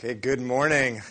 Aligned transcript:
Okay, 0.00 0.14
good 0.14 0.40
morning. 0.40 1.02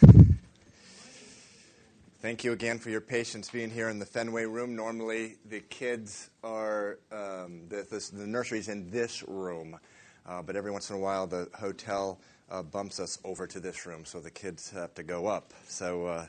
Thank 2.21 2.45
you 2.45 2.53
again 2.53 2.79
for 2.79 2.89
your 2.89 3.01
patience 3.01 3.49
being 3.49 3.69
here 3.69 3.89
in 3.89 3.99
the 3.99 4.05
Fenway 4.05 4.45
room. 4.45 4.77
Normally, 4.77 5.35
the 5.43 5.59
kids 5.59 6.29
are, 6.41 6.97
um, 7.11 7.63
the, 7.67 7.85
the, 7.89 8.09
the 8.13 8.25
nursery's 8.25 8.69
in 8.69 8.89
this 8.89 9.27
room, 9.27 9.77
uh, 10.25 10.41
but 10.41 10.55
every 10.55 10.71
once 10.71 10.89
in 10.89 10.95
a 10.95 10.99
while, 10.99 11.27
the 11.27 11.49
hotel 11.53 12.21
uh, 12.49 12.63
bumps 12.63 13.01
us 13.01 13.19
over 13.25 13.45
to 13.45 13.59
this 13.59 13.85
room, 13.85 14.05
so 14.05 14.21
the 14.21 14.31
kids 14.31 14.71
have 14.71 14.95
to 14.95 15.03
go 15.03 15.27
up. 15.27 15.51
So, 15.67 16.05
uh, 16.05 16.25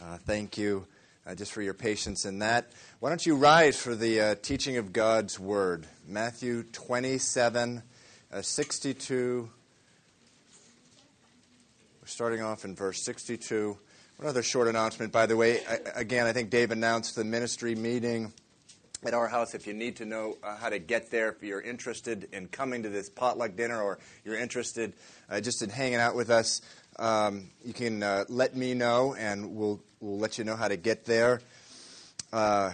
uh 0.00 0.18
thank 0.18 0.56
you 0.56 0.86
uh, 1.26 1.34
just 1.34 1.50
for 1.50 1.60
your 1.60 1.74
patience 1.74 2.24
in 2.24 2.38
that. 2.38 2.70
Why 3.00 3.08
don't 3.08 3.26
you 3.26 3.34
rise 3.34 3.80
for 3.80 3.96
the 3.96 4.20
uh, 4.20 4.34
teaching 4.36 4.76
of 4.76 4.92
God's 4.92 5.40
Word? 5.40 5.88
Matthew 6.06 6.62
27, 6.72 7.82
62 8.40 9.50
we're 12.06 12.10
starting 12.10 12.40
off 12.40 12.64
in 12.64 12.76
verse 12.76 13.02
62. 13.02 13.76
One 14.18 14.28
other 14.28 14.44
short 14.44 14.68
announcement, 14.68 15.10
by 15.10 15.26
the 15.26 15.36
way. 15.36 15.58
I, 15.66 15.78
again, 15.96 16.28
I 16.28 16.32
think 16.32 16.50
Dave 16.50 16.70
announced 16.70 17.16
the 17.16 17.24
ministry 17.24 17.74
meeting 17.74 18.32
at 19.04 19.12
our 19.12 19.26
house. 19.26 19.56
If 19.56 19.66
you 19.66 19.74
need 19.74 19.96
to 19.96 20.04
know 20.04 20.38
uh, 20.40 20.54
how 20.54 20.68
to 20.68 20.78
get 20.78 21.10
there, 21.10 21.30
if 21.30 21.42
you're 21.42 21.60
interested 21.60 22.28
in 22.32 22.46
coming 22.46 22.84
to 22.84 22.90
this 22.90 23.10
potluck 23.10 23.56
dinner 23.56 23.82
or 23.82 23.98
you're 24.24 24.38
interested 24.38 24.92
uh, 25.28 25.40
just 25.40 25.62
in 25.62 25.68
hanging 25.68 25.96
out 25.96 26.14
with 26.14 26.30
us, 26.30 26.60
um, 27.00 27.50
you 27.64 27.72
can 27.72 28.04
uh, 28.04 28.24
let 28.28 28.54
me 28.54 28.72
know 28.72 29.16
and 29.18 29.56
we'll, 29.56 29.80
we'll 29.98 30.20
let 30.20 30.38
you 30.38 30.44
know 30.44 30.54
how 30.54 30.68
to 30.68 30.76
get 30.76 31.06
there. 31.06 31.40
Uh, 32.32 32.70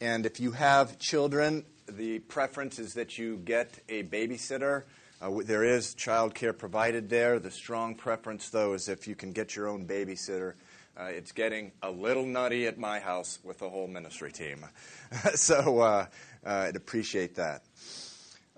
and 0.00 0.24
if 0.24 0.40
you 0.40 0.52
have 0.52 0.98
children, 0.98 1.66
the 1.86 2.20
preference 2.20 2.78
is 2.78 2.94
that 2.94 3.18
you 3.18 3.36
get 3.44 3.78
a 3.90 4.04
babysitter. 4.04 4.84
Uh, 5.20 5.42
there 5.44 5.64
is 5.64 5.94
child 5.94 6.34
care 6.34 6.54
provided 6.54 7.10
there. 7.10 7.38
The 7.38 7.50
strong 7.50 7.94
preference, 7.94 8.48
though, 8.48 8.72
is 8.72 8.88
if 8.88 9.06
you 9.06 9.14
can 9.14 9.32
get 9.32 9.54
your 9.54 9.68
own 9.68 9.86
babysitter. 9.86 10.54
Uh, 10.98 11.04
it's 11.04 11.32
getting 11.32 11.72
a 11.82 11.90
little 11.90 12.24
nutty 12.24 12.66
at 12.66 12.78
my 12.78 13.00
house 13.00 13.38
with 13.44 13.58
the 13.58 13.68
whole 13.68 13.86
ministry 13.86 14.32
team. 14.32 14.64
so 15.34 15.80
uh, 15.80 16.06
uh, 16.44 16.48
I'd 16.48 16.76
appreciate 16.76 17.34
that. 17.34 17.62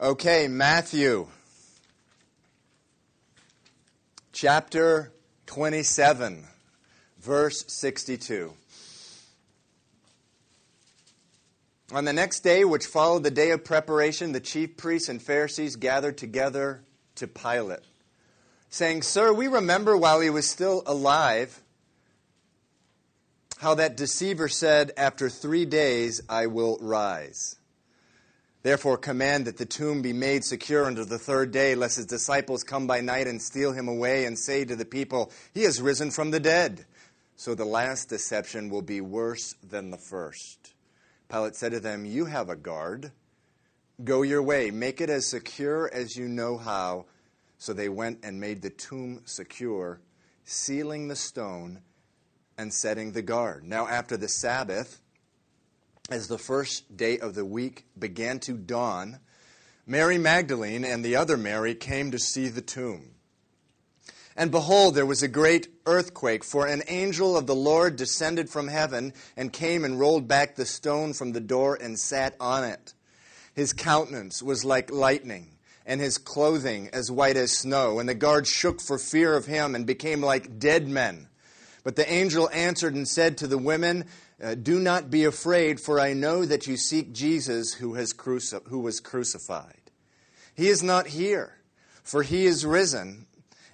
Okay, 0.01 0.47
Matthew 0.49 1.27
chapter 4.33 5.13
27, 5.47 6.45
verse 7.21 7.65
62. 7.67 8.53
On 11.93 12.07
the 12.07 12.13
next 12.15 12.41
day, 12.41 12.65
which 12.65 12.87
followed 12.87 13.23
the 13.23 13.31
day 13.31 13.51
of 13.51 13.65
preparation, 13.65 14.33
the 14.33 14.41
chief 14.41 14.79
priests 14.79 15.11
and 15.11 15.21
Pharisees 15.21 15.77
gathered 15.77 16.17
together 16.17 16.83
to 17.17 17.27
Pilate, 17.29 17.81
saying, 18.71 19.03
Sir, 19.03 19.31
we 19.31 19.47
remember 19.47 19.95
while 19.95 20.21
he 20.21 20.31
was 20.31 20.49
still 20.49 20.83
alive 20.87 21.61
how 23.59 23.75
that 23.75 23.99
deceiver 23.99 24.49
said, 24.49 24.91
After 24.97 25.29
three 25.29 25.67
days 25.67 26.23
I 26.31 26.47
will 26.47 26.79
rise. 26.81 27.57
Therefore, 28.63 28.97
command 28.97 29.45
that 29.45 29.59
the 29.59 29.67
tomb 29.67 30.01
be 30.01 30.15
made 30.15 30.45
secure 30.45 30.89
until 30.89 31.05
the 31.05 31.19
third 31.19 31.53
day, 31.53 31.75
lest 31.75 31.97
his 31.97 32.07
disciples 32.07 32.65
come 32.65 32.87
by 32.87 33.03
night 33.03 33.27
and 33.27 33.43
steal 33.43 33.73
him 33.73 33.89
away 33.89 34.25
and 34.25 34.39
say 34.39 34.65
to 34.65 34.77
the 34.77 34.87
people, 34.87 35.31
He 35.53 35.65
has 35.65 35.83
risen 35.83 36.11
from 36.11 36.31
the 36.31 36.41
dead. 36.41 36.87
So 37.37 37.55
the 37.55 37.67
last 37.67 38.09
deception 38.09 38.71
will 38.71 38.83
be 38.83 39.03
worse 39.03 39.55
than 39.63 39.91
the 39.91 39.99
first. 39.99 40.73
Pilate 41.33 41.57
said 41.57 41.73
to 41.73 41.81
them, 41.81 42.05
You 42.05 42.27
have 42.27 42.51
a 42.51 42.57
guard. 42.57 43.11
Go 44.05 44.21
your 44.21 44.43
way. 44.43 44.71
Make 44.71 45.01
it 45.01 45.09
as 45.09 45.31
secure 45.31 45.89
as 45.91 46.15
you 46.15 46.29
know 46.29 46.59
how. 46.59 47.07
So 47.57 47.73
they 47.73 47.89
went 47.89 48.19
and 48.23 48.39
made 48.39 48.61
the 48.61 48.69
tomb 48.69 49.23
secure, 49.25 50.01
sealing 50.45 51.09
the 51.09 51.17
stone 51.17 51.81
and 52.59 52.75
setting 52.75 53.13
the 53.13 53.23
guard. 53.23 53.65
Now, 53.65 53.89
after 53.89 54.19
the 54.19 54.29
Sabbath, 54.29 55.01
as 56.11 56.29
the 56.29 56.39
first 56.39 56.97
day 56.99 57.19
of 57.19 57.35
the 57.35 57.47
week 57.47 57.87
began 57.99 58.39
to 58.41 58.53
dawn, 58.53 59.19
Mary 59.87 60.19
Magdalene 60.19 60.85
and 60.85 61.03
the 61.03 61.17
other 61.17 61.39
Mary 61.39 61.75
came 61.75 62.11
to 62.11 62.19
see 62.19 62.49
the 62.49 62.61
tomb. 62.61 63.15
And 64.37 64.51
behold, 64.51 64.95
there 64.95 65.07
was 65.07 65.23
a 65.23 65.29
great 65.29 65.69
earthquake, 65.85 66.43
for 66.43 66.67
an 66.67 66.83
angel 66.89 67.37
of 67.37 67.47
the 67.47 67.55
Lord 67.55 67.97
descended 67.97 68.49
from 68.49 68.69
heaven 68.69 69.13
and 69.37 69.53
came 69.53 69.85
and 69.85 70.01
rolled 70.01 70.27
back 70.27 70.57
the 70.57 70.65
stone 70.65 71.13
from 71.13 71.33
the 71.33 71.41
door 71.41 71.79
and 71.81 71.99
sat 71.99 72.35
on 72.41 72.65
it. 72.65 72.95
His 73.55 73.73
countenance 73.73 74.43
was 74.43 74.65
like 74.65 74.91
lightning, 74.91 75.49
and 75.85 76.01
his 76.01 76.17
clothing 76.17 76.89
as 76.93 77.11
white 77.11 77.37
as 77.37 77.59
snow. 77.59 77.99
And 77.99 78.09
the 78.09 78.15
guards 78.15 78.49
shook 78.49 78.81
for 78.81 78.99
fear 78.99 79.37
of 79.37 79.47
him 79.47 79.75
and 79.75 79.85
became 79.85 80.23
like 80.23 80.59
dead 80.59 80.89
men. 80.89 81.29
But 81.85 81.97
the 81.97 82.11
angel 82.11 82.49
answered 82.53 82.95
and 82.95 83.07
said 83.07 83.37
to 83.39 83.47
the 83.47 83.59
women, 83.59 84.07
uh, 84.43 84.55
Do 84.55 84.79
not 84.79 85.11
be 85.11 85.25
afraid, 85.25 85.81
for 85.81 86.01
I 86.01 86.15
know 86.15 86.45
that 86.47 86.67
you 86.67 86.77
seek 86.77 87.13
Jesus 87.13 87.75
who, 87.75 87.95
has 87.95 88.15
cruci- 88.15 88.67
who 88.69 88.79
was 88.79 89.01
crucified. 89.01 89.91
He 90.55 90.69
is 90.69 90.83
not 90.83 91.09
here, 91.09 91.59
for 92.03 92.23
he 92.23 92.47
is 92.47 92.65
risen 92.65 93.27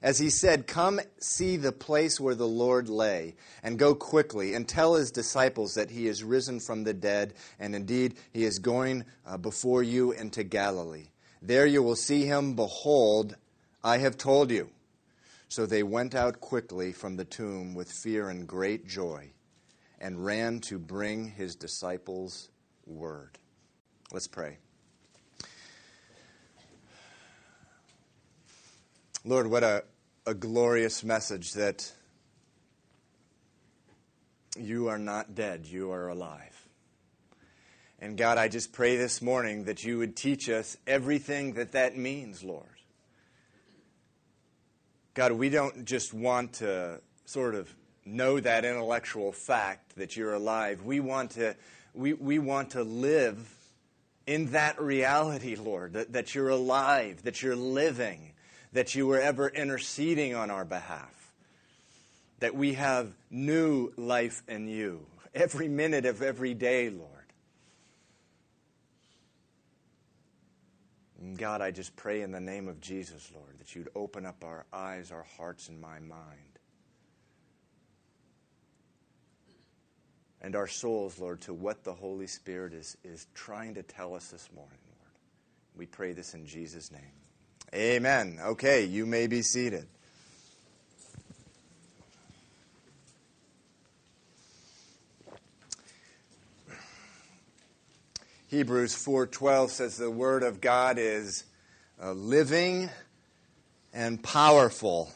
as 0.02 0.18
he 0.18 0.30
said, 0.30 0.66
Come 0.66 1.00
see 1.18 1.56
the 1.56 1.72
place 1.72 2.20
where 2.20 2.34
the 2.34 2.46
Lord 2.46 2.88
lay, 2.88 3.34
and 3.62 3.78
go 3.78 3.94
quickly, 3.94 4.54
and 4.54 4.68
tell 4.68 4.94
his 4.94 5.10
disciples 5.10 5.74
that 5.74 5.90
he 5.90 6.06
is 6.06 6.24
risen 6.24 6.60
from 6.60 6.84
the 6.84 6.94
dead, 6.94 7.34
and 7.58 7.74
indeed 7.74 8.14
he 8.32 8.44
is 8.44 8.58
going 8.58 9.04
uh, 9.26 9.36
before 9.36 9.82
you 9.82 10.12
into 10.12 10.44
Galilee. 10.44 11.08
There 11.42 11.66
you 11.66 11.82
will 11.82 11.96
see 11.96 12.24
him. 12.24 12.54
Behold, 12.54 13.36
I 13.82 13.98
have 13.98 14.16
told 14.16 14.50
you. 14.50 14.70
So 15.48 15.64
they 15.64 15.82
went 15.82 16.14
out 16.14 16.40
quickly 16.40 16.92
from 16.92 17.16
the 17.16 17.24
tomb 17.24 17.74
with 17.74 17.90
fear 17.90 18.28
and 18.28 18.46
great 18.46 18.86
joy, 18.86 19.30
and 20.00 20.24
ran 20.24 20.60
to 20.60 20.78
bring 20.78 21.30
his 21.30 21.56
disciples 21.56 22.50
word. 22.86 23.38
Let's 24.12 24.28
pray. 24.28 24.58
Lord, 29.28 29.48
what 29.48 29.62
a, 29.62 29.84
a 30.24 30.32
glorious 30.32 31.04
message 31.04 31.52
that 31.52 31.92
you 34.56 34.88
are 34.88 34.96
not 34.96 35.34
dead, 35.34 35.66
you 35.66 35.90
are 35.90 36.08
alive. 36.08 36.66
And 37.98 38.16
God, 38.16 38.38
I 38.38 38.48
just 38.48 38.72
pray 38.72 38.96
this 38.96 39.20
morning 39.20 39.64
that 39.64 39.84
you 39.84 39.98
would 39.98 40.16
teach 40.16 40.48
us 40.48 40.78
everything 40.86 41.52
that 41.52 41.72
that 41.72 41.94
means, 41.94 42.42
Lord. 42.42 42.64
God, 45.12 45.32
we 45.32 45.50
don't 45.50 45.84
just 45.84 46.14
want 46.14 46.54
to 46.54 47.02
sort 47.26 47.54
of 47.54 47.70
know 48.06 48.40
that 48.40 48.64
intellectual 48.64 49.30
fact 49.32 49.96
that 49.96 50.16
you're 50.16 50.32
alive. 50.32 50.84
We 50.84 51.00
want 51.00 51.32
to, 51.32 51.54
we, 51.92 52.14
we 52.14 52.38
want 52.38 52.70
to 52.70 52.82
live 52.82 53.54
in 54.26 54.52
that 54.52 54.80
reality, 54.80 55.54
Lord, 55.54 55.92
that, 55.92 56.14
that 56.14 56.34
you're 56.34 56.48
alive, 56.48 57.24
that 57.24 57.42
you're 57.42 57.56
living, 57.56 58.27
that 58.72 58.94
you 58.94 59.06
were 59.06 59.20
ever 59.20 59.48
interceding 59.48 60.34
on 60.34 60.50
our 60.50 60.64
behalf, 60.64 61.32
that 62.40 62.54
we 62.54 62.74
have 62.74 63.12
new 63.30 63.92
life 63.96 64.42
in 64.48 64.68
you 64.68 65.06
every 65.34 65.68
minute 65.68 66.04
of 66.04 66.22
every 66.22 66.54
day, 66.54 66.90
Lord. 66.90 67.12
And 71.20 71.36
God, 71.36 71.60
I 71.60 71.70
just 71.70 71.96
pray 71.96 72.22
in 72.22 72.30
the 72.30 72.40
name 72.40 72.68
of 72.68 72.80
Jesus, 72.80 73.30
Lord, 73.34 73.58
that 73.58 73.74
you'd 73.74 73.88
open 73.94 74.24
up 74.24 74.44
our 74.44 74.66
eyes, 74.72 75.10
our 75.10 75.26
hearts, 75.36 75.68
and 75.68 75.80
my 75.80 75.98
mind. 75.98 76.58
And 80.40 80.54
our 80.54 80.68
souls, 80.68 81.18
Lord, 81.18 81.40
to 81.42 81.52
what 81.52 81.82
the 81.82 81.92
Holy 81.92 82.28
Spirit 82.28 82.72
is, 82.72 82.96
is 83.02 83.26
trying 83.34 83.74
to 83.74 83.82
tell 83.82 84.14
us 84.14 84.28
this 84.28 84.48
morning, 84.54 84.78
Lord. 84.86 85.12
We 85.76 85.86
pray 85.86 86.12
this 86.12 86.34
in 86.34 86.46
Jesus' 86.46 86.92
name. 86.92 87.17
Amen. 87.74 88.38
Okay, 88.42 88.84
you 88.84 89.04
may 89.04 89.26
be 89.26 89.42
seated. 89.42 89.86
Hebrews 98.46 98.94
4:12 98.94 99.68
says 99.68 99.98
the 99.98 100.10
word 100.10 100.42
of 100.42 100.62
God 100.62 100.96
is 100.98 101.44
uh, 102.02 102.12
living 102.12 102.88
and 103.92 104.22
powerful. 104.22 105.12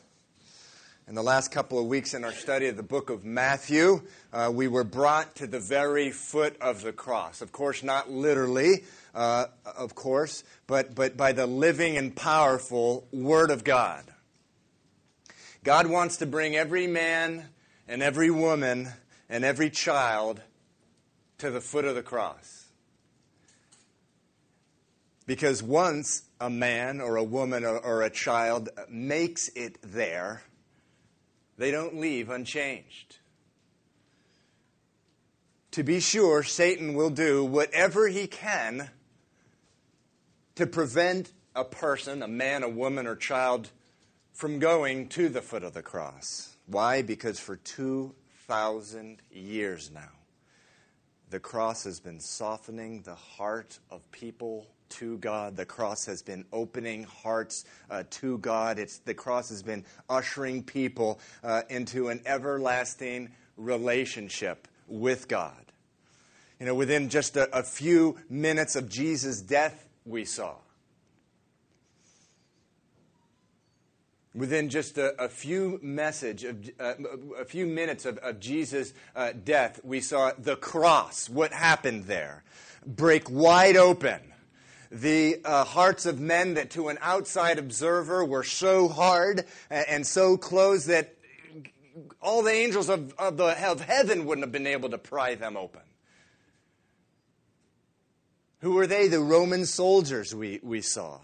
In 1.08 1.14
the 1.14 1.22
last 1.22 1.50
couple 1.50 1.78
of 1.78 1.86
weeks 1.86 2.12
in 2.12 2.22
our 2.22 2.32
study 2.32 2.66
of 2.66 2.76
the 2.76 2.82
book 2.82 3.08
of 3.08 3.24
Matthew, 3.24 4.02
uh, 4.30 4.50
we 4.52 4.68
were 4.68 4.84
brought 4.84 5.34
to 5.36 5.46
the 5.46 5.58
very 5.58 6.10
foot 6.10 6.60
of 6.60 6.82
the 6.82 6.92
cross. 6.92 7.40
Of 7.40 7.50
course, 7.50 7.82
not 7.82 8.10
literally, 8.10 8.84
uh, 9.14 9.46
of 9.64 9.94
course, 9.94 10.44
but, 10.66 10.94
but 10.94 11.16
by 11.16 11.32
the 11.32 11.46
living 11.46 11.96
and 11.96 12.14
powerful 12.14 13.06
Word 13.12 13.50
of 13.50 13.64
God. 13.64 14.04
God 15.64 15.86
wants 15.86 16.16
to 16.18 16.26
bring 16.26 16.56
every 16.56 16.86
man 16.86 17.48
and 17.86 18.02
every 18.02 18.30
woman 18.30 18.88
and 19.28 19.44
every 19.44 19.70
child 19.70 20.40
to 21.38 21.50
the 21.50 21.60
foot 21.60 21.84
of 21.84 21.94
the 21.94 22.02
cross. 22.02 22.66
Because 25.26 25.62
once 25.62 26.22
a 26.40 26.50
man 26.50 27.00
or 27.00 27.16
a 27.16 27.22
woman 27.24 27.64
or, 27.64 27.78
or 27.78 28.02
a 28.02 28.10
child 28.10 28.70
makes 28.88 29.48
it 29.48 29.78
there, 29.82 30.42
they 31.58 31.70
don't 31.70 31.96
leave 31.96 32.28
unchanged. 32.28 33.18
To 35.72 35.82
be 35.82 36.00
sure, 36.00 36.42
Satan 36.42 36.94
will 36.94 37.10
do 37.10 37.44
whatever 37.44 38.08
he 38.08 38.26
can 38.26 38.90
to 40.54 40.66
prevent 40.66 41.32
a 41.54 41.64
person, 41.64 42.22
a 42.22 42.28
man, 42.28 42.62
a 42.62 42.68
woman, 42.68 43.06
or 43.06 43.16
child, 43.16 43.70
from 44.32 44.58
going 44.58 45.08
to 45.08 45.28
the 45.28 45.42
foot 45.42 45.62
of 45.62 45.74
the 45.74 45.82
cross. 45.82 46.56
Why? 46.66 47.02
Because 47.02 47.38
for 47.38 47.56
2,000 47.56 49.20
years 49.30 49.90
now, 49.92 50.10
the 51.30 51.40
cross 51.40 51.84
has 51.84 52.00
been 52.00 52.20
softening 52.20 53.02
the 53.02 53.14
heart 53.14 53.78
of 53.90 54.10
people 54.12 54.66
to 54.90 55.16
God. 55.18 55.56
The 55.56 55.64
cross 55.64 56.04
has 56.06 56.22
been 56.22 56.44
opening 56.52 57.04
hearts 57.04 57.64
uh, 57.90 58.04
to 58.10 58.38
God. 58.38 58.78
It's, 58.78 58.98
the 58.98 59.14
cross 59.14 59.48
has 59.48 59.62
been 59.62 59.84
ushering 60.08 60.62
people 60.62 61.20
uh, 61.42 61.62
into 61.70 62.08
an 62.08 62.20
everlasting 62.26 63.30
relationship 63.56 64.68
with 64.86 65.28
God. 65.28 65.64
You 66.60 66.66
know, 66.66 66.74
within 66.74 67.08
just 67.08 67.36
a, 67.36 67.58
a 67.58 67.62
few 67.62 68.18
minutes 68.28 68.76
of 68.76 68.88
Jesus' 68.88 69.40
death, 69.40 69.86
we 70.04 70.24
saw 70.24 70.54
Within 74.34 74.70
just 74.70 74.96
a, 74.96 75.22
a 75.22 75.28
few 75.28 75.78
message 75.82 76.44
of 76.44 76.70
uh, 76.80 76.94
a 77.38 77.44
few 77.44 77.66
minutes 77.66 78.06
of, 78.06 78.16
of 78.18 78.40
Jesus' 78.40 78.94
uh, 79.14 79.32
death, 79.44 79.78
we 79.84 80.00
saw 80.00 80.32
the 80.38 80.56
cross. 80.56 81.28
What 81.28 81.52
happened 81.52 82.04
there? 82.04 82.42
Break 82.86 83.28
wide 83.30 83.76
open 83.76 84.20
the 84.92 85.40
uh, 85.44 85.64
hearts 85.64 86.04
of 86.04 86.20
men 86.20 86.54
that 86.54 86.70
to 86.70 86.88
an 86.88 86.98
outside 87.00 87.58
observer 87.58 88.24
were 88.24 88.44
so 88.44 88.88
hard 88.88 89.46
and 89.70 90.06
so 90.06 90.36
closed 90.36 90.88
that 90.88 91.14
all 92.20 92.42
the 92.42 92.52
angels 92.52 92.90
of, 92.90 93.14
of, 93.18 93.38
the, 93.38 93.70
of 93.70 93.80
heaven 93.80 94.26
wouldn't 94.26 94.44
have 94.44 94.52
been 94.52 94.66
able 94.66 94.90
to 94.90 94.98
pry 94.98 95.34
them 95.34 95.56
open. 95.56 95.80
Who 98.62 98.72
were 98.72 98.86
they? 98.86 99.08
The 99.08 99.20
Roman 99.20 99.66
soldiers 99.66 100.34
we, 100.34 100.60
we 100.62 100.80
saw 100.80 101.18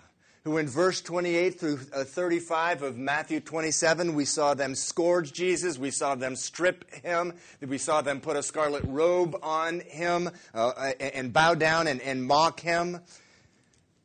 who 0.45 0.57
in 0.57 0.67
verse 0.67 1.03
28 1.03 1.61
through 1.61 1.81
uh, 1.93 2.03
35 2.05 2.83
of 2.83 2.97
Matthew 2.97 3.39
27, 3.39 4.15
we 4.15 4.25
saw 4.25 4.55
them 4.55 4.75
scourge 4.75 5.33
Jesus, 5.33 5.79
we 5.79 5.91
saw 5.91 6.15
them 6.15 6.37
strip 6.37 6.91
him, 6.95 7.35
we 7.61 7.77
saw 7.77 8.01
them 8.01 8.21
put 8.21 8.37
a 8.37 8.43
scarlet 8.43 8.83
robe 8.87 9.37
on 9.43 9.81
him 9.81 10.31
uh, 10.55 10.93
and 10.99 11.33
bow 11.35 11.55
down 11.55 11.87
and, 11.87 12.01
and 12.01 12.25
mock 12.25 12.61
him. 12.61 13.01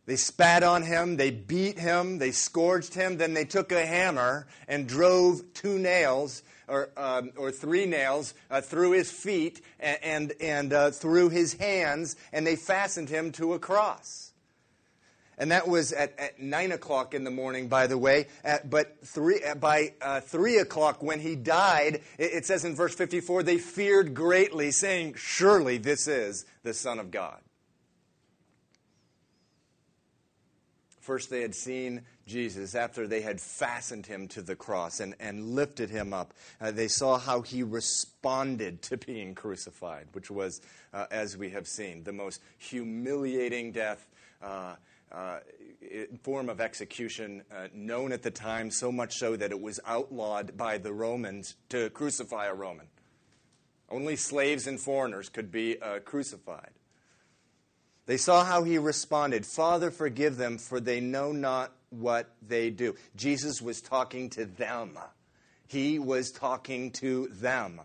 They 0.05 0.17
spat 0.17 0.63
on 0.63 0.83
him, 0.83 1.15
they 1.15 1.31
beat 1.31 1.79
him, 1.79 2.17
they 2.17 2.31
scourged 2.31 2.93
him, 2.93 3.17
then 3.17 3.33
they 3.33 3.45
took 3.45 3.71
a 3.71 3.85
hammer 3.85 4.47
and 4.67 4.85
drove 4.85 5.41
two 5.53 5.79
nails 5.79 6.43
or, 6.73 6.89
um, 6.97 7.31
or 7.37 7.51
three 7.51 7.85
nails 7.85 8.33
uh, 8.49 8.59
through 8.61 8.91
his 8.91 9.11
feet 9.11 9.61
and, 9.79 10.33
and, 10.41 10.73
uh, 10.73 10.89
through 10.89 11.29
his 11.29 11.53
hands, 11.53 12.15
and 12.31 12.47
they 12.47 12.55
fastened 12.55 13.09
him 13.09 13.31
to 13.33 13.53
a 13.53 13.59
cross. 13.59 14.31
And 15.37 15.51
that 15.51 15.67
was 15.67 15.93
at, 15.93 16.17
at 16.19 16.39
9 16.39 16.71
o'clock 16.71 17.13
in 17.13 17.23
the 17.23 17.31
morning, 17.31 17.67
by 17.67 17.87
the 17.87 17.97
way. 17.97 18.27
At, 18.43 18.69
but 18.69 18.97
three, 19.05 19.41
by 19.59 19.93
uh, 20.01 20.21
3 20.21 20.57
o'clock, 20.57 21.01
when 21.01 21.19
he 21.19 21.35
died, 21.35 22.01
it, 22.17 22.33
it 22.33 22.45
says 22.45 22.65
in 22.65 22.75
verse 22.75 22.95
54 22.95 23.43
they 23.43 23.57
feared 23.57 24.13
greatly, 24.13 24.71
saying, 24.71 25.15
Surely 25.15 25.77
this 25.77 26.07
is 26.07 26.45
the 26.63 26.73
Son 26.73 26.99
of 26.99 27.11
God. 27.11 27.42
First, 31.03 31.29
they 31.29 31.41
had 31.41 31.53
seen 31.53 32.03
Jesus 32.25 32.75
after 32.75 33.07
they 33.07 33.19
had 33.19 33.41
fastened 33.41 34.05
him 34.05 34.29
to 34.29 34.41
the 34.41 34.55
cross 34.55 35.01
and, 35.01 35.15
and 35.19 35.49
lifted 35.49 35.89
him 35.89 36.13
up. 36.13 36.33
Uh, 36.61 36.71
they 36.71 36.87
saw 36.87 37.19
how 37.19 37.41
he 37.41 37.61
responded 37.61 38.81
to 38.83 38.95
being 38.95 39.35
crucified, 39.35 40.07
which 40.13 40.31
was, 40.31 40.61
uh, 40.93 41.07
as 41.11 41.35
we 41.35 41.49
have 41.49 41.67
seen, 41.67 42.05
the 42.05 42.13
most 42.13 42.39
humiliating 42.57 43.73
death 43.73 44.07
uh, 44.41 44.75
uh, 45.11 45.39
form 46.23 46.47
of 46.47 46.61
execution 46.61 47.43
uh, 47.53 47.67
known 47.73 48.13
at 48.13 48.23
the 48.23 48.31
time, 48.31 48.71
so 48.71 48.89
much 48.89 49.15
so 49.15 49.35
that 49.35 49.51
it 49.51 49.59
was 49.59 49.81
outlawed 49.85 50.55
by 50.55 50.77
the 50.77 50.93
Romans 50.93 51.55
to 51.67 51.89
crucify 51.89 52.45
a 52.45 52.53
Roman. 52.53 52.87
Only 53.89 54.15
slaves 54.15 54.67
and 54.67 54.79
foreigners 54.79 55.27
could 55.27 55.51
be 55.51 55.81
uh, 55.81 55.99
crucified. 55.99 56.71
They 58.05 58.17
saw 58.17 58.43
how 58.43 58.63
he 58.63 58.77
responded 58.77 59.45
Father, 59.45 59.91
forgive 59.91 60.37
them, 60.37 60.57
for 60.57 60.79
they 60.79 60.99
know 60.99 61.31
not 61.31 61.71
what 61.89 62.33
they 62.45 62.69
do. 62.69 62.95
Jesus 63.15 63.61
was 63.61 63.81
talking 63.81 64.29
to 64.31 64.45
them. 64.45 64.97
He 65.67 65.99
was 65.99 66.31
talking 66.31 66.91
to 66.91 67.27
them. 67.27 67.79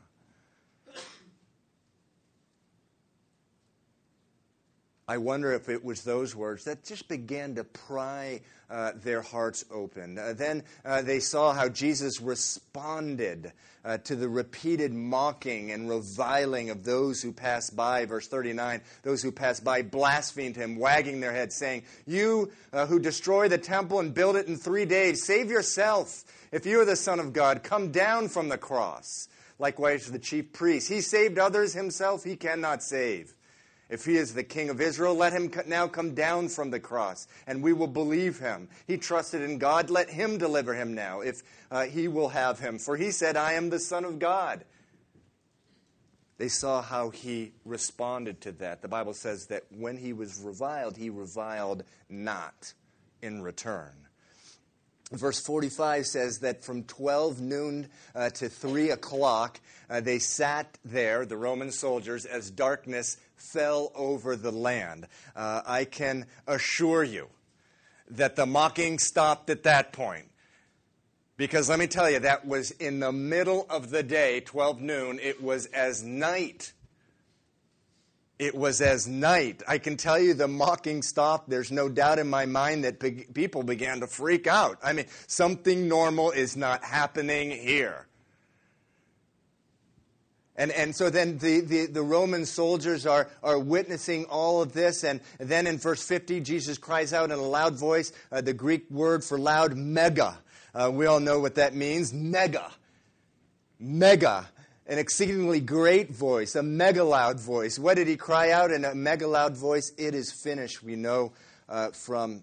I 5.10 5.16
wonder 5.16 5.52
if 5.52 5.70
it 5.70 5.82
was 5.82 6.02
those 6.02 6.36
words 6.36 6.64
that 6.64 6.84
just 6.84 7.08
began 7.08 7.54
to 7.54 7.64
pry 7.64 8.42
uh, 8.68 8.92
their 8.94 9.22
hearts 9.22 9.64
open. 9.70 10.18
Uh, 10.18 10.34
then 10.34 10.62
uh, 10.84 11.00
they 11.00 11.18
saw 11.18 11.54
how 11.54 11.70
Jesus 11.70 12.20
responded 12.20 13.52
uh, 13.86 13.96
to 13.96 14.14
the 14.14 14.28
repeated 14.28 14.92
mocking 14.92 15.70
and 15.70 15.88
reviling 15.88 16.68
of 16.68 16.84
those 16.84 17.22
who 17.22 17.32
passed 17.32 17.74
by. 17.74 18.04
Verse 18.04 18.28
39 18.28 18.82
those 19.02 19.22
who 19.22 19.32
passed 19.32 19.64
by 19.64 19.80
blasphemed 19.80 20.56
him, 20.56 20.76
wagging 20.76 21.20
their 21.20 21.32
heads, 21.32 21.54
saying, 21.54 21.84
You 22.06 22.52
uh, 22.74 22.84
who 22.84 22.98
destroy 22.98 23.48
the 23.48 23.56
temple 23.56 24.00
and 24.00 24.12
build 24.12 24.36
it 24.36 24.46
in 24.46 24.58
three 24.58 24.84
days, 24.84 25.24
save 25.24 25.50
yourself. 25.50 26.24
If 26.52 26.66
you 26.66 26.82
are 26.82 26.84
the 26.84 26.96
Son 26.96 27.18
of 27.18 27.32
God, 27.32 27.62
come 27.62 27.92
down 27.92 28.28
from 28.28 28.50
the 28.50 28.58
cross. 28.58 29.28
Likewise, 29.58 30.10
the 30.10 30.18
chief 30.18 30.52
priests. 30.52 30.90
He 30.90 31.00
saved 31.00 31.38
others, 31.38 31.72
himself 31.72 32.24
he 32.24 32.36
cannot 32.36 32.82
save. 32.82 33.34
If 33.88 34.04
he 34.04 34.16
is 34.16 34.34
the 34.34 34.44
king 34.44 34.68
of 34.68 34.80
Israel, 34.80 35.14
let 35.14 35.32
him 35.32 35.50
now 35.66 35.88
come 35.88 36.14
down 36.14 36.48
from 36.48 36.70
the 36.70 36.80
cross, 36.80 37.26
and 37.46 37.62
we 37.62 37.72
will 37.72 37.86
believe 37.86 38.38
him. 38.38 38.68
He 38.86 38.98
trusted 38.98 39.40
in 39.40 39.58
God, 39.58 39.88
let 39.88 40.10
him 40.10 40.36
deliver 40.36 40.74
him 40.74 40.94
now, 40.94 41.20
if 41.20 41.42
uh, 41.70 41.84
he 41.84 42.06
will 42.06 42.28
have 42.28 42.58
him. 42.58 42.78
For 42.78 42.96
he 42.96 43.10
said, 43.10 43.36
I 43.36 43.54
am 43.54 43.70
the 43.70 43.78
Son 43.78 44.04
of 44.04 44.18
God. 44.18 44.64
They 46.36 46.48
saw 46.48 46.82
how 46.82 47.10
he 47.10 47.52
responded 47.64 48.40
to 48.42 48.52
that. 48.52 48.82
The 48.82 48.88
Bible 48.88 49.14
says 49.14 49.46
that 49.46 49.64
when 49.70 49.96
he 49.96 50.12
was 50.12 50.38
reviled, 50.38 50.96
he 50.96 51.10
reviled 51.10 51.82
not 52.08 52.74
in 53.22 53.42
return. 53.42 54.07
Verse 55.12 55.40
45 55.40 56.06
says 56.06 56.40
that 56.40 56.62
from 56.62 56.84
12 56.84 57.40
noon 57.40 57.88
uh, 58.14 58.28
to 58.30 58.48
3 58.48 58.90
o'clock, 58.90 59.58
uh, 59.88 60.00
they 60.00 60.18
sat 60.18 60.76
there, 60.84 61.24
the 61.24 61.36
Roman 61.36 61.70
soldiers, 61.70 62.26
as 62.26 62.50
darkness 62.50 63.16
fell 63.34 63.90
over 63.94 64.36
the 64.36 64.52
land. 64.52 65.06
Uh, 65.34 65.62
I 65.66 65.84
can 65.84 66.26
assure 66.46 67.04
you 67.04 67.28
that 68.10 68.36
the 68.36 68.44
mocking 68.44 68.98
stopped 68.98 69.48
at 69.48 69.62
that 69.62 69.92
point. 69.92 70.26
Because 71.38 71.70
let 71.70 71.78
me 71.78 71.86
tell 71.86 72.10
you, 72.10 72.18
that 72.18 72.46
was 72.46 72.72
in 72.72 73.00
the 73.00 73.12
middle 73.12 73.64
of 73.70 73.90
the 73.90 74.02
day, 74.02 74.40
12 74.40 74.80
noon. 74.80 75.20
It 75.22 75.42
was 75.42 75.66
as 75.66 76.02
night. 76.02 76.72
It 78.38 78.54
was 78.54 78.80
as 78.80 79.08
night. 79.08 79.62
I 79.66 79.78
can 79.78 79.96
tell 79.96 80.18
you 80.18 80.32
the 80.32 80.46
mocking 80.46 81.02
stopped. 81.02 81.50
There's 81.50 81.72
no 81.72 81.88
doubt 81.88 82.20
in 82.20 82.30
my 82.30 82.46
mind 82.46 82.84
that 82.84 83.00
people 83.34 83.64
began 83.64 84.00
to 84.00 84.06
freak 84.06 84.46
out. 84.46 84.78
I 84.82 84.92
mean, 84.92 85.06
something 85.26 85.88
normal 85.88 86.30
is 86.30 86.56
not 86.56 86.84
happening 86.84 87.50
here. 87.50 88.06
And, 90.58 90.72
and 90.72 90.94
so 90.94 91.08
then 91.08 91.38
the, 91.38 91.60
the, 91.60 91.86
the, 91.86 92.02
Roman 92.02 92.44
soldiers 92.44 93.06
are, 93.06 93.30
are 93.44 93.60
witnessing 93.60 94.24
all 94.24 94.60
of 94.60 94.72
this. 94.72 95.04
And 95.04 95.20
then 95.38 95.68
in 95.68 95.78
verse 95.78 96.02
50, 96.02 96.40
Jesus 96.40 96.78
cries 96.78 97.12
out 97.12 97.30
in 97.30 97.38
a 97.38 97.42
loud 97.42 97.76
voice 97.76 98.12
uh, 98.32 98.40
the 98.40 98.52
Greek 98.52 98.90
word 98.90 99.22
for 99.22 99.38
loud, 99.38 99.76
mega. 99.76 100.36
Uh, 100.74 100.90
we 100.92 101.06
all 101.06 101.20
know 101.20 101.38
what 101.38 101.54
that 101.54 101.74
means 101.74 102.12
mega. 102.12 102.72
Mega. 103.78 104.48
An 104.88 104.98
exceedingly 104.98 105.60
great 105.60 106.10
voice, 106.10 106.54
a 106.54 106.62
mega 106.62 107.04
loud 107.04 107.38
voice. 107.38 107.78
What 107.78 107.96
did 107.96 108.08
he 108.08 108.16
cry 108.16 108.52
out 108.52 108.70
in 108.70 108.86
a 108.86 108.94
mega 108.94 109.26
loud 109.26 109.54
voice? 109.54 109.92
It 109.98 110.14
is 110.14 110.32
finished. 110.32 110.82
We 110.82 110.96
know 110.96 111.32
uh, 111.68 111.90
from 111.90 112.42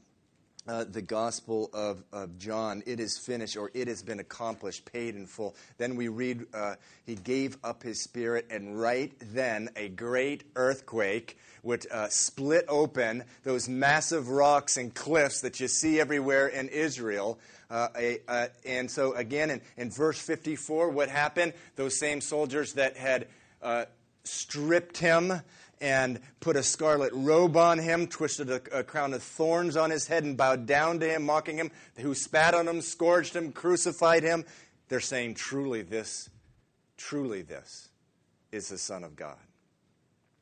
uh, 0.68 0.84
the 0.84 1.02
Gospel 1.02 1.70
of, 1.74 2.04
of 2.12 2.38
John, 2.38 2.84
it 2.86 3.00
is 3.00 3.18
finished 3.18 3.58
or 3.58 3.72
it 3.74 3.88
has 3.88 4.04
been 4.04 4.20
accomplished, 4.20 4.86
paid 4.86 5.16
in 5.16 5.26
full. 5.26 5.56
Then 5.78 5.96
we 5.96 6.08
read, 6.08 6.46
uh, 6.54 6.76
He 7.06 7.16
gave 7.16 7.58
up 7.64 7.84
His 7.84 8.02
Spirit, 8.02 8.48
and 8.50 8.80
right 8.80 9.12
then 9.20 9.70
a 9.76 9.90
great 9.90 10.44
earthquake 10.56 11.38
would 11.64 11.86
uh, 11.92 12.10
split 12.10 12.66
open 12.68 13.24
those 13.44 13.68
massive 13.68 14.30
rocks 14.30 14.78
and 14.78 14.94
cliffs 14.94 15.42
that 15.42 15.60
you 15.60 15.68
see 15.68 16.00
everywhere 16.00 16.48
in 16.48 16.70
Israel. 16.70 17.40
Uh, 17.70 17.88
a, 17.98 18.20
uh, 18.28 18.48
and 18.66 18.90
so, 18.90 19.14
again, 19.14 19.50
in, 19.50 19.62
in 19.78 19.90
verse 19.90 20.20
54, 20.20 20.90
what 20.90 21.10
happened? 21.10 21.54
Those 21.76 21.98
same 22.00 22.22
soldiers 22.22 22.74
that 22.74 22.98
had 22.98 23.28
uh, 23.62 23.86
stripped 24.24 24.98
him 24.98 25.42
and 25.82 26.20
put 26.40 26.56
a 26.56 26.64
scarlet 26.64 27.12
robe 27.14 27.58
on 27.58 27.80
him, 27.80 28.08
twisted 28.08 28.50
a, 28.50 28.62
a, 28.80 28.84
crown 28.84 29.14
of 29.14 29.22
thorns 29.22 29.76
on 29.76 29.90
his 29.90 30.08
head, 30.08 30.24
and 30.24 30.38
bowed 30.38 30.66
down 30.66 31.00
to 31.00 31.08
him, 31.08 31.26
mocking 31.26 31.58
him, 31.58 31.72
who 31.98 32.14
spat 32.14 32.54
on 32.54 32.68
him, 32.68 32.82
scourged 32.82 33.36
him, 33.36 33.52
crucified 33.52 34.24
him. 34.24 34.46
They're 34.88 35.00
saying, 35.00 35.34
truly, 35.34 35.82
this, 35.82 36.30
truly, 36.98 37.42
this 37.42 37.90
is 38.52 38.70
the 38.70 38.78
Son 38.78 39.04
of 39.04 39.16
God. 39.16 39.38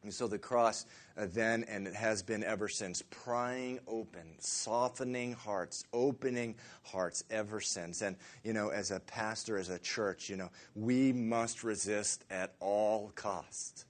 And 0.04 0.14
so 0.14 0.28
the 0.28 0.38
cross 0.38 0.86
then, 1.16 1.64
and 1.68 1.88
it 1.88 1.96
has 1.96 2.24
been 2.24 2.44
ever 2.44 2.68
since, 2.68 3.04
prying 3.10 3.80
open, 3.88 4.36
softening 4.40 5.34
hearts, 5.34 5.84
opening 5.94 6.56
hearts 6.84 7.24
ever 7.30 7.62
since. 7.62 8.02
And, 8.02 8.16
you 8.44 8.54
know, 8.54 8.70
as 8.70 8.92
a 8.92 9.00
pastor, 9.00 9.58
as 9.58 9.70
a 9.70 9.80
church, 9.80 10.30
you 10.30 10.38
know, 10.38 10.50
we 10.76 11.14
must 11.14 11.64
resist 11.64 12.26
at 12.30 12.56
all 12.60 13.12
cost 13.16 13.86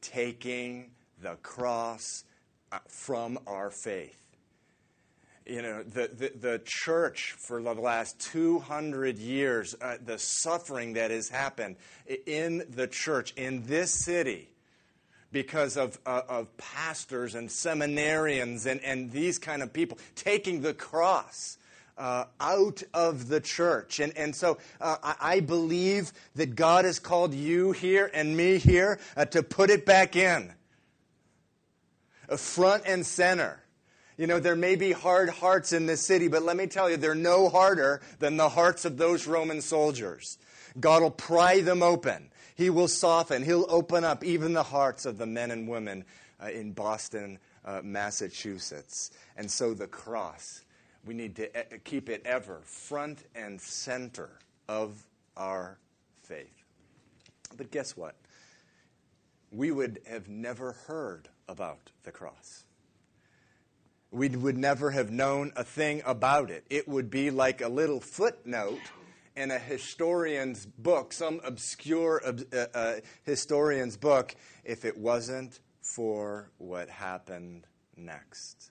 taking 0.00 0.90
the 1.20 1.36
cross 1.42 2.24
uh, 2.72 2.78
from 2.88 3.38
our 3.46 3.70
faith. 3.70 4.16
You 5.46 5.62
know, 5.62 5.82
the, 5.82 6.10
the, 6.12 6.32
the 6.38 6.62
church 6.64 7.34
for 7.36 7.62
the 7.62 7.74
last 7.74 8.20
200 8.20 9.18
years, 9.18 9.74
uh, 9.80 9.96
the 10.04 10.18
suffering 10.18 10.92
that 10.92 11.10
has 11.10 11.28
happened 11.28 11.76
in 12.26 12.64
the 12.68 12.86
church, 12.86 13.32
in 13.36 13.64
this 13.66 13.90
city, 13.90 14.48
because 15.32 15.76
of, 15.76 15.98
uh, 16.06 16.22
of 16.28 16.56
pastors 16.56 17.34
and 17.34 17.48
seminarians 17.48 18.66
and, 18.66 18.80
and 18.82 19.10
these 19.10 19.38
kind 19.38 19.62
of 19.62 19.72
people 19.72 19.98
taking 20.14 20.62
the 20.62 20.74
cross 20.74 21.58
uh, 22.00 22.24
out 22.40 22.82
of 22.94 23.28
the 23.28 23.40
church. 23.40 24.00
And, 24.00 24.16
and 24.16 24.34
so 24.34 24.58
uh, 24.80 24.96
I 25.20 25.40
believe 25.40 26.12
that 26.34 26.56
God 26.56 26.84
has 26.84 26.98
called 26.98 27.34
you 27.34 27.72
here 27.72 28.10
and 28.12 28.36
me 28.36 28.58
here 28.58 28.98
uh, 29.16 29.26
to 29.26 29.42
put 29.42 29.70
it 29.70 29.84
back 29.84 30.16
in, 30.16 30.52
uh, 32.28 32.36
front 32.36 32.84
and 32.86 33.04
center. 33.04 33.62
You 34.16 34.26
know, 34.26 34.40
there 34.40 34.56
may 34.56 34.76
be 34.76 34.92
hard 34.92 35.30
hearts 35.30 35.72
in 35.72 35.86
this 35.86 36.00
city, 36.00 36.28
but 36.28 36.42
let 36.42 36.56
me 36.56 36.66
tell 36.66 36.90
you, 36.90 36.96
they're 36.96 37.14
no 37.14 37.48
harder 37.48 38.00
than 38.18 38.36
the 38.36 38.48
hearts 38.48 38.84
of 38.84 38.96
those 38.96 39.26
Roman 39.26 39.60
soldiers. 39.60 40.38
God 40.78 41.02
will 41.02 41.10
pry 41.10 41.60
them 41.60 41.82
open. 41.82 42.30
He 42.60 42.68
will 42.68 42.88
soften. 42.88 43.42
He'll 43.42 43.64
open 43.70 44.04
up 44.04 44.22
even 44.22 44.52
the 44.52 44.62
hearts 44.62 45.06
of 45.06 45.16
the 45.16 45.24
men 45.24 45.50
and 45.50 45.66
women 45.66 46.04
uh, 46.38 46.48
in 46.48 46.72
Boston, 46.72 47.38
uh, 47.64 47.80
Massachusetts. 47.82 49.12
And 49.34 49.50
so 49.50 49.72
the 49.72 49.86
cross, 49.86 50.62
we 51.06 51.14
need 51.14 51.36
to 51.36 51.58
uh, 51.58 51.78
keep 51.84 52.10
it 52.10 52.20
ever 52.26 52.60
front 52.64 53.24
and 53.34 53.58
center 53.58 54.28
of 54.68 55.06
our 55.38 55.78
faith. 56.22 56.52
But 57.56 57.70
guess 57.70 57.96
what? 57.96 58.14
We 59.50 59.70
would 59.70 60.00
have 60.06 60.28
never 60.28 60.72
heard 60.86 61.30
about 61.48 61.92
the 62.02 62.12
cross. 62.12 62.64
We 64.10 64.28
would 64.28 64.58
never 64.58 64.90
have 64.90 65.10
known 65.10 65.52
a 65.56 65.64
thing 65.64 66.02
about 66.04 66.50
it. 66.50 66.66
It 66.68 66.86
would 66.86 67.10
be 67.10 67.30
like 67.30 67.62
a 67.62 67.68
little 67.68 68.00
footnote 68.00 68.80
in 69.36 69.50
a 69.50 69.58
historian's 69.58 70.66
book, 70.66 71.12
some 71.12 71.40
obscure 71.44 72.22
uh, 72.24 72.66
uh, 72.74 72.94
historian's 73.22 73.96
book, 73.96 74.34
if 74.64 74.84
it 74.84 74.96
wasn't 74.96 75.60
for 75.82 76.50
what 76.58 76.88
happened 76.88 77.66
next. 77.96 78.69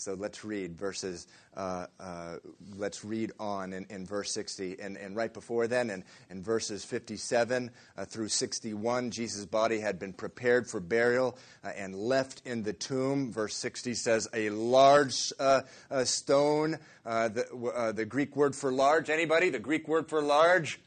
So 0.00 0.14
let's 0.14 0.44
read 0.46 0.78
verses, 0.78 1.26
uh, 1.54 1.84
uh, 2.00 2.36
let's 2.78 3.04
read 3.04 3.32
on 3.38 3.74
in, 3.74 3.84
in 3.90 4.06
verse 4.06 4.32
60. 4.32 4.80
And, 4.80 4.96
and, 4.96 5.14
right 5.14 5.32
before 5.32 5.66
then, 5.66 5.90
in, 5.90 6.04
in 6.30 6.42
verses 6.42 6.86
57 6.86 7.70
uh, 7.98 8.04
through 8.06 8.28
61, 8.28 9.10
Jesus' 9.10 9.44
body 9.44 9.78
had 9.78 9.98
been 9.98 10.14
prepared 10.14 10.66
for 10.66 10.80
burial 10.80 11.36
uh, 11.62 11.72
and 11.76 11.94
left 11.94 12.40
in 12.46 12.62
the 12.62 12.72
tomb. 12.72 13.30
Verse 13.30 13.54
60 13.56 13.92
says, 13.92 14.26
A 14.32 14.48
large 14.48 15.34
uh, 15.38 15.60
stone, 16.04 16.78
uh, 17.04 17.28
the, 17.28 17.92
the 17.94 18.06
Greek 18.06 18.34
word 18.36 18.56
for 18.56 18.72
large, 18.72 19.10
anybody? 19.10 19.50
The 19.50 19.58
Greek 19.58 19.86
word 19.86 20.08
for 20.08 20.22
large? 20.22 20.80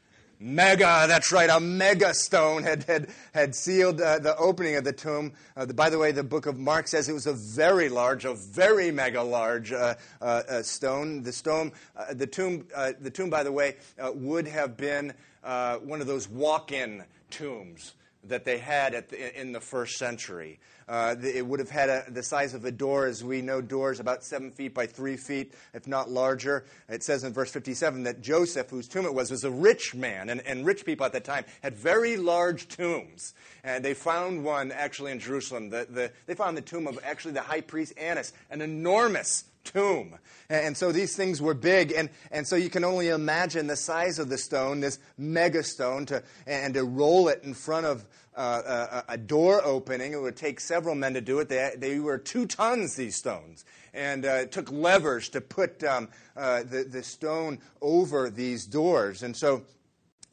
Mega, 0.46 1.06
that's 1.08 1.32
right, 1.32 1.48
a 1.48 1.58
mega 1.58 2.12
stone 2.12 2.64
had, 2.64 2.82
had, 2.84 3.08
had 3.32 3.54
sealed 3.54 3.98
uh, 3.98 4.18
the 4.18 4.36
opening 4.36 4.76
of 4.76 4.84
the 4.84 4.92
tomb. 4.92 5.32
Uh, 5.56 5.64
the, 5.64 5.72
by 5.72 5.88
the 5.88 5.98
way, 5.98 6.12
the 6.12 6.22
book 6.22 6.44
of 6.44 6.58
Mark 6.58 6.86
says 6.86 7.08
it 7.08 7.14
was 7.14 7.26
a 7.26 7.32
very 7.32 7.88
large, 7.88 8.26
a 8.26 8.34
very 8.34 8.90
mega 8.90 9.22
large 9.22 9.72
uh, 9.72 9.94
uh, 10.20 10.42
uh 10.46 10.62
stone. 10.62 11.22
The, 11.22 11.32
stone 11.32 11.72
uh, 11.96 12.12
the, 12.12 12.26
tomb, 12.26 12.66
the 13.00 13.10
tomb, 13.10 13.30
by 13.30 13.42
the 13.42 13.52
way, 13.52 13.76
would 13.98 14.46
have 14.46 14.76
been 14.76 15.14
one 15.42 16.02
of 16.02 16.06
those 16.06 16.28
walk 16.28 16.72
in 16.72 17.04
tombs 17.30 17.94
that 18.28 18.44
they 18.44 18.58
had 18.58 18.92
the, 19.08 19.40
in 19.40 19.52
the 19.52 19.60
first 19.60 19.96
century. 19.96 20.58
Uh, 20.86 21.14
it 21.22 21.46
would 21.46 21.60
have 21.60 21.70
had 21.70 21.88
a, 21.88 22.04
the 22.08 22.22
size 22.22 22.52
of 22.52 22.64
a 22.64 22.70
door, 22.70 23.06
as 23.06 23.24
we 23.24 23.40
know 23.40 23.62
doors, 23.62 24.00
about 24.00 24.22
seven 24.22 24.50
feet 24.50 24.74
by 24.74 24.86
three 24.86 25.16
feet, 25.16 25.54
if 25.72 25.86
not 25.86 26.10
larger. 26.10 26.66
It 26.88 27.02
says 27.02 27.24
in 27.24 27.32
verse 27.32 27.50
57 27.50 28.02
that 28.02 28.20
Joseph, 28.20 28.68
whose 28.68 28.86
tomb 28.86 29.06
it 29.06 29.14
was, 29.14 29.30
was 29.30 29.44
a 29.44 29.50
rich 29.50 29.94
man, 29.94 30.28
and, 30.28 30.42
and 30.42 30.66
rich 30.66 30.84
people 30.84 31.06
at 31.06 31.12
that 31.12 31.24
time 31.24 31.44
had 31.62 31.74
very 31.74 32.16
large 32.16 32.68
tombs. 32.68 33.34
And 33.62 33.84
they 33.84 33.94
found 33.94 34.44
one 34.44 34.72
actually 34.72 35.12
in 35.12 35.20
Jerusalem. 35.20 35.70
The, 35.70 35.86
the, 35.88 36.12
they 36.26 36.34
found 36.34 36.56
the 36.56 36.62
tomb 36.62 36.86
of 36.86 36.98
actually 37.02 37.32
the 37.32 37.40
high 37.40 37.62
priest 37.62 37.94
Annas, 37.96 38.32
an 38.50 38.60
enormous 38.60 39.44
tomb. 39.64 40.16
And 40.48 40.76
so 40.76 40.92
these 40.92 41.16
things 41.16 41.40
were 41.40 41.54
big. 41.54 41.92
And, 41.92 42.10
and 42.30 42.46
so 42.46 42.56
you 42.56 42.70
can 42.70 42.84
only 42.84 43.08
imagine 43.08 43.66
the 43.66 43.76
size 43.76 44.18
of 44.18 44.28
the 44.28 44.38
stone, 44.38 44.80
this 44.80 44.98
mega 45.16 45.62
stone, 45.62 46.06
to, 46.06 46.22
and 46.46 46.74
to 46.74 46.84
roll 46.84 47.28
it 47.28 47.42
in 47.42 47.54
front 47.54 47.86
of 47.86 48.04
uh, 48.36 49.02
a, 49.08 49.12
a, 49.12 49.16
door 49.16 49.64
opening. 49.64 50.12
It 50.12 50.20
would 50.20 50.36
take 50.36 50.58
several 50.60 50.94
men 50.94 51.14
to 51.14 51.20
do 51.20 51.38
it. 51.38 51.48
They, 51.48 51.72
they 51.76 51.98
were 52.00 52.18
two 52.18 52.46
tons, 52.46 52.96
these 52.96 53.16
stones. 53.16 53.64
And 53.92 54.26
uh, 54.26 54.40
it 54.42 54.52
took 54.52 54.70
levers 54.72 55.28
to 55.30 55.40
put 55.40 55.84
um, 55.84 56.08
uh, 56.36 56.64
the, 56.64 56.82
the 56.82 57.02
stone 57.02 57.60
over 57.80 58.30
these 58.30 58.66
doors. 58.66 59.22
And 59.22 59.36
so 59.36 59.62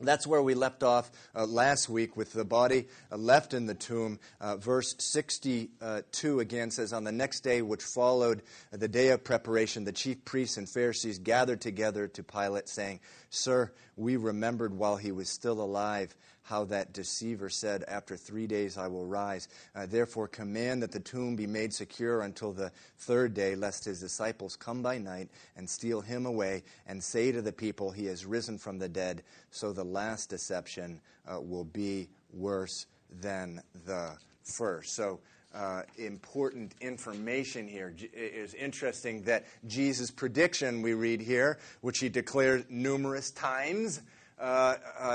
that's 0.08 0.27
where 0.27 0.41
we 0.41 0.53
left 0.53 0.84
off 0.84 1.12
uh, 1.36 1.46
last 1.46 1.89
week 1.89 2.15
with 2.17 2.34
the 2.34 2.46
body 2.46 2.88
uh, 3.12 3.17
left 3.17 3.53
in 3.53 3.65
the 3.65 3.74
tomb. 3.74 4.20
Uh, 4.39 4.58
verse 4.58 4.96
62 5.00 6.39
again 6.39 6.72
says, 6.72 6.93
On 6.93 7.03
the 7.03 7.12
next 7.12 7.41
day, 7.41 7.62
which 7.62 7.84
followed 7.84 8.41
the 8.72 8.88
day 8.88 9.10
of 9.10 9.24
preparation, 9.24 9.84
the 9.84 9.91
chief 9.91 10.24
priests 10.25 10.58
and 10.58 10.70
Pharisees 10.70 11.20
gathered 11.20 11.62
together 11.62 12.08
to 12.10 12.24
Pilate, 12.24 12.70
saying, 12.70 13.00
Sir, 13.29 13.72
we 13.96 14.17
remembered 14.17 14.74
while 14.74 14.98
he 14.98 15.12
was 15.12 15.29
still 15.29 15.62
alive 15.62 16.15
how 16.43 16.65
that 16.65 16.93
deceiver 16.93 17.50
said, 17.50 17.83
After 17.88 18.17
three 18.17 18.48
days 18.48 18.77
I 18.77 18.88
will 18.88 19.05
rise. 19.05 19.48
Uh, 19.75 19.86
therefore, 19.86 20.27
command 20.27 20.81
that 20.83 20.91
the 20.91 21.00
tomb 21.00 21.36
be 21.36 21.48
made 21.48 21.74
secure 21.74 22.21
until 22.21 22.51
the 22.51 22.71
third 22.98 23.33
day, 23.33 23.55
lest 23.55 23.86
his 23.86 24.00
disciples 24.00 24.55
come 24.55 24.81
by 24.81 24.98
night 24.98 25.29
and 25.55 25.69
steal 25.69 26.01
him 26.01 26.25
away 26.25 26.63
and 26.88 27.03
say 27.03 27.31
to 27.31 27.41
the 27.41 27.51
people, 27.53 27.91
He 27.91 28.05
has 28.05 28.25
risen 28.25 28.57
from 28.57 28.79
the 28.79 28.89
dead. 28.89 29.24
So 29.51 29.74
the 29.74 29.83
last 29.83 30.29
deception 30.29 31.01
uh, 31.31 31.39
will 31.39 31.65
be 31.65 32.10
worse 32.33 32.86
than 33.21 33.62
the 33.86 34.12
first. 34.43 34.95
So, 34.95 35.19
uh, 35.53 35.83
important 35.98 36.74
information 36.79 37.67
here. 37.67 37.93
It 37.98 38.13
is 38.13 38.53
interesting 38.53 39.24
that 39.24 39.45
Jesus' 39.67 40.10
prediction 40.10 40.81
we 40.81 40.93
read 40.93 41.19
here, 41.19 41.60
which 41.81 42.00
he 42.00 42.07
declared 42.07 42.71
numerous 42.71 43.31
times, 43.31 44.01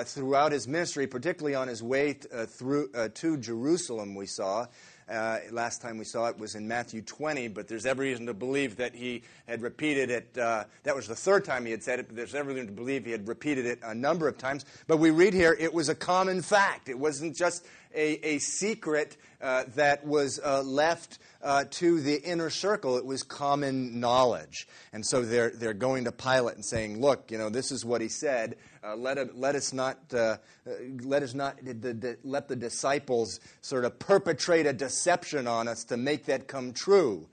throughout 0.04 0.52
his 0.52 0.68
ministry, 0.68 1.06
particularly 1.06 1.54
on 1.54 1.68
his 1.68 1.82
way 1.82 2.16
uh, 2.32 2.46
through, 2.46 2.90
uh, 2.94 3.08
to 3.14 3.36
Jerusalem, 3.36 4.14
we 4.14 4.26
saw. 4.26 4.66
Uh, 5.08 5.38
last 5.52 5.82
time 5.82 5.98
we 5.98 6.04
saw 6.04 6.26
it 6.26 6.36
was 6.36 6.56
in 6.56 6.66
Matthew 6.66 7.00
20, 7.00 7.46
but 7.48 7.68
there's 7.68 7.86
every 7.86 8.08
reason 8.08 8.26
to 8.26 8.34
believe 8.34 8.76
that 8.76 8.92
he 8.92 9.22
had 9.46 9.62
repeated 9.62 10.10
it. 10.10 10.36
Uh, 10.36 10.64
that 10.82 10.96
was 10.96 11.06
the 11.06 11.14
third 11.14 11.44
time 11.44 11.64
he 11.64 11.70
had 11.70 11.84
said 11.84 12.00
it, 12.00 12.08
but 12.08 12.16
there's 12.16 12.34
every 12.34 12.54
reason 12.54 12.66
to 12.66 12.72
believe 12.72 13.04
he 13.04 13.12
had 13.12 13.28
repeated 13.28 13.66
it 13.66 13.78
a 13.84 13.94
number 13.94 14.26
of 14.26 14.36
times. 14.36 14.64
But 14.88 14.96
we 14.96 15.10
read 15.10 15.32
here 15.32 15.56
it 15.58 15.72
was 15.72 15.88
a 15.88 15.94
common 15.94 16.42
fact. 16.42 16.88
It 16.88 16.98
wasn't 16.98 17.36
just 17.36 17.64
a, 17.94 18.14
a 18.26 18.38
secret 18.38 19.16
uh, 19.40 19.64
that 19.76 20.04
was 20.04 20.40
uh, 20.44 20.62
left 20.62 21.18
uh, 21.40 21.64
to 21.70 22.00
the 22.00 22.20
inner 22.22 22.50
circle. 22.50 22.96
It 22.96 23.06
was 23.06 23.22
common 23.22 24.00
knowledge. 24.00 24.66
And 24.92 25.06
so 25.06 25.22
they're, 25.22 25.50
they're 25.50 25.72
going 25.72 26.04
to 26.04 26.12
Pilate 26.12 26.56
and 26.56 26.64
saying, 26.64 27.00
look, 27.00 27.30
you 27.30 27.38
know, 27.38 27.48
this 27.48 27.70
is 27.70 27.84
what 27.84 28.00
he 28.00 28.08
said. 28.08 28.56
Uh, 28.86 28.94
let, 28.94 29.36
let 29.36 29.56
us 29.56 29.72
not, 29.72 29.98
uh, 30.14 30.36
uh, 30.64 30.70
let, 31.02 31.22
us 31.22 31.34
not 31.34 31.56
the, 31.64 31.74
the, 31.74 32.16
let 32.22 32.46
the 32.46 32.54
disciples 32.54 33.40
sort 33.60 33.84
of 33.84 33.98
perpetrate 33.98 34.64
a 34.64 34.72
deception 34.72 35.48
on 35.48 35.66
us 35.66 35.82
to 35.82 35.96
make 35.96 36.26
that 36.26 36.46
come 36.46 36.72
true. 36.72 37.26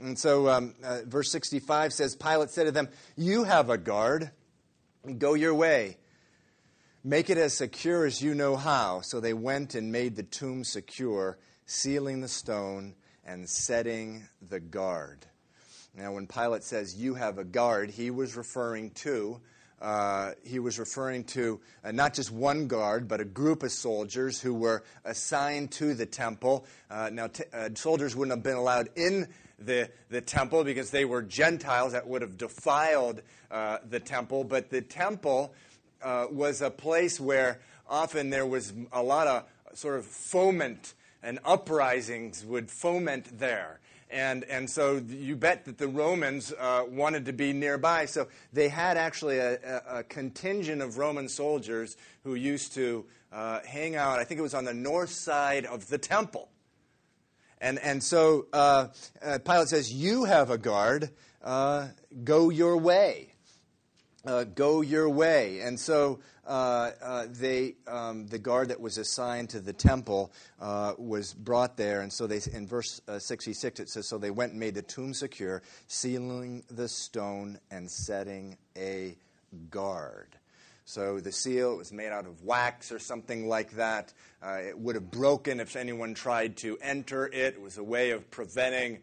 And 0.00 0.18
so 0.18 0.48
um, 0.48 0.74
verse 1.04 1.30
65 1.30 1.92
says, 1.92 2.16
Pilate 2.16 2.50
said 2.50 2.64
to 2.64 2.72
them, 2.72 2.88
You 3.16 3.44
have 3.44 3.70
a 3.70 3.78
guard. 3.78 4.32
Go 5.18 5.34
your 5.34 5.54
way. 5.54 5.98
Make 7.04 7.30
it 7.30 7.38
as 7.38 7.54
secure 7.54 8.04
as 8.04 8.20
you 8.20 8.34
know 8.34 8.56
how. 8.56 9.00
So 9.02 9.20
they 9.20 9.34
went 9.34 9.76
and 9.76 9.92
made 9.92 10.16
the 10.16 10.24
tomb 10.24 10.64
secure, 10.64 11.38
sealing 11.64 12.22
the 12.22 12.28
stone 12.28 12.94
and 13.24 13.48
setting 13.48 14.24
the 14.48 14.58
guard. 14.58 15.26
Now, 15.94 16.12
when 16.12 16.26
Pilate 16.26 16.64
says, 16.64 16.96
You 16.96 17.14
have 17.14 17.38
a 17.38 17.44
guard, 17.44 17.90
he 17.90 18.10
was 18.10 18.36
referring 18.36 18.90
to. 18.90 19.40
Uh, 19.80 20.32
he 20.44 20.58
was 20.58 20.78
referring 20.78 21.22
to 21.22 21.60
uh, 21.84 21.92
not 21.92 22.14
just 22.14 22.32
one 22.32 22.66
guard, 22.66 23.06
but 23.06 23.20
a 23.20 23.24
group 23.24 23.62
of 23.62 23.70
soldiers 23.70 24.40
who 24.40 24.52
were 24.52 24.82
assigned 25.04 25.70
to 25.70 25.94
the 25.94 26.06
temple. 26.06 26.66
Uh, 26.90 27.10
now, 27.12 27.28
t- 27.28 27.44
uh, 27.52 27.68
soldiers 27.74 28.16
wouldn't 28.16 28.36
have 28.36 28.42
been 28.42 28.56
allowed 28.56 28.88
in 28.96 29.28
the, 29.58 29.88
the 30.10 30.20
temple 30.20 30.64
because 30.64 30.90
they 30.90 31.04
were 31.04 31.22
Gentiles 31.22 31.92
that 31.92 32.06
would 32.06 32.22
have 32.22 32.36
defiled 32.36 33.22
uh, 33.50 33.78
the 33.88 34.00
temple. 34.00 34.44
But 34.44 34.70
the 34.70 34.82
temple 34.82 35.54
uh, 36.02 36.26
was 36.30 36.60
a 36.60 36.70
place 36.70 37.20
where 37.20 37.60
often 37.88 38.30
there 38.30 38.46
was 38.46 38.72
a 38.92 39.02
lot 39.02 39.26
of 39.26 39.44
sort 39.74 39.98
of 39.98 40.04
foment 40.04 40.94
and 41.22 41.38
uprisings 41.44 42.44
would 42.44 42.70
foment 42.70 43.38
there. 43.38 43.80
And, 44.10 44.44
and 44.44 44.70
so 44.70 45.02
you 45.06 45.36
bet 45.36 45.66
that 45.66 45.76
the 45.76 45.88
Romans 45.88 46.52
uh, 46.58 46.84
wanted 46.88 47.26
to 47.26 47.32
be 47.32 47.52
nearby. 47.52 48.06
So 48.06 48.28
they 48.52 48.68
had 48.68 48.96
actually 48.96 49.38
a, 49.38 49.58
a, 49.62 49.98
a 49.98 50.02
contingent 50.02 50.80
of 50.80 50.96
Roman 50.96 51.28
soldiers 51.28 51.96
who 52.24 52.34
used 52.34 52.72
to 52.74 53.04
uh, 53.32 53.60
hang 53.66 53.96
out, 53.96 54.18
I 54.18 54.24
think 54.24 54.38
it 54.38 54.42
was 54.42 54.54
on 54.54 54.64
the 54.64 54.74
north 54.74 55.10
side 55.10 55.66
of 55.66 55.88
the 55.88 55.98
temple. 55.98 56.48
And, 57.60 57.78
and 57.80 58.02
so 58.02 58.46
uh, 58.52 58.88
uh 59.22 59.38
Pilate 59.44 59.68
says, 59.68 59.92
You 59.92 60.24
have 60.24 60.50
a 60.50 60.58
guard, 60.58 61.10
uh, 61.42 61.88
go 62.24 62.50
your 62.50 62.76
way. 62.76 63.32
Uh, 64.28 64.44
go 64.44 64.82
your 64.82 65.08
way. 65.08 65.60
And 65.60 65.80
so 65.80 66.18
uh, 66.46 66.90
uh, 67.02 67.26
they, 67.30 67.76
um, 67.86 68.26
the 68.26 68.38
guard 68.38 68.68
that 68.68 68.78
was 68.78 68.98
assigned 68.98 69.48
to 69.50 69.60
the 69.60 69.72
temple 69.72 70.30
uh, 70.60 70.92
was 70.98 71.32
brought 71.32 71.78
there. 71.78 72.02
And 72.02 72.12
so 72.12 72.26
they, 72.26 72.38
in 72.52 72.66
verse 72.66 73.00
uh, 73.08 73.18
66, 73.18 73.80
it 73.80 73.88
says, 73.88 74.06
So 74.06 74.18
they 74.18 74.30
went 74.30 74.50
and 74.50 74.60
made 74.60 74.74
the 74.74 74.82
tomb 74.82 75.14
secure, 75.14 75.62
sealing 75.86 76.62
the 76.70 76.88
stone 76.88 77.58
and 77.70 77.90
setting 77.90 78.58
a 78.76 79.16
guard. 79.70 80.36
So 80.84 81.20
the 81.20 81.32
seal 81.32 81.78
was 81.78 81.90
made 81.90 82.10
out 82.10 82.26
of 82.26 82.44
wax 82.44 82.92
or 82.92 82.98
something 82.98 83.48
like 83.48 83.70
that. 83.76 84.12
Uh, 84.42 84.58
it 84.60 84.78
would 84.78 84.94
have 84.94 85.10
broken 85.10 85.58
if 85.58 85.74
anyone 85.74 86.12
tried 86.12 86.58
to 86.58 86.76
enter 86.82 87.28
it. 87.28 87.54
It 87.54 87.62
was 87.62 87.78
a 87.78 87.82
way 87.82 88.10
of 88.10 88.30
preventing 88.30 88.98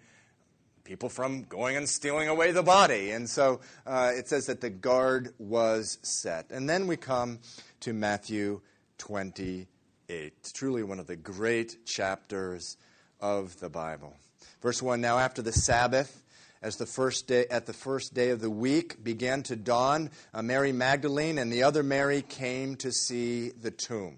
people 0.86 1.10
from 1.10 1.42
going 1.44 1.75
and 1.75 1.89
stealing 1.89 2.30
away 2.30 2.51
the 2.51 2.63
body. 2.63 3.10
And 3.12 3.27
so 3.27 3.60
uh, 3.86 4.12
it 4.13 4.30
says 4.30 4.46
that 4.46 4.62
the 4.62 4.70
guard 4.70 5.34
was 5.39 5.98
set. 6.04 6.51
And 6.51 6.70
then 6.70 6.88
we 6.88 6.96
come 6.96 7.39
to 7.82 7.92
Matthew 7.92 8.62
28, 9.00 10.34
truly 10.54 10.84
one 10.84 11.00
of 11.00 11.08
the 11.08 11.15
great 11.15 11.86
chapters 11.86 12.77
of 13.20 13.60
the 13.60 13.70
Bible. 13.70 14.15
Verse 14.62 14.82
1 14.82 15.01
Now 15.01 15.18
after 15.18 15.42
the 15.42 15.51
Sabbath, 15.51 16.24
as 16.62 16.77
the 16.77 16.86
first 16.86 17.27
day, 17.27 17.46
at 17.50 17.65
the 17.65 17.74
first 17.74 18.13
day 18.13 18.30
of 18.30 18.39
the 18.39 18.50
week 18.50 19.04
began 19.04 19.42
to 19.44 19.56
dawn, 19.56 20.12
uh, 20.34 20.44
Mary 20.44 20.72
Magdalene 20.72 21.39
and 21.39 21.51
the 21.51 21.63
other 21.63 21.82
Mary 21.82 22.22
came 22.22 22.75
to 22.77 22.92
see 22.92 23.50
the 23.50 23.72
tomb. 23.72 24.18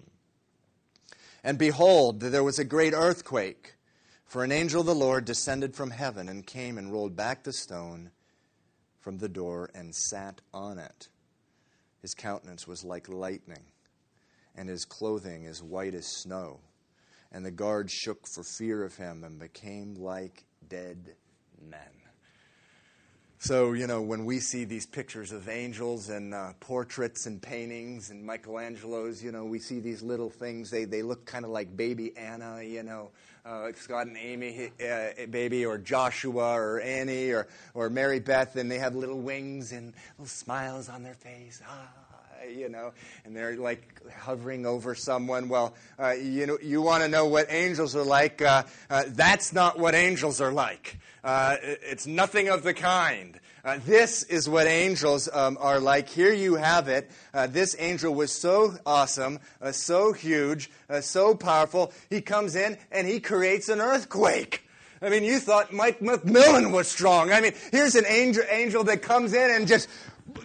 And 1.42 1.56
behold, 1.56 2.20
there 2.20 2.44
was 2.44 2.58
a 2.58 2.64
great 2.64 2.92
earthquake 2.92 3.74
for 4.28 4.44
an 4.44 4.52
angel 4.52 4.82
of 4.82 4.86
the 4.86 4.94
Lord 4.94 5.24
descended 5.24 5.74
from 5.74 5.90
heaven 5.90 6.28
and 6.28 6.46
came 6.46 6.76
and 6.76 6.92
rolled 6.92 7.16
back 7.16 7.42
the 7.42 7.52
stone 7.52 8.10
from 9.00 9.16
the 9.16 9.28
door 9.28 9.70
and 9.74 9.94
sat 9.94 10.42
on 10.52 10.78
it. 10.78 11.08
His 12.02 12.12
countenance 12.12 12.68
was 12.68 12.84
like 12.84 13.08
lightning, 13.08 13.64
and 14.54 14.68
his 14.68 14.84
clothing 14.84 15.46
as 15.46 15.62
white 15.62 15.94
as 15.94 16.06
snow. 16.06 16.60
And 17.32 17.44
the 17.44 17.50
guards 17.50 17.90
shook 17.90 18.26
for 18.26 18.42
fear 18.42 18.84
of 18.84 18.96
him 18.96 19.24
and 19.24 19.38
became 19.38 19.94
like 19.94 20.44
dead 20.68 21.14
men. 21.58 22.07
So, 23.40 23.72
you 23.72 23.86
know, 23.86 24.02
when 24.02 24.24
we 24.24 24.40
see 24.40 24.64
these 24.64 24.84
pictures 24.84 25.30
of 25.30 25.48
angels 25.48 26.08
and 26.08 26.34
uh, 26.34 26.54
portraits 26.58 27.26
and 27.26 27.40
paintings 27.40 28.10
and 28.10 28.26
Michelangelo's, 28.26 29.22
you 29.22 29.30
know, 29.30 29.44
we 29.44 29.60
see 29.60 29.78
these 29.78 30.02
little 30.02 30.28
things. 30.28 30.70
They, 30.70 30.84
they 30.84 31.02
look 31.02 31.24
kind 31.24 31.44
of 31.44 31.52
like 31.52 31.76
baby 31.76 32.16
Anna, 32.16 32.60
you 32.64 32.82
know, 32.82 33.10
uh, 33.46 33.70
Scott 33.76 34.08
and 34.08 34.16
Amy 34.16 34.72
uh, 34.84 35.26
baby, 35.30 35.64
or 35.64 35.78
Joshua, 35.78 36.54
or 36.54 36.80
Annie, 36.80 37.30
or, 37.30 37.46
or 37.74 37.88
Mary 37.88 38.18
Beth, 38.18 38.56
and 38.56 38.68
they 38.68 38.78
have 38.78 38.96
little 38.96 39.20
wings 39.20 39.70
and 39.70 39.94
little 40.18 40.26
smiles 40.26 40.88
on 40.88 41.04
their 41.04 41.14
face. 41.14 41.62
Ah, 41.64 41.88
you 42.46 42.68
know, 42.68 42.92
and 43.24 43.34
they're 43.34 43.56
like 43.56 43.82
hovering 44.12 44.66
over 44.66 44.94
someone. 44.94 45.48
Well, 45.48 45.74
uh, 45.98 46.12
you 46.12 46.46
know, 46.46 46.58
you 46.62 46.82
want 46.82 47.02
to 47.02 47.08
know 47.08 47.26
what 47.26 47.46
angels 47.50 47.96
are 47.96 48.04
like. 48.04 48.42
Uh, 48.42 48.64
uh, 48.90 49.04
that's 49.08 49.52
not 49.52 49.78
what 49.78 49.94
angels 49.94 50.40
are 50.40 50.52
like. 50.52 50.98
Uh, 51.24 51.56
it's 51.62 52.06
nothing 52.06 52.48
of 52.48 52.62
the 52.62 52.74
kind. 52.74 53.38
Uh, 53.64 53.78
this 53.84 54.22
is 54.24 54.48
what 54.48 54.66
angels 54.66 55.28
um, 55.32 55.58
are 55.60 55.80
like. 55.80 56.08
Here 56.08 56.32
you 56.32 56.54
have 56.54 56.88
it. 56.88 57.10
Uh, 57.34 57.46
this 57.46 57.76
angel 57.78 58.14
was 58.14 58.32
so 58.32 58.74
awesome, 58.86 59.40
so 59.72 60.12
huge, 60.12 60.70
so 61.00 61.34
powerful. 61.34 61.92
He 62.08 62.20
comes 62.20 62.56
in 62.56 62.78
and 62.90 63.06
he 63.06 63.20
creates 63.20 63.68
an 63.68 63.80
earthquake. 63.80 64.62
I 65.02 65.10
mean, 65.10 65.22
you 65.22 65.38
thought 65.38 65.72
Mike 65.72 66.00
McMillan 66.00 66.72
was 66.72 66.88
strong. 66.88 67.30
I 67.30 67.40
mean, 67.40 67.52
here's 67.70 67.94
an 67.94 68.06
angel, 68.06 68.44
angel 68.50 68.84
that 68.84 69.02
comes 69.02 69.32
in 69.32 69.50
and 69.50 69.68
just 69.68 69.88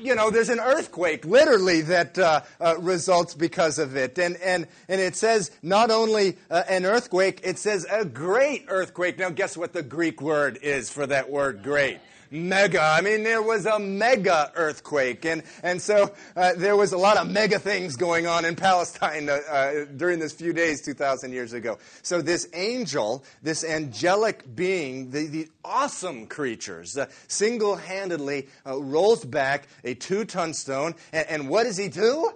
you 0.04 0.16
know, 0.16 0.30
there's 0.30 0.50
an 0.50 0.60
earthquake 0.60 1.26
literally 1.26 1.82
that 1.82 2.20
uh, 2.20 2.42
uh, 2.60 2.76
results 2.80 3.34
because 3.34 3.80
of 3.80 3.96
it. 3.96 4.18
And, 4.20 4.38
and, 4.38 4.68
and 4.88 5.00
it 5.00 5.16
says 5.16 5.52
not 5.62 5.92
only 5.92 6.38
uh, 6.52 6.64
an 6.70 6.86
earthquake, 6.86 7.42
it 7.44 7.58
says 7.58 7.86
a 7.90 8.06
great 8.06 8.66
earthquake. 8.68 9.18
Now, 9.18 9.30
guess 9.30 9.56
what 9.56 9.74
the 9.74 9.84
Greek 9.84 10.22
word 10.22 10.60
is 10.62 10.90
for 10.90 11.08
that 11.08 11.30
word 11.30 11.64
great? 11.64 12.00
mega. 12.34 12.82
I 12.82 13.02
mean, 13.02 13.24
there 13.24 13.42
was 13.42 13.66
a 13.66 13.80
mega 13.80 14.52
earthquake. 14.56 15.24
And, 15.26 15.44
and 15.62 15.82
so 15.82 16.14
uh, 16.36 16.54
there 16.58 16.76
was 16.76 16.92
a 16.92 16.98
lot 16.98 17.18
of 17.18 17.30
mega 17.30 17.60
things 17.60 17.96
going 17.96 18.28
on 18.28 18.44
in 18.44 18.56
Palestine 18.56 19.30
uh, 19.30 19.40
uh, 19.50 19.86
during 19.96 20.20
this 20.20 20.34
few 20.34 20.52
days 20.52 20.82
2,000 20.82 21.32
years 21.32 21.54
ago. 21.54 21.78
So 22.02 22.22
this 22.22 22.50
angel, 22.54 23.24
this 23.44 23.64
angelic 23.64 24.56
being, 24.56 25.12
the, 25.12 25.28
the 25.28 25.50
awesome 25.66 26.28
creatures, 26.28 26.98
uh, 26.98 27.08
single 27.28 27.76
handedly 27.76 28.48
uh, 28.66 28.82
rolls 28.82 29.26
back 29.26 29.68
a 29.84 29.94
two 29.94 30.26
ton 30.26 30.54
stone. 30.54 30.96
And, 31.12 31.28
and 31.30 31.50
what 31.50 31.64
does 31.64 31.78
he 31.78 31.88
do? 31.88 32.32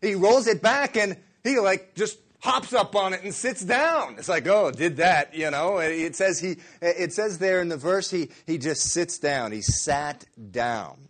He 0.00 0.14
rolls 0.14 0.46
it 0.46 0.62
back 0.62 0.96
and 0.96 1.16
he 1.44 1.58
like 1.58 1.94
just 1.94 2.18
hops 2.40 2.72
up 2.72 2.96
on 2.96 3.12
it 3.12 3.22
and 3.22 3.34
sits 3.34 3.62
down. 3.62 4.16
It's 4.18 4.28
like, 4.28 4.46
oh, 4.46 4.70
did 4.70 4.96
that, 4.96 5.34
you 5.34 5.50
know? 5.50 5.78
It 5.78 6.16
says 6.16 6.40
he 6.40 6.56
it 6.80 7.12
says 7.12 7.38
there 7.38 7.60
in 7.60 7.68
the 7.68 7.76
verse 7.76 8.10
he 8.10 8.30
he 8.46 8.58
just 8.58 8.82
sits 8.84 9.18
down. 9.18 9.52
He 9.52 9.62
sat 9.62 10.24
down. 10.50 11.08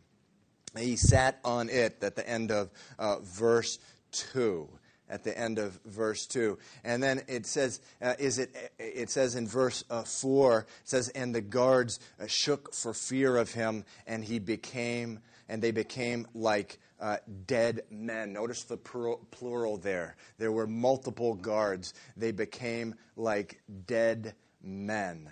He 0.77 0.97
sat 0.97 1.41
on 1.45 1.69
it 1.69 2.03
at 2.03 2.15
the 2.15 2.29
end 2.29 2.53
of 2.53 2.71
uh, 2.99 3.19
verse 3.21 3.79
2 4.13 4.69
at 5.11 5.25
the 5.25 5.37
end 5.37 5.59
of 5.59 5.79
verse 5.85 6.27
2 6.27 6.57
and 6.85 7.03
then 7.03 7.21
it 7.29 7.45
says 7.45 7.81
uh, 8.01 8.15
is 8.19 8.39
it 8.39 8.73
it 8.79 9.11
says 9.11 9.35
in 9.35 9.47
verse 9.47 9.85
uh, 9.91 10.03
4 10.03 10.61
it 10.61 10.67
says 10.89 11.09
and 11.11 11.35
the 11.35 11.41
guards 11.41 12.01
uh, 12.21 12.25
shook 12.27 12.75
for 12.75 12.95
fear 12.95 13.37
of 13.37 13.53
him 13.53 13.85
and 14.07 14.25
he 14.25 14.39
became 14.39 15.21
and 15.49 15.61
they 15.61 15.73
became 15.73 16.27
like 16.33 16.79
uh, 17.01 17.17
dead 17.47 17.81
men. 17.91 18.33
Notice 18.33 18.65
the 18.65 18.77
plural 18.77 19.77
there. 19.79 20.17
There 20.39 20.53
were 20.53 20.67
multiple 20.67 21.35
guards. 21.35 21.95
They 22.17 22.31
became 22.31 22.95
like 23.17 23.61
dead 23.87 24.35
men. 24.63 25.31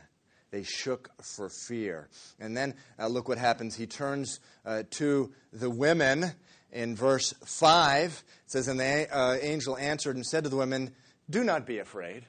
They 0.50 0.62
shook 0.62 1.10
for 1.22 1.50
fear. 1.50 2.08
And 2.40 2.56
then 2.56 2.74
uh, 2.98 3.08
look 3.08 3.28
what 3.28 3.38
happens. 3.38 3.76
He 3.76 3.86
turns 3.86 4.40
uh, 4.64 4.84
to 4.92 5.30
the 5.52 5.70
women 5.70 6.32
in 6.72 6.96
verse 6.96 7.34
5. 7.44 8.24
It 8.44 8.50
says, 8.50 8.68
And 8.68 8.80
the 8.80 9.08
uh, 9.10 9.36
angel 9.40 9.76
answered 9.76 10.16
and 10.16 10.26
said 10.26 10.44
to 10.44 10.50
the 10.50 10.56
women, 10.56 10.92
Do 11.28 11.44
not 11.44 11.66
be 11.66 11.78
afraid. 11.78 12.24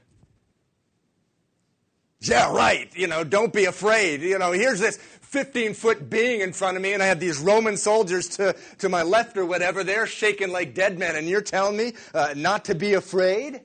Yeah, 2.21 2.51
right. 2.51 2.93
You 2.95 3.07
know, 3.07 3.23
don't 3.23 3.53
be 3.53 3.65
afraid. 3.65 4.21
You 4.21 4.37
know, 4.39 4.51
here's 4.51 4.79
this 4.79 4.97
15 4.97 5.73
foot 5.73 6.09
being 6.09 6.41
in 6.41 6.51
front 6.51 6.75
of 6.75 6.83
me, 6.83 6.93
and 6.93 7.01
I 7.01 7.05
have 7.05 7.19
these 7.19 7.39
Roman 7.39 7.77
soldiers 7.77 8.27
to, 8.29 8.55
to 8.79 8.89
my 8.89 9.03
left 9.03 9.37
or 9.37 9.45
whatever. 9.45 9.83
They're 9.83 10.07
shaking 10.07 10.51
like 10.51 10.73
dead 10.73 10.99
men, 10.99 11.15
and 11.15 11.29
you're 11.29 11.41
telling 11.41 11.77
me 11.77 11.93
uh, 12.13 12.33
not 12.35 12.65
to 12.65 12.75
be 12.75 12.93
afraid? 12.93 13.61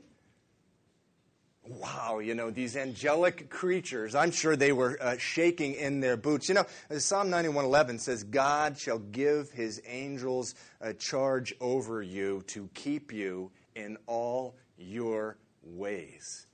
Wow, 1.67 2.19
you 2.19 2.35
know, 2.35 2.51
these 2.51 2.77
angelic 2.77 3.49
creatures, 3.49 4.15
I'm 4.15 4.31
sure 4.31 4.55
they 4.55 4.73
were 4.73 4.99
uh, 5.01 5.17
shaking 5.17 5.75
in 5.75 6.01
their 6.01 6.19
boots. 6.19 6.49
You 6.51 6.57
know, 6.57 6.67
Psalm 6.99 7.29
91:11 7.29 8.01
says, 8.01 8.23
God 8.23 8.79
shall 8.79 8.99
give 8.99 9.51
his 9.51 9.81
angels 9.87 10.55
a 10.83 10.93
charge 10.93 11.55
over 11.63 12.03
you 12.03 12.43
to 12.49 12.69
keep 12.75 13.15
you 13.15 13.51
in 13.75 13.97
all 14.07 14.57
your 14.77 15.39
ways. 15.63 16.47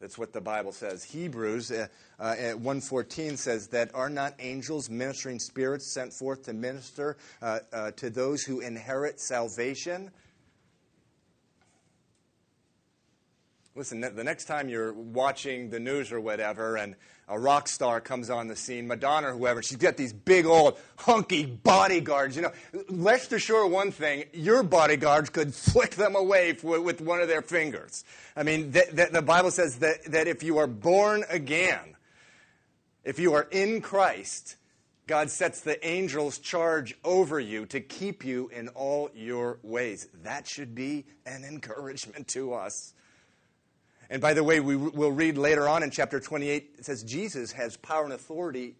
That's 0.00 0.18
what 0.18 0.32
the 0.32 0.40
Bible 0.40 0.72
says. 0.72 1.04
Hebrews 1.04 1.70
uh, 1.70 1.88
uh, 2.18 2.34
at 2.38 2.56
114 2.56 3.36
says 3.36 3.68
that 3.68 3.94
are 3.94 4.08
not 4.08 4.34
angels 4.38 4.88
ministering 4.88 5.38
spirits 5.38 5.92
sent 5.92 6.12
forth 6.12 6.44
to 6.44 6.54
minister 6.54 7.18
uh, 7.42 7.60
uh, 7.72 7.90
to 7.92 8.08
those 8.08 8.42
who 8.42 8.60
inherit 8.60 9.20
salvation? 9.20 10.10
Listen, 13.80 14.02
the 14.02 14.22
next 14.22 14.44
time 14.44 14.68
you're 14.68 14.92
watching 14.92 15.70
the 15.70 15.80
news 15.80 16.12
or 16.12 16.20
whatever, 16.20 16.76
and 16.76 16.94
a 17.28 17.38
rock 17.38 17.66
star 17.66 17.98
comes 17.98 18.28
on 18.28 18.46
the 18.46 18.54
scene, 18.54 18.86
Madonna 18.86 19.28
or 19.28 19.32
whoever, 19.32 19.62
she's 19.62 19.78
got 19.78 19.96
these 19.96 20.12
big 20.12 20.44
old 20.44 20.78
hunky 20.96 21.46
bodyguards. 21.46 22.36
You 22.36 22.42
know, 22.42 22.52
rest 22.90 23.32
assured 23.32 23.72
one 23.72 23.90
thing: 23.90 24.24
your 24.34 24.62
bodyguards 24.62 25.30
could 25.30 25.54
flick 25.54 25.92
them 25.92 26.14
away 26.14 26.58
with 26.62 27.00
one 27.00 27.22
of 27.22 27.28
their 27.28 27.40
fingers. 27.40 28.04
I 28.36 28.42
mean, 28.42 28.70
the, 28.70 28.84
the, 28.92 29.08
the 29.12 29.22
Bible 29.22 29.50
says 29.50 29.78
that, 29.78 30.04
that 30.12 30.28
if 30.28 30.42
you 30.42 30.58
are 30.58 30.66
born 30.66 31.24
again, 31.30 31.96
If 33.02 33.18
you 33.18 33.32
are 33.34 33.48
in 33.50 33.80
Christ, 33.80 34.56
God 35.06 35.30
sets 35.30 35.62
the 35.62 35.84
angels 35.86 36.38
charge 36.38 36.94
over 37.02 37.40
you 37.40 37.64
to 37.66 37.80
keep 37.80 38.24
you 38.24 38.48
in 38.54 38.68
all 38.68 39.10
your 39.14 39.58
ways. 39.62 40.08
That 40.22 40.46
should 40.46 40.74
be 40.74 41.06
an 41.24 41.44
encouragement 41.44 42.28
to 42.28 42.52
us. 42.52 42.92
And 44.12 44.20
by 44.20 44.34
the 44.34 44.42
way, 44.42 44.58
we 44.58 44.74
will 44.74 45.12
read 45.12 45.38
later 45.38 45.68
on 45.68 45.84
in 45.84 45.90
chapter 45.92 46.18
28, 46.18 46.74
it 46.78 46.84
says 46.84 47.04
Jesus 47.04 47.52
has 47.52 47.76
power 47.76 48.02
and 48.02 48.12
authority 48.12 48.74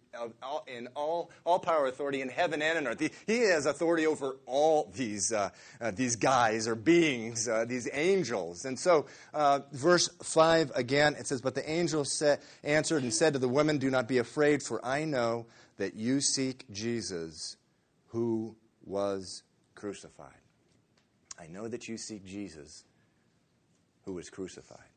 in 0.67 0.89
all, 0.93 1.31
all 1.45 1.57
power 1.57 1.85
and 1.85 1.93
authority 1.93 2.21
in 2.21 2.27
heaven 2.27 2.61
and 2.61 2.79
on 2.79 2.87
earth. 2.87 3.09
He, 3.25 3.39
has 3.39 3.65
authority 3.65 4.05
over 4.05 4.35
all 4.45 4.91
these, 4.93 5.31
uh, 5.31 5.51
uh, 5.79 5.91
these 5.91 6.17
guys 6.17 6.67
or 6.67 6.75
beings, 6.75 7.47
uh, 7.47 7.63
these 7.63 7.87
angels. 7.93 8.65
And 8.65 8.77
so, 8.77 9.05
uh, 9.33 9.61
verse 9.71 10.09
5 10.21 10.73
again, 10.75 11.15
it 11.17 11.27
says, 11.27 11.39
But 11.39 11.55
the 11.55 11.69
angel 11.69 12.05
answered 12.65 13.03
and 13.03 13.13
said 13.13 13.31
to 13.31 13.39
the 13.39 13.47
women, 13.47 13.77
Do 13.77 13.89
not 13.89 14.09
be 14.09 14.17
afraid, 14.17 14.61
for 14.61 14.83
I 14.85 15.05
know 15.05 15.45
that 15.77 15.95
you 15.95 16.19
seek 16.19 16.65
Jesus 16.73 17.55
who 18.07 18.57
was 18.83 19.43
crucified. 19.75 20.27
I 21.39 21.47
know 21.47 21.69
that 21.69 21.87
you 21.87 21.97
seek 21.97 22.25
Jesus 22.25 22.83
who 24.03 24.13
was 24.13 24.29
crucified. 24.29 24.90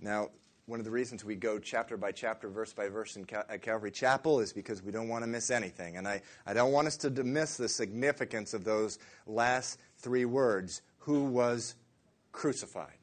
Now, 0.00 0.30
one 0.66 0.80
of 0.80 0.84
the 0.84 0.90
reasons 0.90 1.24
we 1.24 1.34
go 1.34 1.58
chapter 1.58 1.96
by 1.96 2.12
chapter, 2.12 2.48
verse 2.48 2.74
by 2.74 2.88
verse 2.88 3.16
in 3.16 3.24
Cal- 3.24 3.44
at 3.48 3.62
Calvary 3.62 3.90
Chapel 3.90 4.40
is 4.40 4.52
because 4.52 4.82
we 4.82 4.92
don't 4.92 5.08
want 5.08 5.24
to 5.24 5.26
miss 5.26 5.50
anything. 5.50 5.96
And 5.96 6.06
I, 6.06 6.20
I 6.46 6.52
don't 6.52 6.72
want 6.72 6.86
us 6.86 6.98
to 6.98 7.10
miss 7.10 7.56
the 7.56 7.68
significance 7.68 8.52
of 8.52 8.64
those 8.64 8.98
last 9.26 9.78
three 9.96 10.26
words 10.26 10.82
who 10.98 11.24
was 11.24 11.74
crucified. 12.32 12.98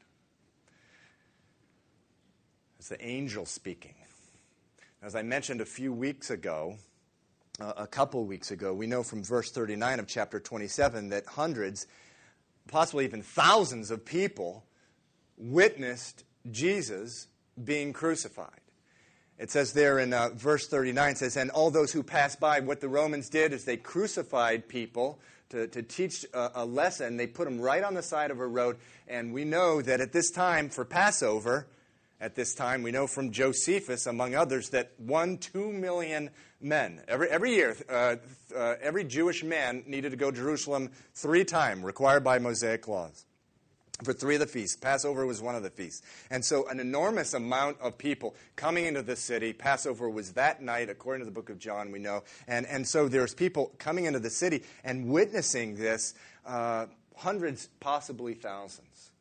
It's 2.78 2.90
the 2.90 3.04
angel 3.04 3.48
speaking. 3.48 3.96
As 5.02 5.16
I 5.16 5.24
mentioned 5.24 5.60
a 5.60 5.66
few 5.66 5.92
weeks 5.92 6.30
ago, 6.30 6.78
uh, 7.60 7.74
a 7.78 7.88
couple 7.88 8.24
weeks 8.26 8.52
ago, 8.52 8.76
we 8.76 8.86
know 8.86 9.02
from 9.02 9.24
verse 9.24 9.50
39 9.50 10.00
of 10.00 10.08
chapter 10.08 10.40
27 10.40 11.10
that 11.10 11.26
hundreds, 11.26 11.88
possibly 12.68 13.06
even 13.06 13.24
thousands 13.24 13.90
of 13.90 14.06
people 14.06 14.66
witnessed 15.38 16.26
Jesus 16.52 17.28
being 17.64 17.94
crucified. 17.94 18.50
It 19.38 19.52
says 19.52 19.74
there 19.74 20.00
in 20.00 20.14
uh, 20.14 20.30
verse 20.34 20.68
39, 20.68 21.16
says, 21.16 21.36
And 21.36 21.52
all 21.52 21.70
those 21.70 21.92
who 21.92 22.04
passed 22.04 22.40
by, 22.40 22.62
what 22.62 22.80
the 22.80 22.88
Romans 22.88 23.30
did 23.30 23.52
is 23.52 23.66
they 23.66 23.78
crucified 23.78 24.70
people 24.70 25.20
to, 25.50 25.68
to 25.68 25.84
teach 25.84 26.26
a, 26.34 26.52
a 26.56 26.66
lesson. 26.66 27.18
They 27.18 27.28
put 27.28 27.46
them 27.46 27.60
right 27.60 27.84
on 27.84 27.94
the 27.94 28.04
side 28.04 28.32
of 28.32 28.40
a 28.40 28.48
road. 28.48 28.78
And 29.08 29.34
we 29.34 29.44
know 29.44 29.82
that 29.82 30.00
at 30.00 30.14
this 30.14 30.32
time, 30.32 30.70
for 30.70 30.86
Passover, 30.86 31.68
at 32.22 32.36
this 32.36 32.56
time, 32.56 32.82
we 32.82 32.92
know 32.92 33.08
from 33.08 33.32
Josephus, 33.32 34.06
among 34.06 34.36
others, 34.36 34.70
that 34.70 34.94
one, 34.98 35.38
two 35.38 35.72
million 35.74 36.30
men, 36.62 37.02
every, 37.10 37.28
every 37.30 37.56
year, 37.56 37.76
uh, 37.90 38.16
uh, 38.56 38.76
every 38.82 39.04
Jewish 39.04 39.44
man 39.44 39.84
needed 39.86 40.12
to 40.12 40.18
go 40.18 40.32
to 40.32 40.38
Jerusalem 40.38 40.92
three 41.14 41.44
times, 41.44 41.84
required 41.84 42.24
by 42.24 42.40
Mosaic 42.40 42.88
laws 42.88 43.26
for 44.04 44.14
three 44.14 44.36
of 44.36 44.42
the 44.42 44.48
feasts. 44.48 44.76
Passover 44.76 45.26
was 45.26 45.42
one 45.42 45.56
of 45.56 45.64
the 45.64 45.70
feasts. 45.70 46.02
And 46.30 46.44
so, 46.44 46.68
an 46.68 46.80
enormous 46.80 47.34
amount 47.34 47.80
of 47.80 47.98
people 47.98 48.36
coming 48.56 48.86
into 48.86 49.02
the 49.02 49.16
city. 49.16 49.54
Passover 49.54 50.10
was 50.10 50.34
that 50.34 50.62
night, 50.62 50.90
according 50.90 51.22
to 51.22 51.26
the 51.26 51.32
book 51.32 51.50
of 51.50 51.60
John, 51.60 51.92
we 51.92 52.00
know. 52.00 52.24
And, 52.48 52.66
and 52.66 52.88
so, 52.88 53.08
there's 53.08 53.34
people 53.34 53.72
coming 53.78 54.06
into 54.06 54.20
the 54.20 54.30
city 54.30 54.64
and 54.84 55.10
witnessing 55.10 55.76
this, 55.76 56.14
uh, 56.46 56.88
hundreds, 57.16 57.70
possibly 57.80 58.34
thousands 58.34 59.12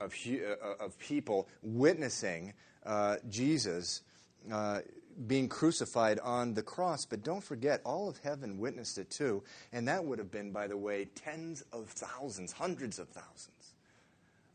of, 0.00 0.14
uh, 0.26 0.84
of 0.84 0.98
people 0.98 1.48
witnessing 1.62 2.54
uh, 2.84 3.16
Jesus. 3.28 4.02
Uh, 4.50 4.80
being 5.26 5.48
crucified 5.48 6.18
on 6.18 6.52
the 6.52 6.62
cross. 6.62 7.06
But 7.06 7.22
don't 7.22 7.42
forget, 7.42 7.80
all 7.86 8.06
of 8.06 8.18
heaven 8.18 8.58
witnessed 8.58 8.98
it 8.98 9.10
too. 9.10 9.42
And 9.72 9.88
that 9.88 10.04
would 10.04 10.18
have 10.18 10.30
been, 10.30 10.52
by 10.52 10.66
the 10.66 10.76
way, 10.76 11.06
tens 11.14 11.64
of 11.72 11.88
thousands, 11.88 12.52
hundreds 12.52 12.98
of 12.98 13.08
thousands 13.08 13.55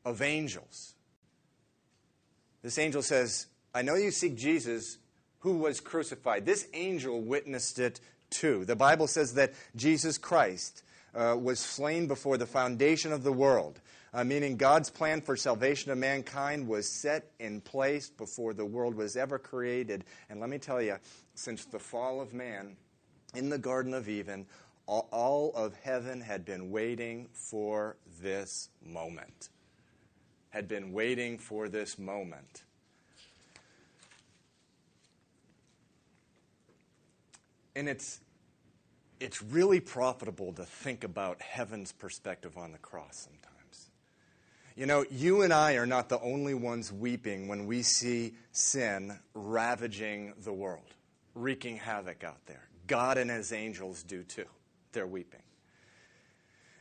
of 0.05 0.21
angels. 0.21 0.95
This 2.61 2.77
angel 2.77 3.01
says, 3.01 3.47
I 3.73 3.81
know 3.81 3.95
you 3.95 4.11
seek 4.11 4.35
Jesus 4.35 4.97
who 5.39 5.57
was 5.57 5.79
crucified. 5.79 6.45
This 6.45 6.67
angel 6.73 7.21
witnessed 7.21 7.79
it 7.79 7.99
too. 8.29 8.65
The 8.65 8.75
Bible 8.75 9.07
says 9.07 9.33
that 9.35 9.53
Jesus 9.75 10.17
Christ 10.17 10.83
uh, 11.15 11.35
was 11.39 11.59
slain 11.59 12.07
before 12.07 12.37
the 12.37 12.45
foundation 12.45 13.11
of 13.11 13.23
the 13.23 13.31
world, 13.31 13.79
uh, 14.13 14.23
meaning 14.23 14.57
God's 14.57 14.89
plan 14.89 15.21
for 15.21 15.35
salvation 15.35 15.91
of 15.91 15.97
mankind 15.97 16.67
was 16.67 16.87
set 16.87 17.31
in 17.39 17.61
place 17.61 18.09
before 18.09 18.53
the 18.53 18.65
world 18.65 18.95
was 18.95 19.17
ever 19.17 19.39
created. 19.39 20.05
And 20.29 20.39
let 20.39 20.49
me 20.49 20.59
tell 20.59 20.81
you, 20.81 20.97
since 21.33 21.65
the 21.65 21.79
fall 21.79 22.21
of 22.21 22.33
man 22.33 22.75
in 23.33 23.49
the 23.49 23.57
Garden 23.57 23.93
of 23.93 24.07
Eden, 24.07 24.45
all, 24.85 25.07
all 25.11 25.51
of 25.55 25.73
heaven 25.81 26.21
had 26.21 26.45
been 26.45 26.69
waiting 26.69 27.29
for 27.33 27.97
this 28.21 28.69
moment 28.85 29.49
had 30.51 30.67
been 30.67 30.91
waiting 30.93 31.37
for 31.37 31.67
this 31.67 31.97
moment. 31.97 32.63
And 37.75 37.87
it's, 37.87 38.19
it's 39.19 39.41
really 39.41 39.79
profitable 39.79 40.53
to 40.53 40.65
think 40.65 41.03
about 41.03 41.41
heaven's 41.41 41.93
perspective 41.93 42.57
on 42.57 42.73
the 42.73 42.77
cross 42.77 43.27
sometimes. 43.29 43.89
You 44.75 44.85
know, 44.85 45.05
you 45.09 45.41
and 45.41 45.53
I 45.53 45.73
are 45.73 45.85
not 45.85 46.09
the 46.09 46.19
only 46.19 46.53
ones 46.53 46.91
weeping 46.91 47.47
when 47.47 47.65
we 47.65 47.81
see 47.81 48.33
sin 48.51 49.17
ravaging 49.33 50.33
the 50.43 50.53
world, 50.53 50.95
wreaking 51.33 51.77
havoc 51.77 52.23
out 52.23 52.45
there. 52.45 52.67
God 52.87 53.17
and 53.17 53.31
his 53.31 53.53
angels 53.53 54.03
do 54.03 54.23
too. 54.23 54.45
They're 54.91 55.07
weeping. 55.07 55.41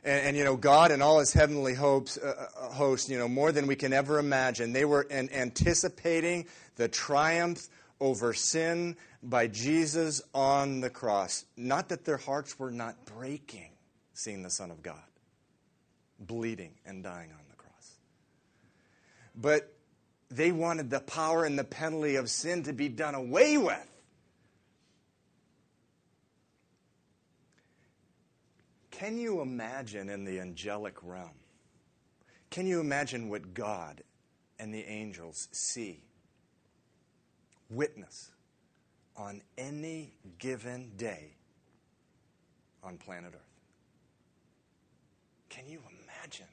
And, 0.03 0.27
and, 0.27 0.37
you 0.37 0.43
know, 0.43 0.55
God 0.55 0.91
and 0.91 1.03
all 1.03 1.19
his 1.19 1.33
heavenly 1.33 1.75
hopes, 1.75 2.17
uh, 2.17 2.47
uh, 2.57 2.69
hosts, 2.69 3.09
you 3.09 3.19
know, 3.19 3.27
more 3.27 3.51
than 3.51 3.67
we 3.67 3.75
can 3.75 3.93
ever 3.93 4.17
imagine, 4.17 4.73
they 4.73 4.85
were 4.85 5.05
an, 5.11 5.29
anticipating 5.31 6.47
the 6.75 6.87
triumph 6.87 7.67
over 7.99 8.33
sin 8.33 8.95
by 9.21 9.47
Jesus 9.47 10.21
on 10.33 10.81
the 10.81 10.89
cross. 10.89 11.45
Not 11.55 11.89
that 11.89 12.03
their 12.05 12.17
hearts 12.17 12.57
were 12.57 12.71
not 12.71 13.05
breaking 13.05 13.69
seeing 14.13 14.41
the 14.43 14.49
Son 14.49 14.71
of 14.71 14.81
God 14.81 15.01
bleeding 16.19 16.73
and 16.85 17.03
dying 17.03 17.31
on 17.31 17.39
the 17.49 17.55
cross. 17.55 17.95
But 19.35 19.73
they 20.29 20.51
wanted 20.51 20.89
the 20.89 20.99
power 20.99 21.45
and 21.45 21.57
the 21.57 21.63
penalty 21.63 22.15
of 22.15 22.29
sin 22.29 22.63
to 22.63 22.73
be 22.73 22.89
done 22.89 23.15
away 23.15 23.57
with. 23.57 23.90
Can 29.01 29.17
you 29.17 29.41
imagine 29.41 30.09
in 30.09 30.25
the 30.25 30.39
angelic 30.39 30.93
realm? 31.01 31.33
Can 32.51 32.67
you 32.67 32.79
imagine 32.79 33.29
what 33.29 33.55
God 33.55 34.03
and 34.59 34.71
the 34.71 34.83
angels 34.83 35.47
see, 35.51 36.03
witness 37.71 38.29
on 39.17 39.41
any 39.57 40.13
given 40.37 40.91
day 40.97 41.31
on 42.83 42.97
planet 42.97 43.33
Earth? 43.33 43.41
Can 45.49 45.67
you 45.67 45.81
imagine 46.03 46.45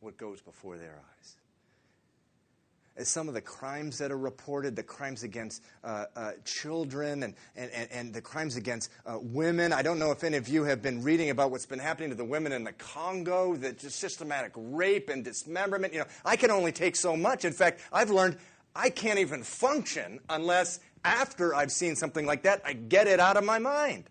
what 0.00 0.16
goes 0.16 0.40
before 0.40 0.76
their 0.76 0.98
eyes? 1.16 1.36
Some 3.08 3.28
of 3.28 3.34
the 3.34 3.40
crimes 3.40 3.98
that 3.98 4.10
are 4.10 4.18
reported, 4.18 4.76
the 4.76 4.82
crimes 4.82 5.22
against 5.22 5.62
uh, 5.84 6.06
uh, 6.16 6.32
children 6.44 7.22
and, 7.22 7.34
and, 7.56 7.88
and, 7.90 8.14
the 8.14 8.20
crimes 8.20 8.56
against 8.56 8.90
uh, 9.06 9.18
women. 9.20 9.72
I 9.72 9.82
don't 9.82 9.98
know 9.98 10.10
if 10.10 10.24
any 10.24 10.36
of 10.36 10.48
you 10.48 10.64
have 10.64 10.82
been 10.82 11.02
reading 11.02 11.30
about 11.30 11.50
what's 11.50 11.66
been 11.66 11.78
happening 11.78 12.10
to 12.10 12.16
the 12.16 12.24
women 12.24 12.52
in 12.52 12.64
the 12.64 12.72
Congo, 12.72 13.56
the 13.56 13.74
systematic 13.90 14.52
rape 14.56 15.08
and 15.08 15.24
dismemberment. 15.24 15.92
You 15.92 16.00
know, 16.00 16.06
I 16.24 16.36
can 16.36 16.50
only 16.50 16.72
take 16.72 16.96
so 16.96 17.16
much. 17.16 17.44
In 17.44 17.52
fact, 17.52 17.80
I've 17.92 18.10
learned 18.10 18.36
I 18.74 18.90
can't 18.90 19.18
even 19.18 19.42
function 19.42 20.20
unless 20.28 20.80
after 21.04 21.54
I've 21.54 21.72
seen 21.72 21.96
something 21.96 22.26
like 22.26 22.42
that, 22.42 22.62
I 22.64 22.72
get 22.72 23.06
it 23.06 23.20
out 23.20 23.36
of 23.36 23.44
my 23.44 23.58
mind. 23.58 24.04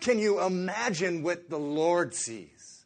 Can 0.00 0.18
you 0.18 0.40
imagine 0.40 1.22
what 1.22 1.50
the 1.50 1.58
Lord 1.58 2.14
sees? 2.14 2.84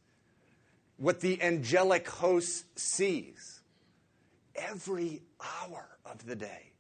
What 0.97 1.21
the 1.21 1.43
angelic 1.43 2.09
host 2.09 2.79
sees? 2.79 3.52
Every 4.55 5.23
hour 5.41 5.87
of 6.05 6.25
the 6.27 6.37
day. 6.37 6.73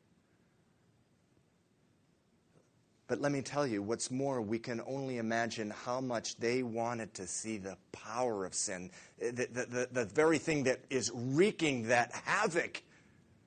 But 3.08 3.20
let 3.20 3.32
me 3.32 3.42
tell 3.42 3.66
you, 3.66 3.82
what's 3.82 4.10
more, 4.10 4.40
we 4.40 4.58
can 4.58 4.80
only 4.86 5.18
imagine 5.18 5.68
how 5.68 6.00
much 6.00 6.36
they 6.36 6.62
wanted 6.62 7.12
to 7.14 7.26
see 7.26 7.58
the 7.58 7.76
power 7.92 8.46
of 8.46 8.54
sin, 8.54 8.90
the, 9.18 9.48
the, 9.52 9.66
the, 9.66 9.88
the, 9.92 10.04
very 10.06 10.38
thing 10.38 10.64
that 10.64 10.80
is 10.88 11.10
wreaking 11.14 11.88
that 11.88 12.10
havoc 12.24 12.82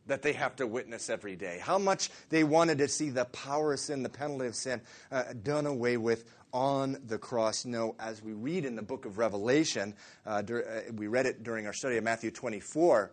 that 0.06 0.22
they 0.22 0.34
have 0.34 0.56
to 0.58 0.68
witness 0.68 1.10
every 1.10 1.36
day. 1.36 1.60
How 1.60 1.80
much 1.80 2.12
they 2.30 2.44
wanted 2.44 2.78
to 2.78 2.88
see 2.88 3.10
the 3.10 3.26
power 3.26 3.74
of 3.74 3.80
sin, 3.80 4.04
the 4.04 4.10
penalty 4.10 4.46
of 4.46 4.56
sin, 4.56 4.82
uh, 5.12 5.24
done 5.42 5.66
away 5.66 5.98
with 5.98 6.26
on 6.54 6.98
the 7.08 7.18
cross. 7.18 7.66
No, 7.66 7.96
as 8.00 8.22
we 8.22 8.34
read 8.34 8.66
in 8.66 8.76
the 8.76 8.82
book 8.82 9.06
of 9.06 9.18
Revelation, 9.18 9.94
uh, 10.26 10.44
uh 10.48 10.82
we 10.94 11.08
read 11.08 11.26
it 11.26 11.44
during 11.44 11.66
our 11.66 11.74
study 11.74 11.98
of 11.98 12.04
Matthew 12.04 12.32
24 12.32 13.12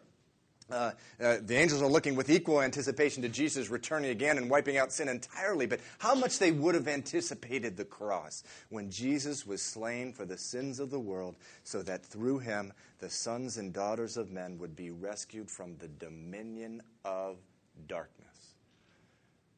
uh, 0.72 0.92
uh, 1.22 1.36
the 1.42 1.56
angels 1.56 1.82
are 1.82 1.88
looking 1.88 2.16
with 2.16 2.30
equal 2.30 2.62
anticipation 2.62 3.22
to 3.22 3.28
Jesus 3.28 3.68
returning 3.68 4.10
again 4.10 4.38
and 4.38 4.48
wiping 4.48 4.78
out 4.78 4.92
sin 4.92 5.08
entirely, 5.08 5.66
but 5.66 5.80
how 5.98 6.14
much 6.14 6.38
they 6.38 6.50
would 6.50 6.74
have 6.74 6.88
anticipated 6.88 7.76
the 7.76 7.84
cross 7.84 8.42
when 8.70 8.90
Jesus 8.90 9.46
was 9.46 9.60
slain 9.60 10.12
for 10.12 10.24
the 10.24 10.38
sins 10.38 10.80
of 10.80 10.90
the 10.90 10.98
world, 10.98 11.36
so 11.62 11.82
that 11.82 12.04
through 12.04 12.38
him 12.38 12.72
the 13.00 13.10
sons 13.10 13.58
and 13.58 13.72
daughters 13.72 14.16
of 14.16 14.30
men 14.30 14.58
would 14.58 14.74
be 14.74 14.90
rescued 14.90 15.50
from 15.50 15.76
the 15.76 15.88
dominion 15.88 16.82
of 17.04 17.36
darkness. 17.86 18.54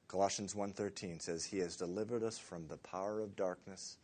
Colossians 0.09 0.55
1:13 0.55 1.21
says 1.21 1.45
he 1.45 1.59
has 1.59 1.77
delivered 1.77 2.23
us 2.23 2.39
from 2.39 2.67
the 2.67 2.77
power 2.79 3.21
of 3.21 3.37
darkness 3.37 3.99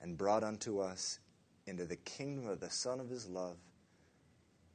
and 0.00 0.16
brought 0.16 0.42
unto 0.42 0.80
us 0.80 1.18
into 1.66 1.84
the 1.84 1.96
kingdom 1.96 2.46
of 2.48 2.60
the 2.60 2.70
son 2.70 3.00
of 3.00 3.08
his 3.08 3.26
love 3.26 3.56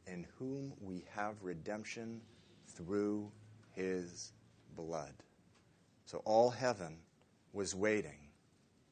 in 0.07 0.25
whom 0.37 0.73
we 0.81 1.03
have 1.15 1.35
redemption 1.41 2.21
through 2.67 3.31
his 3.73 4.31
blood. 4.75 5.13
So 6.05 6.21
all 6.25 6.49
heaven 6.49 6.97
was 7.53 7.73
waiting 7.73 8.29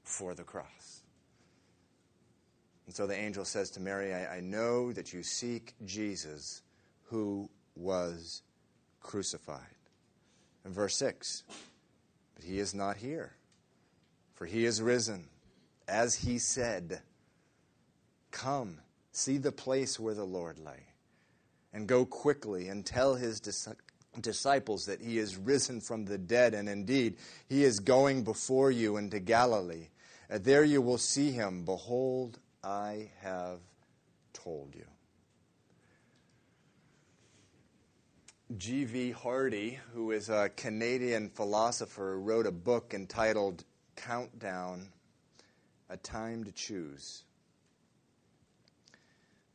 for 0.03 0.33
the 0.33 0.43
cross. 0.43 1.03
And 2.85 2.95
so 2.95 3.07
the 3.07 3.15
angel 3.15 3.45
says 3.45 3.69
to 3.71 3.79
Mary, 3.79 4.13
I, 4.13 4.37
I 4.37 4.39
know 4.41 4.91
that 4.93 5.13
you 5.13 5.23
seek 5.23 5.73
Jesus 5.85 6.61
who 7.03 7.49
was 7.75 8.41
crucified. 8.99 9.59
In 10.65 10.71
verse 10.71 10.95
6, 10.95 11.43
but 12.35 12.43
he 12.43 12.59
is 12.59 12.73
not 12.73 12.97
here, 12.97 13.33
for 14.33 14.45
he 14.45 14.65
is 14.65 14.81
risen, 14.81 15.27
as 15.87 16.15
he 16.15 16.39
said. 16.39 17.01
Come, 18.31 18.79
see 19.11 19.37
the 19.37 19.51
place 19.51 19.99
where 19.99 20.13
the 20.13 20.23
Lord 20.23 20.57
lay 20.57 20.92
and 21.73 21.87
go 21.87 22.05
quickly 22.05 22.67
and 22.67 22.85
tell 22.85 23.15
his 23.15 23.41
disciples 24.21 24.85
that 24.85 25.01
he 25.01 25.17
is 25.17 25.37
risen 25.37 25.81
from 25.81 26.05
the 26.05 26.17
dead, 26.17 26.53
and 26.53 26.69
indeed, 26.69 27.17
he 27.49 27.63
is 27.63 27.79
going 27.79 28.23
before 28.23 28.69
you 28.69 28.97
into 28.97 29.19
Galilee. 29.19 29.87
And 30.29 30.43
there 30.43 30.63
you 30.63 30.81
will 30.81 30.97
see 30.97 31.31
him. 31.31 31.65
Behold, 31.65 32.39
I 32.63 33.09
have 33.21 33.59
told 34.33 34.75
you. 34.75 34.85
G.B. 38.55 39.11
Hardy, 39.11 39.79
who 39.93 40.11
is 40.11 40.29
a 40.29 40.49
Canadian 40.55 41.29
philosopher, 41.29 42.19
wrote 42.19 42.45
a 42.45 42.51
book 42.51 42.93
entitled 42.93 43.63
Countdown 43.95 44.89
A 45.89 45.97
Time 45.97 46.43
to 46.43 46.51
Choose. 46.51 47.23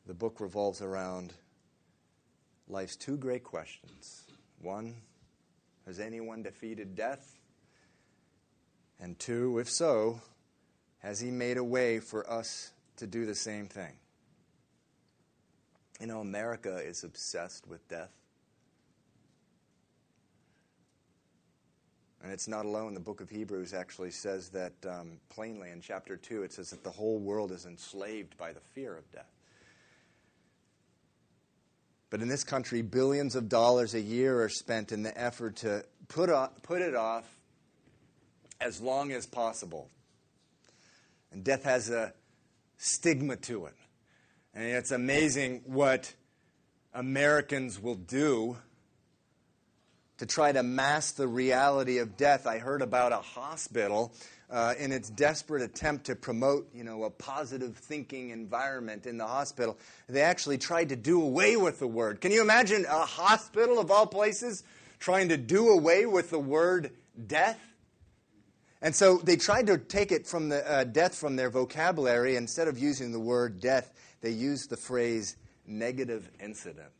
The 0.06 0.14
book 0.14 0.40
revolves 0.40 0.82
around 0.82 1.32
life's 2.68 2.96
two 2.96 3.16
great 3.16 3.44
questions. 3.44 4.24
One, 4.60 4.94
has 5.86 6.00
anyone 6.00 6.42
defeated 6.42 6.94
death? 6.94 7.34
And 9.00 9.18
two, 9.18 9.58
if 9.58 9.70
so, 9.70 10.20
has 10.98 11.20
he 11.20 11.30
made 11.30 11.56
a 11.56 11.64
way 11.64 12.00
for 12.00 12.28
us 12.30 12.72
to 12.96 13.06
do 13.06 13.26
the 13.26 13.34
same 13.34 13.66
thing? 13.66 13.92
You 16.00 16.06
know, 16.06 16.20
America 16.20 16.76
is 16.78 17.04
obsessed 17.04 17.66
with 17.66 17.86
death. 17.88 18.12
And 22.22 22.32
it's 22.32 22.48
not 22.48 22.64
alone. 22.64 22.94
The 22.94 23.00
book 23.00 23.20
of 23.20 23.30
Hebrews 23.30 23.72
actually 23.72 24.10
says 24.10 24.48
that 24.50 24.74
um, 24.86 25.18
plainly 25.28 25.70
in 25.70 25.80
chapter 25.80 26.16
2, 26.16 26.42
it 26.42 26.52
says 26.52 26.70
that 26.70 26.82
the 26.82 26.90
whole 26.90 27.18
world 27.18 27.52
is 27.52 27.64
enslaved 27.64 28.36
by 28.36 28.52
the 28.52 28.60
fear 28.60 28.96
of 28.96 29.10
death. 29.12 29.37
But 32.10 32.22
in 32.22 32.28
this 32.28 32.44
country, 32.44 32.82
billions 32.82 33.34
of 33.34 33.48
dollars 33.48 33.94
a 33.94 34.00
year 34.00 34.42
are 34.42 34.48
spent 34.48 34.92
in 34.92 35.02
the 35.02 35.18
effort 35.20 35.56
to 35.56 35.84
put, 36.08 36.30
off, 36.30 36.62
put 36.62 36.80
it 36.80 36.94
off 36.94 37.24
as 38.60 38.80
long 38.80 39.12
as 39.12 39.26
possible. 39.26 39.90
And 41.32 41.44
death 41.44 41.64
has 41.64 41.90
a 41.90 42.14
stigma 42.78 43.36
to 43.36 43.66
it. 43.66 43.74
And 44.54 44.64
it's 44.64 44.90
amazing 44.90 45.62
what 45.66 46.14
Americans 46.94 47.80
will 47.80 47.94
do 47.94 48.56
to 50.16 50.26
try 50.26 50.50
to 50.50 50.62
mask 50.62 51.16
the 51.16 51.28
reality 51.28 51.98
of 51.98 52.16
death. 52.16 52.46
I 52.46 52.58
heard 52.58 52.82
about 52.82 53.12
a 53.12 53.18
hospital 53.18 54.12
uh, 54.50 54.74
in 54.78 54.92
its 54.92 55.10
desperate 55.10 55.62
attempt 55.62 56.06
to 56.06 56.16
promote, 56.16 56.68
you 56.74 56.84
know, 56.84 57.04
a 57.04 57.10
positive 57.10 57.76
thinking 57.76 58.30
environment 58.30 59.06
in 59.06 59.18
the 59.18 59.26
hospital, 59.26 59.76
they 60.08 60.22
actually 60.22 60.58
tried 60.58 60.88
to 60.88 60.96
do 60.96 61.22
away 61.22 61.56
with 61.56 61.78
the 61.78 61.86
word. 61.86 62.20
Can 62.20 62.32
you 62.32 62.40
imagine 62.40 62.86
a 62.86 63.04
hospital 63.04 63.78
of 63.78 63.90
all 63.90 64.06
places 64.06 64.64
trying 64.98 65.28
to 65.28 65.36
do 65.36 65.68
away 65.68 66.06
with 66.06 66.30
the 66.30 66.38
word 66.38 66.92
death? 67.26 67.60
And 68.80 68.94
so 68.94 69.18
they 69.18 69.36
tried 69.36 69.66
to 69.66 69.76
take 69.76 70.12
it 70.12 70.26
from 70.26 70.48
the 70.48 70.70
uh, 70.70 70.84
death 70.84 71.14
from 71.14 71.36
their 71.36 71.50
vocabulary. 71.50 72.36
Instead 72.36 72.68
of 72.68 72.78
using 72.78 73.12
the 73.12 73.20
word 73.20 73.60
death, 73.60 73.92
they 74.20 74.30
used 74.30 74.70
the 74.70 74.76
phrase 74.76 75.36
negative 75.66 76.30
incident. 76.40 76.97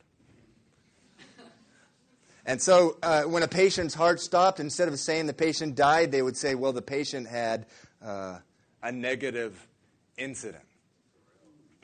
And 2.48 2.62
so 2.62 2.96
uh, 3.02 3.24
when 3.24 3.42
a 3.42 3.48
patient's 3.48 3.92
heart 3.92 4.20
stopped, 4.20 4.58
instead 4.58 4.88
of 4.88 4.98
saying 4.98 5.26
the 5.26 5.34
patient 5.34 5.74
died, 5.74 6.10
they 6.10 6.22
would 6.22 6.34
say, 6.34 6.54
well, 6.54 6.72
the 6.72 6.80
patient 6.80 7.28
had 7.28 7.66
uh, 8.02 8.38
a 8.82 8.90
negative 8.90 9.66
incident. 10.16 10.64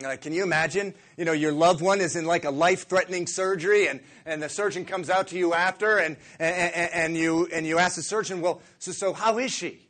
Uh, 0.02 0.16
can 0.16 0.32
you 0.32 0.42
imagine? 0.42 0.94
You 1.18 1.26
know, 1.26 1.32
your 1.32 1.52
loved 1.52 1.82
one 1.82 2.00
is 2.00 2.16
in 2.16 2.24
like 2.24 2.46
a 2.46 2.50
life 2.50 2.88
threatening 2.88 3.26
surgery, 3.26 3.88
and, 3.88 4.00
and 4.24 4.42
the 4.42 4.48
surgeon 4.48 4.86
comes 4.86 5.10
out 5.10 5.28
to 5.28 5.38
you 5.38 5.52
after, 5.52 5.98
and, 5.98 6.16
and, 6.38 6.74
and, 6.94 7.14
you, 7.14 7.46
and 7.52 7.66
you 7.66 7.78
ask 7.78 7.96
the 7.96 8.02
surgeon, 8.02 8.40
well, 8.40 8.62
so, 8.78 8.90
so 8.90 9.12
how 9.12 9.36
is 9.36 9.52
she? 9.52 9.86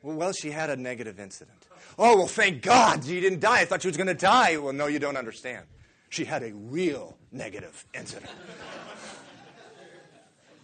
Well, 0.00 0.16
well, 0.16 0.32
she 0.32 0.52
had 0.52 0.70
a 0.70 0.76
negative 0.76 1.20
incident. 1.20 1.66
Oh, 1.98 2.16
well, 2.16 2.26
thank 2.26 2.62
God 2.62 3.04
she 3.04 3.20
didn't 3.20 3.40
die. 3.40 3.60
I 3.60 3.64
thought 3.66 3.82
she 3.82 3.88
was 3.88 3.98
going 3.98 4.06
to 4.06 4.14
die. 4.14 4.56
Well, 4.56 4.72
no, 4.72 4.86
you 4.86 4.98
don't 4.98 5.18
understand. 5.18 5.66
She 6.08 6.24
had 6.24 6.42
a 6.42 6.54
real 6.54 7.18
negative 7.30 7.84
incident. 7.92 8.32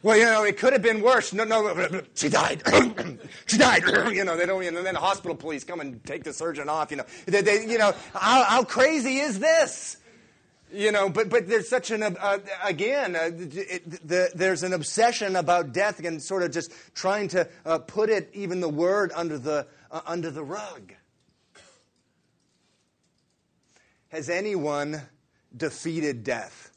Well, 0.02 0.16
you 0.16 0.24
know, 0.24 0.44
it 0.44 0.56
could 0.58 0.72
have 0.72 0.82
been 0.82 1.02
worse. 1.02 1.32
No, 1.32 1.42
no, 1.42 2.02
she 2.14 2.28
died. 2.28 2.62
she 3.46 3.58
died. 3.58 3.82
you 4.12 4.24
know, 4.24 4.36
they 4.36 4.46
don't. 4.46 4.62
And 4.62 4.76
then 4.76 4.94
the 4.94 5.00
hospital 5.00 5.36
police 5.36 5.64
come 5.64 5.80
and 5.80 6.02
take 6.04 6.22
the 6.22 6.32
surgeon 6.32 6.68
off. 6.68 6.92
You 6.92 6.98
know, 6.98 7.04
they, 7.26 7.40
they 7.40 7.66
you 7.66 7.78
know, 7.78 7.92
how, 8.14 8.44
how, 8.44 8.62
crazy 8.62 9.18
is 9.18 9.40
this? 9.40 9.96
You 10.72 10.92
know, 10.92 11.08
but 11.08 11.30
but 11.30 11.48
there's 11.48 11.68
such 11.68 11.90
an 11.90 12.02
uh, 12.02 12.38
again, 12.62 13.16
uh, 13.16 13.30
it, 13.32 14.06
the, 14.06 14.30
there's 14.34 14.62
an 14.62 14.72
obsession 14.72 15.34
about 15.34 15.72
death 15.72 15.98
and 16.04 16.22
sort 16.22 16.42
of 16.42 16.52
just 16.52 16.72
trying 16.94 17.28
to 17.28 17.48
uh, 17.64 17.78
put 17.78 18.08
it, 18.08 18.30
even 18.34 18.60
the 18.60 18.68
word, 18.68 19.10
under 19.16 19.38
the 19.38 19.66
uh, 19.90 20.02
under 20.06 20.30
the 20.30 20.44
rug. 20.44 20.92
Has 24.10 24.30
anyone 24.30 25.02
defeated 25.56 26.22
death? 26.22 26.70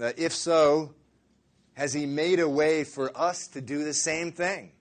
Uh, 0.00 0.12
if 0.16 0.32
so, 0.32 0.94
has 1.80 1.94
He 1.94 2.04
made 2.04 2.40
a 2.40 2.48
way 2.48 2.84
for 2.84 3.10
us 3.18 3.46
to 3.48 3.62
do 3.62 3.84
the 3.84 3.94
same 3.94 4.32
thing? 4.32 4.72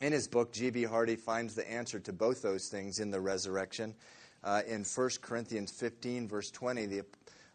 In 0.00 0.12
his 0.12 0.28
book, 0.28 0.52
G.B. 0.52 0.84
Hardy 0.84 1.16
finds 1.16 1.56
the 1.56 1.68
answer 1.68 1.98
to 1.98 2.12
both 2.12 2.42
those 2.42 2.68
things 2.68 3.00
in 3.00 3.10
the 3.10 3.20
resurrection. 3.20 3.96
Uh, 4.44 4.62
in 4.68 4.84
1 4.84 5.10
Corinthians 5.20 5.72
15, 5.72 6.28
verse 6.28 6.52
20, 6.52 6.86
the, 6.86 7.04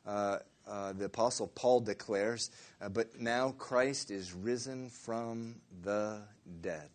uh, 0.06 0.40
uh, 0.68 0.92
the 0.92 1.06
Apostle 1.06 1.48
Paul 1.48 1.80
declares, 1.80 2.52
uh, 2.82 2.90
But 2.90 3.22
now 3.22 3.52
Christ 3.52 4.12
is 4.12 4.34
risen 4.34 4.90
from 4.90 5.56
the 5.82 6.24
dead, 6.60 6.90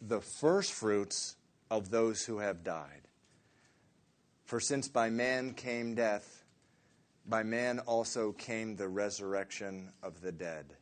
the 0.00 0.22
firstfruits 0.22 1.36
of 1.70 1.90
those 1.90 2.24
who 2.24 2.38
have 2.38 2.64
died. 2.64 3.02
For 4.46 4.60
since 4.60 4.88
by 4.88 5.10
man 5.10 5.52
came 5.52 5.94
death, 5.94 6.45
by 7.28 7.42
man 7.42 7.80
also 7.80 8.32
came 8.32 8.76
the 8.76 8.88
resurrection 8.88 9.92
of 10.02 10.20
the 10.20 10.32
dead. 10.32 10.76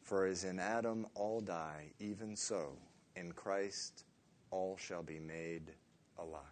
For 0.00 0.26
as 0.26 0.44
in 0.44 0.58
Adam 0.58 1.06
all 1.14 1.40
die, 1.40 1.92
even 1.98 2.34
so 2.34 2.76
in 3.16 3.32
Christ 3.32 4.04
all 4.50 4.76
shall 4.76 5.02
be 5.02 5.18
made 5.18 5.72
alive. 6.18 6.42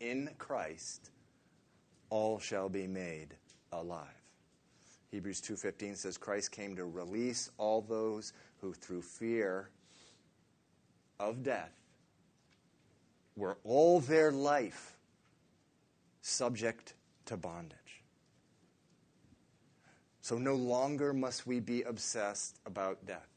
In 0.00 0.30
Christ 0.38 1.10
all 2.10 2.38
shall 2.38 2.68
be 2.68 2.86
made 2.86 3.36
alive. 3.72 4.08
Hebrews 5.10 5.40
2:15 5.40 5.96
says 5.96 6.18
Christ 6.18 6.52
came 6.52 6.76
to 6.76 6.84
release 6.84 7.50
all 7.56 7.80
those 7.80 8.32
who 8.60 8.72
through 8.74 9.02
fear 9.02 9.70
of 11.18 11.42
death 11.42 11.72
were 13.36 13.58
all 13.64 14.00
their 14.00 14.30
life 14.30 14.98
subject 16.20 16.94
to 17.26 17.36
bondage. 17.36 17.85
So 20.26 20.38
no 20.38 20.56
longer 20.56 21.12
must 21.12 21.46
we 21.46 21.60
be 21.60 21.82
obsessed 21.82 22.58
about 22.66 23.06
death. 23.06 23.28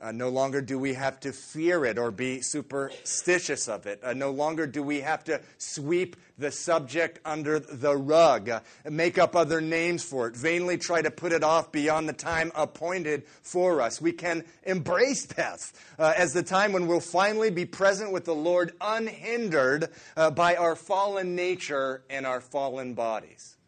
Uh, 0.00 0.10
no 0.10 0.30
longer 0.30 0.62
do 0.62 0.78
we 0.78 0.94
have 0.94 1.20
to 1.20 1.34
fear 1.34 1.84
it 1.84 1.98
or 1.98 2.10
be 2.10 2.40
superstitious 2.40 3.68
of 3.68 3.84
it. 3.84 4.00
Uh, 4.02 4.14
no 4.14 4.30
longer 4.30 4.66
do 4.66 4.82
we 4.82 5.02
have 5.02 5.22
to 5.24 5.38
sweep 5.58 6.16
the 6.38 6.50
subject 6.50 7.20
under 7.26 7.58
the 7.58 7.94
rug, 7.94 8.48
uh, 8.48 8.60
make 8.88 9.18
up 9.18 9.36
other 9.36 9.60
names 9.60 10.02
for 10.02 10.28
it, 10.28 10.34
vainly 10.34 10.78
try 10.78 11.02
to 11.02 11.10
put 11.10 11.32
it 11.32 11.44
off 11.44 11.70
beyond 11.72 12.08
the 12.08 12.14
time 12.14 12.50
appointed 12.54 13.24
for 13.42 13.82
us. 13.82 14.00
We 14.00 14.12
can 14.12 14.44
embrace 14.62 15.26
death 15.26 15.78
uh, 15.98 16.14
as 16.16 16.32
the 16.32 16.42
time 16.42 16.72
when 16.72 16.86
we'll 16.86 17.00
finally 17.00 17.50
be 17.50 17.66
present 17.66 18.12
with 18.12 18.24
the 18.24 18.34
Lord 18.34 18.72
unhindered 18.80 19.90
uh, 20.16 20.30
by 20.30 20.56
our 20.56 20.74
fallen 20.74 21.36
nature 21.36 22.02
and 22.08 22.24
our 22.26 22.40
fallen 22.40 22.94
bodies. 22.94 23.58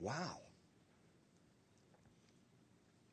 Wow. 0.00 0.38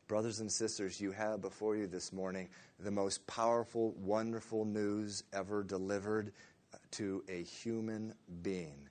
Brothers 0.07 0.39
and 0.39 0.51
sisters, 0.51 1.01
you 1.01 1.11
have 1.11 1.41
before 1.41 1.75
you 1.75 1.87
this 1.87 2.13
morning 2.13 2.47
the 2.79 2.91
most 2.91 3.25
powerful, 3.25 3.95
wonderful 3.97 4.63
news 4.63 5.23
ever 5.33 5.63
delivered 5.63 6.31
uh, 6.73 6.77
to 6.91 7.23
a 7.27 7.41
human 7.41 8.13
being. 8.43 8.87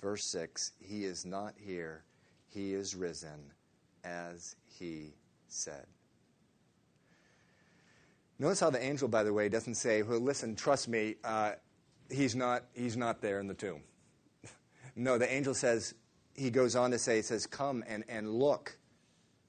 Verse 0.00 0.24
6 0.26 0.72
He 0.78 1.04
is 1.04 1.26
not 1.26 1.54
here, 1.56 2.04
He 2.48 2.74
is 2.74 2.94
risen, 2.94 3.50
as 4.04 4.54
He 4.78 5.14
said. 5.48 5.86
Notice 8.38 8.60
how 8.60 8.70
the 8.70 8.82
angel, 8.82 9.08
by 9.08 9.24
the 9.24 9.32
way, 9.32 9.48
doesn't 9.48 9.74
say, 9.74 10.02
well, 10.02 10.20
listen, 10.20 10.54
trust 10.54 10.88
me, 10.88 11.16
uh, 11.24 11.52
he's, 12.08 12.36
not, 12.36 12.64
he's 12.72 12.96
not 12.96 13.20
there 13.20 13.40
in 13.40 13.46
the 13.48 13.54
tomb. 13.54 13.82
no, 14.96 15.18
the 15.18 15.32
angel 15.32 15.54
says, 15.54 15.94
he 16.34 16.50
goes 16.50 16.74
on 16.74 16.92
to 16.92 16.98
say, 16.98 17.16
he 17.16 17.22
says, 17.22 17.46
come 17.46 17.84
and, 17.86 18.04
and 18.08 18.28
look 18.32 18.76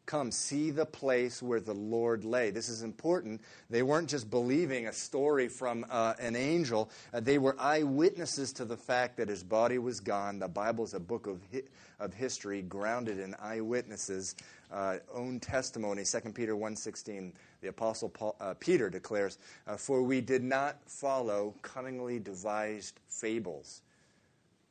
Come, 0.06 0.32
see 0.32 0.70
the 0.70 0.86
place 0.86 1.42
where 1.42 1.62
the 1.62 1.74
Lord 1.74 2.26
lay. 2.26 2.52
This 2.52 2.68
is 2.68 2.84
important. 2.84 3.42
They 3.70 3.84
weren't 3.84 4.10
just 4.10 4.30
believing 4.30 4.88
a 4.88 4.94
story 4.94 5.48
from 5.48 5.86
uh, 5.90 6.14
an 6.20 6.36
angel, 6.36 6.90
uh, 7.14 7.22
they 7.22 7.38
were 7.38 7.56
eyewitnesses 7.58 8.52
to 8.54 8.66
the 8.66 8.76
fact 8.76 9.16
that 9.18 9.30
his 9.30 9.44
body 9.44 9.78
was 9.78 10.02
gone. 10.02 10.40
The 10.40 10.48
Bible 10.50 10.84
is 10.84 10.94
a 10.94 11.00
book 11.00 11.26
of, 11.28 11.40
hi- 11.54 11.64
of 12.02 12.14
history 12.14 12.62
grounded 12.62 13.18
in 13.18 13.34
eyewitnesses' 13.42 14.36
uh, 14.74 14.98
own 15.14 15.40
testimony. 15.40 16.04
2 16.04 16.20
Peter 16.34 16.56
1.16, 16.56 17.32
the 17.62 17.70
Apostle 17.70 18.10
Paul, 18.10 18.36
uh, 18.42 18.56
Peter 18.60 18.90
declares, 18.90 19.38
uh, 19.68 19.78
For 19.78 20.04
we 20.04 20.20
did 20.20 20.44
not 20.44 20.78
follow 20.86 21.54
cunningly 21.62 22.20
devised 22.20 23.00
fables 23.08 23.82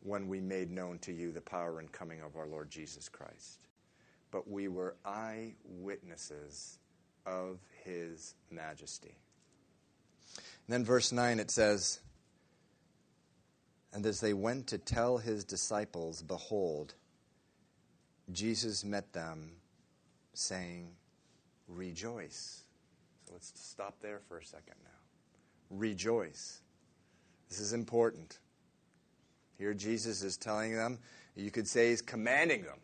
when 0.03 0.29
we 0.29 0.41
made 0.41 0.71
known 0.71 0.99
to 0.99 1.13
you 1.13 1.33
the 1.33 1.41
power 1.41 1.79
and 1.79 1.91
coming 1.91 2.21
of 2.21 2.37
our 2.37 2.47
Lord 2.47 2.71
Jesus 2.71 3.09
Christ 3.09 3.63
but 4.33 4.51
we 4.51 4.67
were 4.67 4.97
eyewitnesses 5.05 6.79
of 7.25 7.61
his 7.85 8.35
majesty. 8.51 9.15
And 10.67 10.75
then, 10.75 10.85
verse 10.85 11.13
9, 11.13 11.39
it 11.39 11.51
says, 11.51 12.01
And 13.93 14.05
as 14.05 14.21
they 14.21 14.33
went 14.33 14.69
to 14.69 14.79
tell 14.79 15.19
his 15.19 15.45
disciples, 15.45 16.23
behold, 16.23 16.95
Jesus 18.33 18.85
met 18.85 19.13
them, 19.13 19.53
saying, 20.35 20.89
Rejoice. 21.69 22.63
So 23.27 23.35
let's 23.35 23.53
stop 23.55 24.01
there 24.01 24.21
for 24.29 24.39
a 24.39 24.45
second 24.45 24.75
now. 24.83 24.91
Rejoice. 25.71 26.61
This 27.49 27.61
is 27.61 27.73
important. 27.73 28.39
Here, 29.59 29.75
Jesus 29.75 30.23
is 30.23 30.37
telling 30.37 30.75
them, 30.75 30.99
you 31.37 31.51
could 31.51 31.69
say 31.69 31.91
he's 31.91 32.03
commanding 32.03 32.63
them 32.63 32.79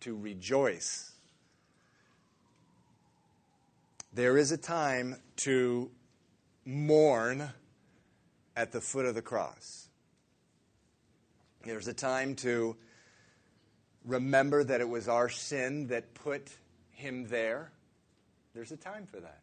to 0.00 0.16
rejoice. 0.16 1.12
There 4.12 4.36
is 4.36 4.50
a 4.50 4.56
time 4.56 5.16
to 5.36 5.90
mourn 6.64 7.48
at 8.56 8.72
the 8.72 8.80
foot 8.80 9.06
of 9.06 9.14
the 9.14 9.22
cross. 9.22 9.88
There's 11.64 11.88
a 11.88 11.94
time 11.94 12.34
to 12.36 12.76
remember 14.04 14.64
that 14.64 14.80
it 14.80 14.88
was 14.88 15.08
our 15.08 15.28
sin 15.28 15.88
that 15.88 16.14
put 16.14 16.50
him 16.90 17.28
there. 17.28 17.70
There's 18.54 18.72
a 18.72 18.76
time 18.76 19.06
for 19.06 19.20
that. 19.20 19.40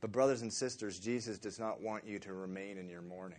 But, 0.00 0.10
brothers 0.10 0.42
and 0.42 0.52
sisters, 0.52 0.98
Jesus 0.98 1.38
does 1.38 1.60
not 1.60 1.80
want 1.80 2.04
you 2.04 2.18
to 2.20 2.32
remain 2.32 2.76
in 2.76 2.88
your 2.88 3.02
mourning. 3.02 3.38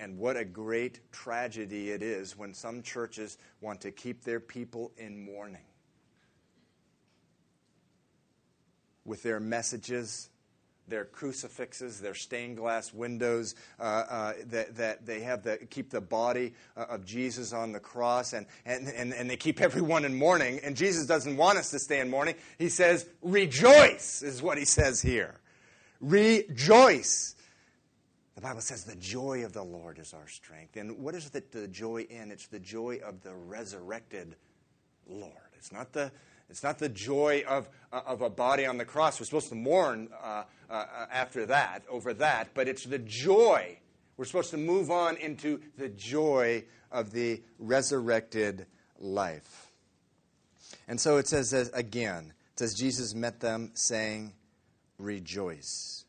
And 0.00 0.18
what 0.18 0.36
a 0.36 0.44
great 0.44 1.00
tragedy 1.12 1.90
it 1.90 2.02
is 2.02 2.36
when 2.36 2.54
some 2.54 2.82
churches 2.82 3.38
want 3.60 3.80
to 3.82 3.90
keep 3.90 4.24
their 4.24 4.40
people 4.40 4.92
in 4.96 5.24
mourning 5.24 5.62
with 9.08 9.22
their 9.22 9.40
messages, 9.40 10.28
their 10.86 11.04
crucifixes, 11.04 12.00
their 12.00 12.14
stained 12.14 12.56
glass 12.56 12.92
windows, 12.92 13.54
uh, 13.80 13.82
uh, 13.82 14.32
that, 14.46 14.76
that 14.76 15.06
they 15.06 15.20
have 15.20 15.42
the, 15.42 15.56
keep 15.70 15.90
the 15.90 16.00
body 16.00 16.54
uh, 16.76 16.86
of 16.88 17.04
Jesus 17.04 17.52
on 17.52 17.72
the 17.72 17.80
cross, 17.80 18.32
and, 18.34 18.46
and, 18.64 18.88
and, 18.88 19.12
and 19.12 19.28
they 19.28 19.36
keep 19.36 19.60
everyone 19.60 20.04
in 20.04 20.14
mourning. 20.16 20.60
And 20.62 20.76
Jesus 20.76 21.06
doesn't 21.06 21.36
want 21.36 21.58
us 21.58 21.70
to 21.70 21.78
stay 21.78 22.00
in 22.00 22.10
mourning. 22.10 22.36
He 22.58 22.68
says, 22.68 23.08
Rejoice, 23.22 24.22
is 24.22 24.42
what 24.42 24.58
he 24.58 24.64
says 24.64 25.00
here. 25.00 25.40
Rejoice. 26.00 27.34
The 28.38 28.42
Bible 28.42 28.60
says 28.60 28.84
the 28.84 28.94
joy 28.94 29.44
of 29.44 29.52
the 29.52 29.64
Lord 29.64 29.98
is 29.98 30.14
our 30.14 30.28
strength. 30.28 30.76
And 30.76 31.00
what 31.00 31.16
is 31.16 31.28
the, 31.28 31.42
the 31.50 31.66
joy 31.66 32.06
in? 32.08 32.30
It's 32.30 32.46
the 32.46 32.60
joy 32.60 33.00
of 33.04 33.20
the 33.24 33.34
resurrected 33.34 34.36
Lord. 35.08 35.32
It's 35.56 35.72
not 35.72 35.92
the, 35.92 36.12
it's 36.48 36.62
not 36.62 36.78
the 36.78 36.88
joy 36.88 37.42
of, 37.48 37.68
uh, 37.92 38.02
of 38.06 38.22
a 38.22 38.30
body 38.30 38.64
on 38.64 38.78
the 38.78 38.84
cross. 38.84 39.18
We're 39.18 39.26
supposed 39.26 39.48
to 39.48 39.56
mourn 39.56 40.10
uh, 40.22 40.44
uh, 40.70 40.84
after 41.10 41.46
that, 41.46 41.82
over 41.90 42.14
that, 42.14 42.50
but 42.54 42.68
it's 42.68 42.84
the 42.84 43.00
joy. 43.00 43.76
We're 44.16 44.24
supposed 44.24 44.52
to 44.52 44.56
move 44.56 44.92
on 44.92 45.16
into 45.16 45.60
the 45.76 45.88
joy 45.88 46.62
of 46.92 47.10
the 47.10 47.42
resurrected 47.58 48.66
life. 49.00 49.72
And 50.86 51.00
so 51.00 51.16
it 51.16 51.26
says 51.26 51.52
again, 51.74 52.34
it 52.52 52.60
says, 52.60 52.74
Jesus 52.74 53.16
met 53.16 53.40
them 53.40 53.72
saying, 53.74 54.34
Rejoice. 54.96 56.04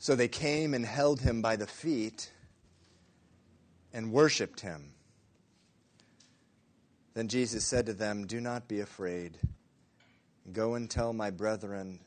So 0.00 0.16
they 0.16 0.28
came 0.28 0.72
and 0.72 0.86
held 0.86 1.20
him 1.20 1.42
by 1.42 1.56
the 1.56 1.66
feet 1.66 2.32
and 3.92 4.10
worshiped 4.10 4.60
him. 4.60 4.94
Then 7.12 7.28
Jesus 7.28 7.66
said 7.66 7.84
to 7.84 7.92
them, 7.92 8.26
Do 8.26 8.40
not 8.40 8.66
be 8.66 8.80
afraid. 8.80 9.36
Go 10.54 10.74
and 10.74 10.88
tell 10.88 11.12
my 11.12 11.28
brethren 11.28 12.00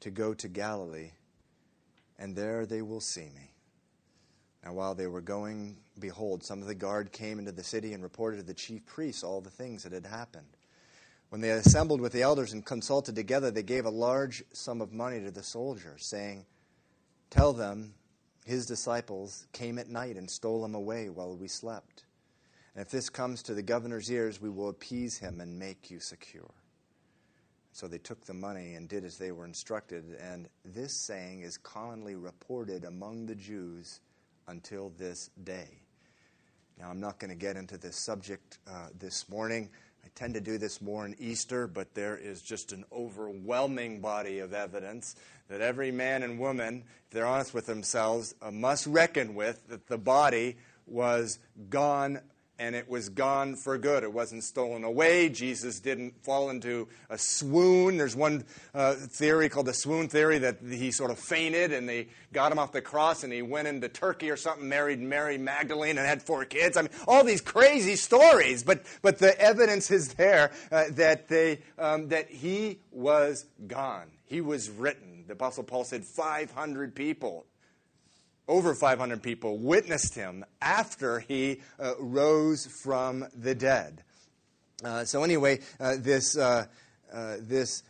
to 0.00 0.10
go 0.10 0.34
to 0.34 0.48
Galilee, 0.48 1.12
and 2.18 2.34
there 2.34 2.66
they 2.66 2.82
will 2.82 3.00
see 3.00 3.30
me. 3.32 3.52
Now, 4.64 4.72
while 4.72 4.96
they 4.96 5.06
were 5.06 5.20
going, 5.20 5.76
behold, 6.00 6.42
some 6.42 6.62
of 6.62 6.66
the 6.66 6.74
guard 6.74 7.12
came 7.12 7.38
into 7.38 7.52
the 7.52 7.62
city 7.62 7.92
and 7.92 8.02
reported 8.02 8.38
to 8.38 8.42
the 8.42 8.54
chief 8.54 8.84
priests 8.86 9.22
all 9.22 9.40
the 9.40 9.50
things 9.50 9.84
that 9.84 9.92
had 9.92 10.06
happened. 10.06 10.56
When 11.28 11.40
they 11.40 11.50
assembled 11.50 12.00
with 12.00 12.12
the 12.12 12.22
elders 12.22 12.52
and 12.52 12.66
consulted 12.66 13.14
together, 13.14 13.52
they 13.52 13.62
gave 13.62 13.86
a 13.86 13.90
large 13.90 14.42
sum 14.52 14.80
of 14.80 14.92
money 14.92 15.20
to 15.20 15.30
the 15.30 15.44
soldiers, 15.44 16.04
saying, 16.04 16.44
Tell 17.34 17.52
them 17.52 17.94
his 18.46 18.64
disciples 18.64 19.48
came 19.52 19.80
at 19.80 19.88
night 19.88 20.14
and 20.14 20.30
stole 20.30 20.64
him 20.64 20.76
away 20.76 21.08
while 21.08 21.36
we 21.36 21.48
slept. 21.48 22.04
And 22.76 22.86
if 22.86 22.92
this 22.92 23.10
comes 23.10 23.42
to 23.42 23.54
the 23.54 23.62
governor's 23.62 24.08
ears, 24.08 24.40
we 24.40 24.50
will 24.50 24.68
appease 24.68 25.18
him 25.18 25.40
and 25.40 25.58
make 25.58 25.90
you 25.90 25.98
secure. 25.98 26.54
So 27.72 27.88
they 27.88 27.98
took 27.98 28.24
the 28.24 28.34
money 28.34 28.74
and 28.74 28.88
did 28.88 29.04
as 29.04 29.18
they 29.18 29.32
were 29.32 29.46
instructed. 29.46 30.16
And 30.20 30.48
this 30.64 30.94
saying 30.94 31.40
is 31.40 31.58
commonly 31.58 32.14
reported 32.14 32.84
among 32.84 33.26
the 33.26 33.34
Jews 33.34 33.98
until 34.46 34.90
this 34.90 35.30
day. 35.42 35.82
Now, 36.78 36.88
I'm 36.88 37.00
not 37.00 37.18
going 37.18 37.30
to 37.30 37.36
get 37.36 37.56
into 37.56 37.76
this 37.76 37.96
subject 37.96 38.58
uh, 38.68 38.90
this 38.96 39.28
morning. 39.28 39.70
I 40.04 40.08
tend 40.14 40.34
to 40.34 40.40
do 40.40 40.58
this 40.58 40.82
more 40.82 41.06
in 41.06 41.16
Easter, 41.18 41.66
but 41.66 41.94
there 41.94 42.16
is 42.16 42.42
just 42.42 42.72
an 42.72 42.84
overwhelming 42.92 44.00
body 44.00 44.40
of 44.40 44.52
evidence 44.52 45.16
that 45.48 45.62
every 45.62 45.90
man 45.90 46.22
and 46.22 46.38
woman, 46.38 46.84
if 47.06 47.10
they're 47.10 47.26
honest 47.26 47.54
with 47.54 47.66
themselves, 47.66 48.34
uh, 48.42 48.50
must 48.50 48.86
reckon 48.86 49.34
with 49.34 49.66
that 49.68 49.86
the 49.86 49.96
body 49.96 50.56
was 50.86 51.38
gone 51.70 52.20
and 52.58 52.74
it 52.74 52.88
was 52.88 53.08
gone 53.08 53.56
for 53.56 53.76
good. 53.78 54.04
It 54.04 54.12
wasn't 54.12 54.44
stolen 54.44 54.84
away. 54.84 55.28
Jesus 55.28 55.80
didn't 55.80 56.22
fall 56.22 56.50
into 56.50 56.88
a 57.10 57.18
swoon. 57.18 57.96
There's 57.96 58.14
one 58.14 58.44
uh, 58.74 58.94
theory 58.94 59.48
called 59.48 59.66
the 59.66 59.74
swoon 59.74 60.08
theory 60.08 60.38
that 60.38 60.58
he 60.62 60.90
sort 60.90 61.10
of 61.10 61.18
fainted 61.18 61.72
and 61.72 61.88
they 61.88 62.08
got 62.32 62.52
him 62.52 62.58
off 62.58 62.72
the 62.72 62.80
cross 62.80 63.24
and 63.24 63.32
he 63.32 63.42
went 63.42 63.66
into 63.66 63.88
Turkey 63.88 64.30
or 64.30 64.36
something, 64.36 64.68
married 64.68 65.00
Mary 65.00 65.38
Magdalene 65.38 65.98
and 65.98 66.06
had 66.06 66.22
four 66.22 66.44
kids. 66.44 66.76
I 66.76 66.82
mean, 66.82 66.90
all 67.08 67.24
these 67.24 67.40
crazy 67.40 67.96
stories, 67.96 68.62
but, 68.62 68.84
but 69.02 69.18
the 69.18 69.38
evidence 69.40 69.90
is 69.90 70.14
there 70.14 70.52
uh, 70.70 70.84
that, 70.92 71.28
they, 71.28 71.60
um, 71.78 72.08
that 72.08 72.30
he 72.30 72.78
was 72.92 73.46
gone. 73.66 74.06
He 74.26 74.40
was 74.40 74.70
written. 74.70 75.24
The 75.26 75.32
Apostle 75.32 75.64
Paul 75.64 75.84
said 75.84 76.04
500 76.04 76.94
people 76.94 77.46
over 78.48 78.74
500 78.74 79.22
people 79.22 79.58
witnessed 79.58 80.14
him 80.14 80.44
after 80.60 81.20
he 81.20 81.60
uh, 81.78 81.94
rose 81.98 82.66
from 82.66 83.26
the 83.34 83.54
dead. 83.54 84.02
Uh, 84.84 85.04
so 85.04 85.22
anyway, 85.22 85.60
uh, 85.80 85.96
this 85.98 86.36
uh, 86.36 86.66
uh 87.12 87.36
this 87.40 87.82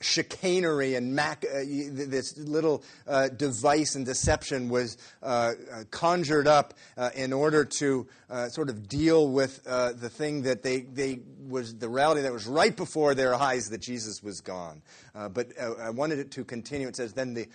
chicanery 0.00 0.94
and 0.94 1.14
mac, 1.14 1.44
uh, 1.44 1.58
this 1.64 2.36
little 2.36 2.82
uh, 3.06 3.28
device 3.28 3.94
and 3.94 4.04
deception 4.04 4.68
was 4.68 4.98
uh, 5.22 5.52
uh 5.72 5.84
conjured 5.90 6.46
up 6.46 6.74
uh, 6.98 7.10
in 7.14 7.32
order 7.32 7.64
to 7.64 8.06
uh, 8.28 8.48
sort 8.48 8.68
of 8.68 8.88
deal 8.88 9.28
with 9.28 9.62
the 9.64 10.10
thing 10.10 10.42
that 10.42 10.62
they, 10.62 10.80
they 10.80 11.20
was 11.48 11.76
the 11.76 11.88
reality 11.88 12.20
that 12.20 12.32
was 12.32 12.46
right 12.46 12.76
before 12.76 13.14
their 13.14 13.34
eyes 13.34 13.68
that 13.70 13.80
Jesus 13.80 14.22
was 14.22 14.40
gone. 14.40 14.82
but 15.14 15.52
I 15.58 15.90
wanted 15.90 16.18
it 16.18 16.32
to 16.32 16.44
continue. 16.44 16.88
It 16.88 16.96
says, 16.96 17.12
Then 17.12 17.34
the 17.34 17.46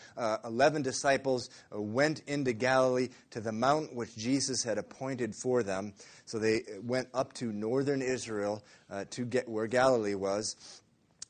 eleven 0.45 0.81
disciples 0.81 1.49
went 1.71 2.21
into 2.25 2.53
Galilee 2.53 3.09
to 3.31 3.41
the 3.41 3.51
mountain 3.51 3.95
which 3.95 4.15
Jesus 4.15 4.63
had 4.63 4.77
appointed 4.77 5.35
for 5.35 5.61
them. 5.61 5.93
So 6.25 6.39
they 6.39 6.61
went 6.83 7.09
up 7.13 7.33
to 7.33 7.51
northern 7.51 8.01
Israel 8.01 8.63
to 9.09 9.25
get 9.25 9.49
where 9.49 9.67
Galilee 9.67 10.15
was. 10.15 10.55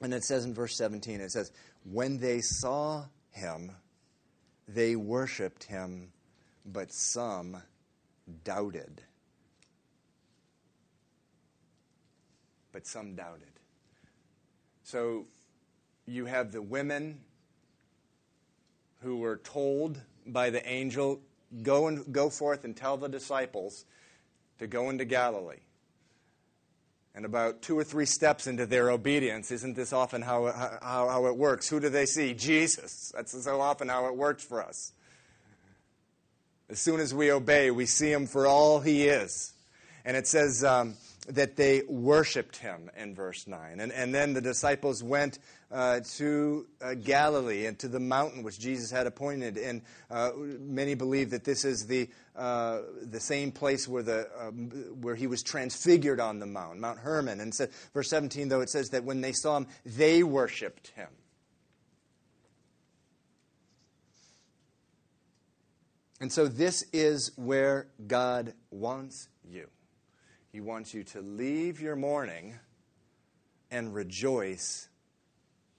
And 0.02 0.14
it 0.14 0.24
says 0.24 0.46
in 0.46 0.54
verse 0.54 0.76
17, 0.76 1.22
it 1.22 1.32
says, 1.32 1.52
When 1.84 2.18
they 2.18 2.42
saw 2.42 3.06
him, 3.30 3.72
they 4.68 4.96
worshiped 4.96 5.64
him, 5.64 6.12
but 6.66 6.92
some 6.92 7.58
doubted. 8.44 9.04
But 12.72 12.88
some 12.88 13.16
doubted. 13.16 13.48
So 14.84 15.28
you 16.08 16.26
have 16.26 16.52
the 16.52 16.62
women 16.62 17.20
who 19.02 19.18
were 19.18 19.38
told 19.38 20.02
by 20.26 20.50
the 20.50 20.68
angel, 20.68 21.22
go 21.62 21.88
and 21.88 22.12
go 22.12 22.30
forth 22.30 22.66
and 22.66 22.76
tell 22.76 22.98
the 22.98 23.10
disciples 23.10 23.86
to 24.60 24.68
go 24.68 24.90
into 24.90 25.06
Galilee 25.06 25.62
and 27.14 27.26
about 27.26 27.62
two 27.62 27.78
or 27.78 27.84
three 27.84 28.06
steps 28.06 28.48
into 28.48 28.66
their 28.66 28.90
obedience, 28.90 29.52
isn't 29.52 29.76
this 29.76 29.92
often 29.92 30.22
how, 30.22 30.46
how, 30.82 31.10
how 31.10 31.26
it 31.26 31.36
works? 31.36 31.68
Who 31.68 31.80
do 31.80 31.90
they 31.90 32.06
see? 32.06 32.34
Jesus. 32.34 33.12
That's 33.16 33.44
so 33.44 33.60
often 33.60 33.90
how 33.90 34.08
it 34.08 34.16
works 34.16 34.44
for 34.44 34.64
us. 34.64 34.94
As 36.70 36.80
soon 36.80 37.02
as 37.02 37.14
we 37.14 37.32
obey, 37.32 37.70
we 37.70 37.86
see 37.86 38.12
him 38.12 38.28
for 38.28 38.48
all 38.48 38.80
he 38.80 39.08
is. 39.08 39.52
And 40.06 40.16
it 40.16 40.26
says 40.26 40.64
um, 40.64 40.96
that 41.28 41.56
they 41.56 41.84
worshiped 41.88 42.58
him 42.58 42.90
in 42.98 43.14
verse 43.14 43.48
9. 43.48 43.80
And, 43.80 43.92
and 43.92 44.14
then 44.14 44.34
the 44.34 44.42
disciples 44.42 45.04
went 45.04 45.38
uh, 45.72 46.00
to 46.16 46.66
uh, 46.82 46.96
Galilee 46.96 47.68
and 47.68 47.78
to 47.80 47.88
the 47.88 48.00
mountain 48.00 48.42
which 48.42 48.60
Jesus 48.60 48.90
had 48.90 49.06
appointed. 49.06 49.58
And 49.58 49.84
uh, 50.10 50.32
many 50.36 50.96
believe 50.96 51.30
that 51.30 51.44
this 51.44 51.64
is 51.64 51.86
the, 51.86 52.10
uh, 52.36 52.80
the 53.04 53.20
same 53.20 53.52
place 53.52 53.88
where, 53.88 54.02
the, 54.02 54.30
um, 54.40 54.72
where 55.00 55.16
he 55.16 55.28
was 55.28 55.44
transfigured 55.44 56.20
on 56.20 56.40
the 56.40 56.48
mount, 56.48 56.80
Mount 56.80 57.00
Hermon. 57.00 57.40
And 57.40 57.54
so, 57.54 57.68
verse 57.94 58.10
17, 58.10 58.50
though, 58.50 58.62
it 58.62 58.70
says 58.70 58.90
that 58.90 59.04
when 59.04 59.22
they 59.22 59.32
saw 59.32 59.58
him, 59.58 59.68
they 59.86 60.24
worshiped 60.24 60.90
him. 60.96 61.10
And 66.20 66.32
so, 66.32 66.48
this 66.48 66.84
is 66.94 67.32
where 67.36 67.88
God 68.08 68.54
wants 68.72 69.28
you. 69.44 69.68
He 70.52 70.60
wants 70.60 70.94
you 70.94 71.04
to 71.06 71.22
leave 71.22 71.80
your 71.80 71.96
mourning 71.96 72.56
and 73.72 73.94
rejoice 73.94 74.90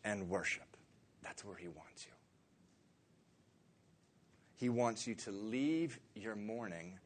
and 0.04 0.28
worship. 0.28 0.76
That's 1.22 1.44
where 1.44 1.56
He 1.56 1.68
wants 1.68 2.06
you. 2.06 2.12
He 4.56 4.68
wants 4.68 5.06
you 5.06 5.14
to 5.16 5.30
leave 5.30 5.98
your 6.14 6.36
mourning 6.36 6.98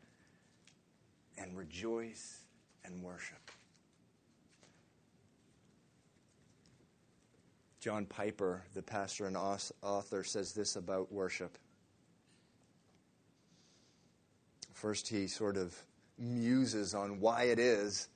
and 1.38 1.56
rejoice 1.56 2.44
and 2.84 3.02
worship. 3.02 3.50
John 7.80 8.06
Piper, 8.06 8.64
the 8.74 8.82
pastor 8.82 9.26
and 9.26 9.36
author, 9.36 10.24
says 10.24 10.52
this 10.52 10.76
about 10.76 11.12
worship. 11.12 11.56
First, 14.72 15.08
he 15.08 15.26
sort 15.26 15.56
of 15.56 15.74
muses 16.18 16.94
on 16.94 17.20
why 17.20 17.44
it 17.44 17.58
is 17.58 18.08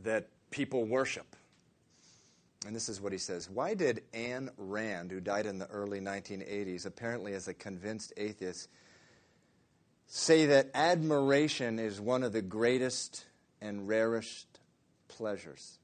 that 0.00 0.28
people 0.50 0.84
worship. 0.84 1.36
And 2.66 2.76
this 2.76 2.88
is 2.88 3.00
what 3.00 3.12
he 3.12 3.18
says 3.18 3.48
Why 3.48 3.74
did 3.74 4.02
Ayn 4.12 4.50
Rand, 4.56 5.10
who 5.10 5.20
died 5.20 5.46
in 5.46 5.58
the 5.58 5.66
early 5.66 6.00
1980s, 6.00 6.86
apparently 6.86 7.34
as 7.34 7.48
a 7.48 7.54
convinced 7.54 8.12
atheist, 8.16 8.68
say 10.06 10.46
that 10.46 10.70
admiration 10.74 11.78
is 11.78 12.00
one 12.00 12.22
of 12.22 12.32
the 12.32 12.42
greatest 12.42 13.24
and 13.60 13.88
rarest 13.88 14.46
pleasures? 15.08 15.78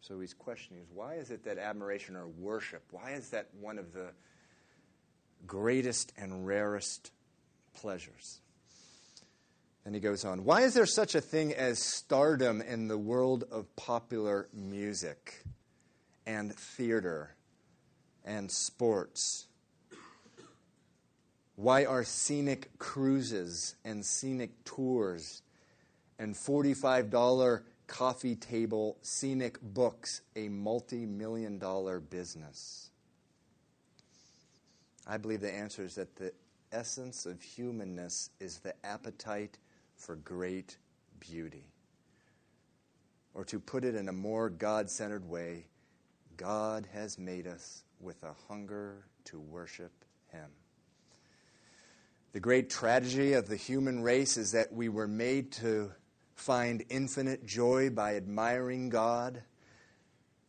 So 0.00 0.18
he's 0.18 0.34
questioning 0.34 0.84
why 0.92 1.14
is 1.14 1.30
it 1.30 1.44
that 1.44 1.58
admiration 1.58 2.16
or 2.16 2.26
worship, 2.26 2.82
why 2.90 3.12
is 3.12 3.30
that 3.30 3.48
one 3.60 3.78
of 3.78 3.92
the 3.92 4.08
greatest 5.46 6.12
and 6.16 6.46
rarest 6.46 7.10
pleasures? 7.74 8.40
And 9.84 9.94
he 9.94 10.00
goes 10.00 10.24
on, 10.24 10.44
why 10.44 10.62
is 10.62 10.74
there 10.74 10.86
such 10.86 11.14
a 11.14 11.20
thing 11.20 11.52
as 11.52 11.80
stardom 11.80 12.60
in 12.60 12.86
the 12.86 12.98
world 12.98 13.44
of 13.50 13.74
popular 13.74 14.48
music 14.52 15.44
and 16.24 16.54
theater 16.54 17.34
and 18.24 18.50
sports? 18.50 19.46
Why 21.56 21.84
are 21.84 22.04
scenic 22.04 22.78
cruises 22.78 23.74
and 23.84 24.04
scenic 24.04 24.64
tours 24.64 25.42
and 26.18 26.34
$45 26.34 27.62
coffee 27.88 28.36
table 28.36 28.96
scenic 29.02 29.60
books 29.60 30.22
a 30.36 30.48
multi 30.48 31.06
million 31.06 31.58
dollar 31.58 32.00
business? 32.00 32.90
I 35.06 35.16
believe 35.16 35.40
the 35.40 35.52
answer 35.52 35.82
is 35.82 35.96
that 35.96 36.14
the 36.16 36.32
essence 36.72 37.26
of 37.26 37.42
humanness 37.42 38.30
is 38.40 38.58
the 38.58 38.74
appetite 38.84 39.58
for 39.96 40.16
great 40.16 40.78
beauty. 41.20 41.66
Or 43.34 43.44
to 43.44 43.60
put 43.60 43.84
it 43.84 43.94
in 43.94 44.08
a 44.08 44.12
more 44.12 44.50
God 44.50 44.90
centered 44.90 45.28
way, 45.28 45.66
God 46.36 46.88
has 46.92 47.18
made 47.18 47.46
us 47.46 47.84
with 48.00 48.22
a 48.22 48.34
hunger 48.48 49.04
to 49.24 49.38
worship 49.38 49.92
Him. 50.32 50.50
The 52.32 52.40
great 52.40 52.70
tragedy 52.70 53.34
of 53.34 53.48
the 53.48 53.56
human 53.56 54.02
race 54.02 54.36
is 54.36 54.52
that 54.52 54.72
we 54.72 54.88
were 54.88 55.08
made 55.08 55.52
to 55.52 55.92
find 56.34 56.84
infinite 56.88 57.46
joy 57.46 57.90
by 57.90 58.16
admiring 58.16 58.88
God, 58.88 59.42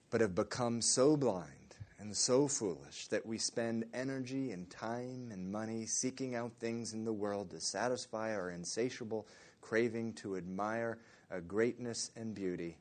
but 0.10 0.22
have 0.22 0.34
become 0.34 0.82
so 0.82 1.18
blind 1.18 1.63
and 2.04 2.16
so 2.16 2.50
foolish 2.50 3.08
that 3.08 3.26
we 3.26 3.38
spend 3.38 3.86
energy 3.94 4.52
and 4.52 4.70
time 4.70 5.30
and 5.32 5.50
money 5.50 5.86
seeking 5.86 6.36
out 6.36 6.52
things 6.60 6.92
in 6.92 7.06
the 7.06 7.14
world 7.14 7.50
to 7.50 7.62
satisfy 7.62 8.36
our 8.36 8.52
insatiable 8.52 9.26
craving 9.62 10.12
to 10.12 10.36
admire 10.36 10.98
a 11.32 11.40
greatness 11.40 12.12
and 12.18 12.36
beauty. 12.36 12.78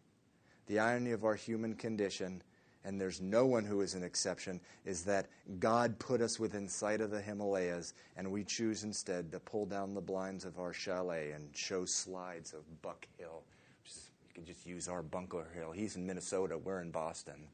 The 0.66 0.80
irony 0.80 1.12
of 1.12 1.24
our 1.24 1.36
human 1.36 1.76
condition, 1.76 2.42
and 2.84 3.00
there's 3.00 3.20
no 3.20 3.46
one 3.46 3.64
who 3.64 3.80
is 3.80 3.94
an 3.94 4.02
exception, 4.02 4.60
is 4.84 5.04
that 5.04 5.28
God 5.60 6.00
put 6.00 6.20
us 6.20 6.40
within 6.40 6.66
sight 6.66 7.00
of 7.00 7.12
the 7.12 7.20
Himalayas, 7.20 7.94
and 8.16 8.28
we 8.28 8.42
choose 8.42 8.82
instead 8.82 9.30
to 9.30 9.38
pull 9.38 9.66
down 9.66 9.94
the 9.94 10.00
blinds 10.00 10.44
of 10.44 10.58
our 10.58 10.72
chalet 10.72 11.30
and 11.30 11.56
show 11.56 11.84
slides 11.84 12.52
of 12.54 12.82
Buck 12.82 13.06
Hill. 13.18 13.44
You 13.86 14.34
can 14.34 14.44
just 14.44 14.66
use 14.66 14.88
our 14.88 15.02
Bunker 15.04 15.46
Hill. 15.54 15.70
He's 15.70 15.94
in 15.94 16.04
Minnesota, 16.04 16.58
we're 16.58 16.82
in 16.82 16.90
Boston. 16.90 17.46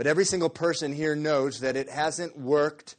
But 0.00 0.06
every 0.06 0.24
single 0.24 0.48
person 0.48 0.94
here 0.94 1.14
knows 1.14 1.60
that 1.60 1.76
it 1.76 1.90
hasn't 1.90 2.34
worked 2.34 2.96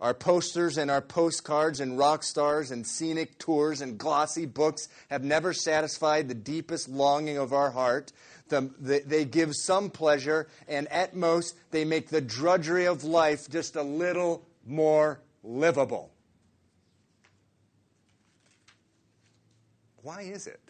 our 0.00 0.14
posters 0.14 0.78
and 0.78 0.90
our 0.90 1.02
postcards 1.02 1.78
and 1.78 1.98
rock 1.98 2.22
stars 2.22 2.70
and 2.70 2.86
scenic 2.86 3.38
tours 3.38 3.82
and 3.82 3.98
glossy 3.98 4.46
books 4.46 4.88
have 5.10 5.22
never 5.22 5.52
satisfied 5.52 6.26
the 6.26 6.34
deepest 6.34 6.88
longing 6.88 7.36
of 7.36 7.52
our 7.52 7.70
heart. 7.70 8.12
The, 8.48 8.70
the, 8.80 9.02
they 9.04 9.26
give 9.26 9.54
some 9.54 9.90
pleasure, 9.90 10.48
and 10.66 10.88
at 10.88 11.14
most, 11.14 11.54
they 11.70 11.84
make 11.84 12.08
the 12.08 12.22
drudgery 12.22 12.86
of 12.86 13.04
life 13.04 13.50
just 13.50 13.76
a 13.76 13.82
little 13.82 14.42
more 14.66 15.20
livable. 15.44 16.10
Why 20.00 20.22
is 20.22 20.46
it 20.46 20.62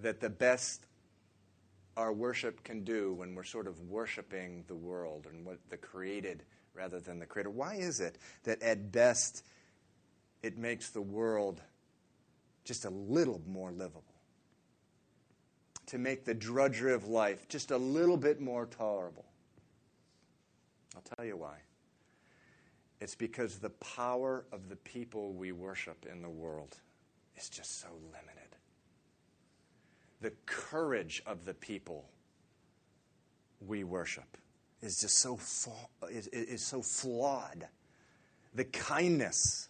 that 0.00 0.20
the 0.20 0.30
best 0.30 0.85
our 1.96 2.12
worship 2.12 2.62
can 2.62 2.84
do 2.84 3.14
when 3.14 3.34
we're 3.34 3.44
sort 3.44 3.66
of 3.66 3.80
worshiping 3.82 4.64
the 4.68 4.74
world 4.74 5.26
and 5.30 5.44
what 5.44 5.58
the 5.70 5.76
created 5.76 6.42
rather 6.74 7.00
than 7.00 7.18
the 7.18 7.26
Creator? 7.26 7.50
Why 7.50 7.74
is 7.74 8.00
it 8.00 8.18
that 8.44 8.62
at 8.62 8.92
best 8.92 9.44
it 10.42 10.58
makes 10.58 10.90
the 10.90 11.00
world 11.00 11.60
just 12.64 12.84
a 12.84 12.90
little 12.90 13.40
more 13.46 13.72
livable? 13.72 14.04
To 15.86 15.98
make 15.98 16.24
the 16.24 16.34
drudgery 16.34 16.92
of 16.92 17.06
life 17.06 17.48
just 17.48 17.70
a 17.70 17.78
little 17.78 18.16
bit 18.16 18.40
more 18.40 18.66
tolerable? 18.66 19.24
I'll 20.94 21.16
tell 21.16 21.24
you 21.24 21.36
why. 21.36 21.56
It's 23.00 23.14
because 23.14 23.58
the 23.58 23.70
power 23.70 24.44
of 24.52 24.68
the 24.68 24.76
people 24.76 25.32
we 25.32 25.52
worship 25.52 26.06
in 26.10 26.22
the 26.22 26.28
world 26.28 26.76
is 27.36 27.48
just 27.48 27.80
so 27.80 27.88
limited. 28.12 28.56
The 30.26 30.32
courage 30.44 31.22
of 31.24 31.44
the 31.44 31.54
people 31.54 32.04
we 33.64 33.84
worship 33.84 34.36
is 34.82 35.00
just 35.00 35.18
so 35.20 35.38
is, 36.10 36.26
is 36.26 36.62
so 36.62 36.82
flawed. 36.82 37.68
The 38.52 38.64
kindness 38.64 39.68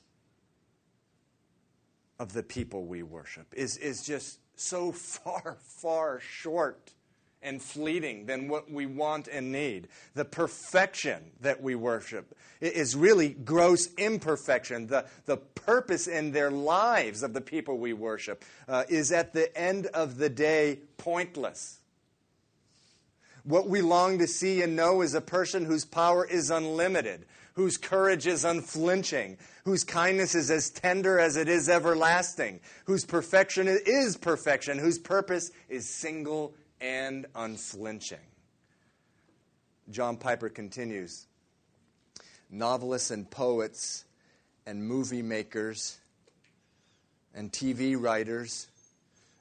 of 2.19 2.33
the 2.33 2.43
people 2.43 2.87
we 2.87 3.03
worship 3.03 3.53
is, 3.55 3.77
is 3.77 4.03
just 4.03 4.39
so 4.55 4.93
far, 4.93 5.59
far 5.61 6.21
short 6.21 6.95
and 7.43 7.63
fleeting 7.63 8.27
than 8.27 8.49
what 8.49 8.71
we 8.71 8.87
want 8.87 9.29
and 9.29 9.53
need. 9.53 9.89
The 10.15 10.25
perfection 10.25 11.23
that 11.41 11.63
we 11.63 11.75
worship 11.75 12.37
is 12.61 12.97
really 12.97 13.31
gross 13.31 13.89
imperfection. 13.95 14.87
The, 14.87 15.07
the 15.27 15.37
purpose 15.37 16.07
in 16.07 16.33
their 16.33 16.51
lives 16.51 17.23
of 17.23 17.35
the 17.35 17.41
people 17.41 17.79
we 17.79 17.93
worship 17.93 18.45
uh, 18.69 18.85
is 18.89 19.13
at 19.13 19.33
the 19.33 19.57
end 19.57 19.87
of 19.87 20.19
the 20.19 20.29
day 20.29 20.81
pointless. 20.97 21.79
What 23.45 23.69
we 23.69 23.81
long 23.81 24.19
to 24.19 24.27
see 24.27 24.63
and 24.63 24.75
know 24.75 25.03
is 25.03 25.15
a 25.15 25.21
person 25.21 25.65
whose 25.65 25.85
power 25.85 26.27
is 26.27 26.51
unlimited, 26.51 27.27
whose 27.55 27.77
courage 27.77 28.27
is 28.27 28.45
unflinching, 28.45 29.39
whose 29.65 29.85
kindness 29.85 30.35
is 30.35 30.51
as 30.51 30.69
tender 30.71 31.21
as 31.21 31.37
it 31.37 31.49
is 31.49 31.69
everlasting, 31.69 32.59
whose 32.87 33.05
perfection 33.05 33.69
is 33.69 34.17
perfection, 34.17 34.79
whose 34.79 34.99
purpose 34.99 35.53
is 35.69 35.89
single 35.89 36.55
and 36.81 37.27
unflinching. 37.35 38.19
John 39.91 40.17
Piper 40.17 40.49
continues 40.49 41.27
novelists 42.51 43.11
and 43.11 43.31
poets 43.31 44.05
and 44.67 44.87
movie 44.87 45.23
makers 45.23 45.99
and 47.35 47.53
TV 47.53 48.01
writers 48.01 48.69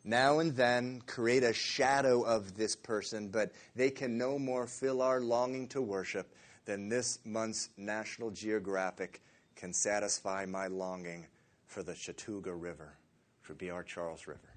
now 0.03 0.39
and 0.39 0.55
then 0.55 1.01
create 1.07 1.43
a 1.43 1.53
shadow 1.53 2.21
of 2.21 2.55
this 2.55 2.75
person, 2.75 3.29
but 3.29 3.51
they 3.75 3.89
can 3.89 4.17
no 4.17 4.37
more 4.37 4.67
fill 4.67 5.01
our 5.01 5.19
longing 5.19 5.67
to 5.69 5.81
worship 5.81 6.35
than 6.65 6.89
this 6.89 7.19
month's 7.25 7.69
National 7.77 8.29
Geographic 8.29 9.21
can 9.55 9.73
satisfy 9.73 10.45
my 10.45 10.67
longing 10.67 11.25
for 11.65 11.81
the 11.81 11.93
Chattooga 11.93 12.53
River, 12.53 12.93
for 13.41 13.53
B.R. 13.55 13.83
Charles 13.83 14.27
River. 14.27 14.54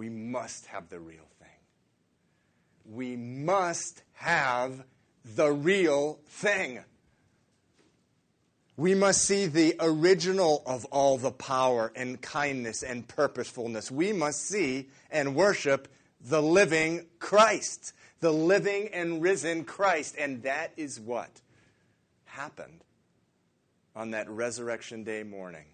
We 0.00 0.08
must 0.08 0.64
have 0.64 0.88
the 0.88 0.98
real 0.98 1.28
thing. 1.38 1.58
We 2.86 3.16
must 3.16 4.02
have 4.14 4.82
the 5.36 5.52
real 5.52 6.20
thing. 6.26 6.80
We 8.78 8.94
must 8.94 9.22
see 9.22 9.44
the 9.44 9.76
original 9.78 10.62
of 10.64 10.86
all 10.86 11.18
the 11.18 11.32
power 11.32 11.92
and 11.94 12.18
kindness 12.18 12.82
and 12.82 13.06
purposefulness. 13.06 13.90
We 13.90 14.14
must 14.14 14.40
see 14.40 14.88
and 15.10 15.34
worship 15.34 15.86
the 16.18 16.40
living 16.40 17.04
Christ, 17.18 17.92
the 18.20 18.32
living 18.32 18.88
and 18.94 19.20
risen 19.20 19.64
Christ. 19.64 20.14
And 20.18 20.44
that 20.44 20.72
is 20.78 20.98
what 20.98 21.42
happened 22.24 22.84
on 23.94 24.12
that 24.12 24.30
resurrection 24.30 25.04
day 25.04 25.24
morning 25.24 25.66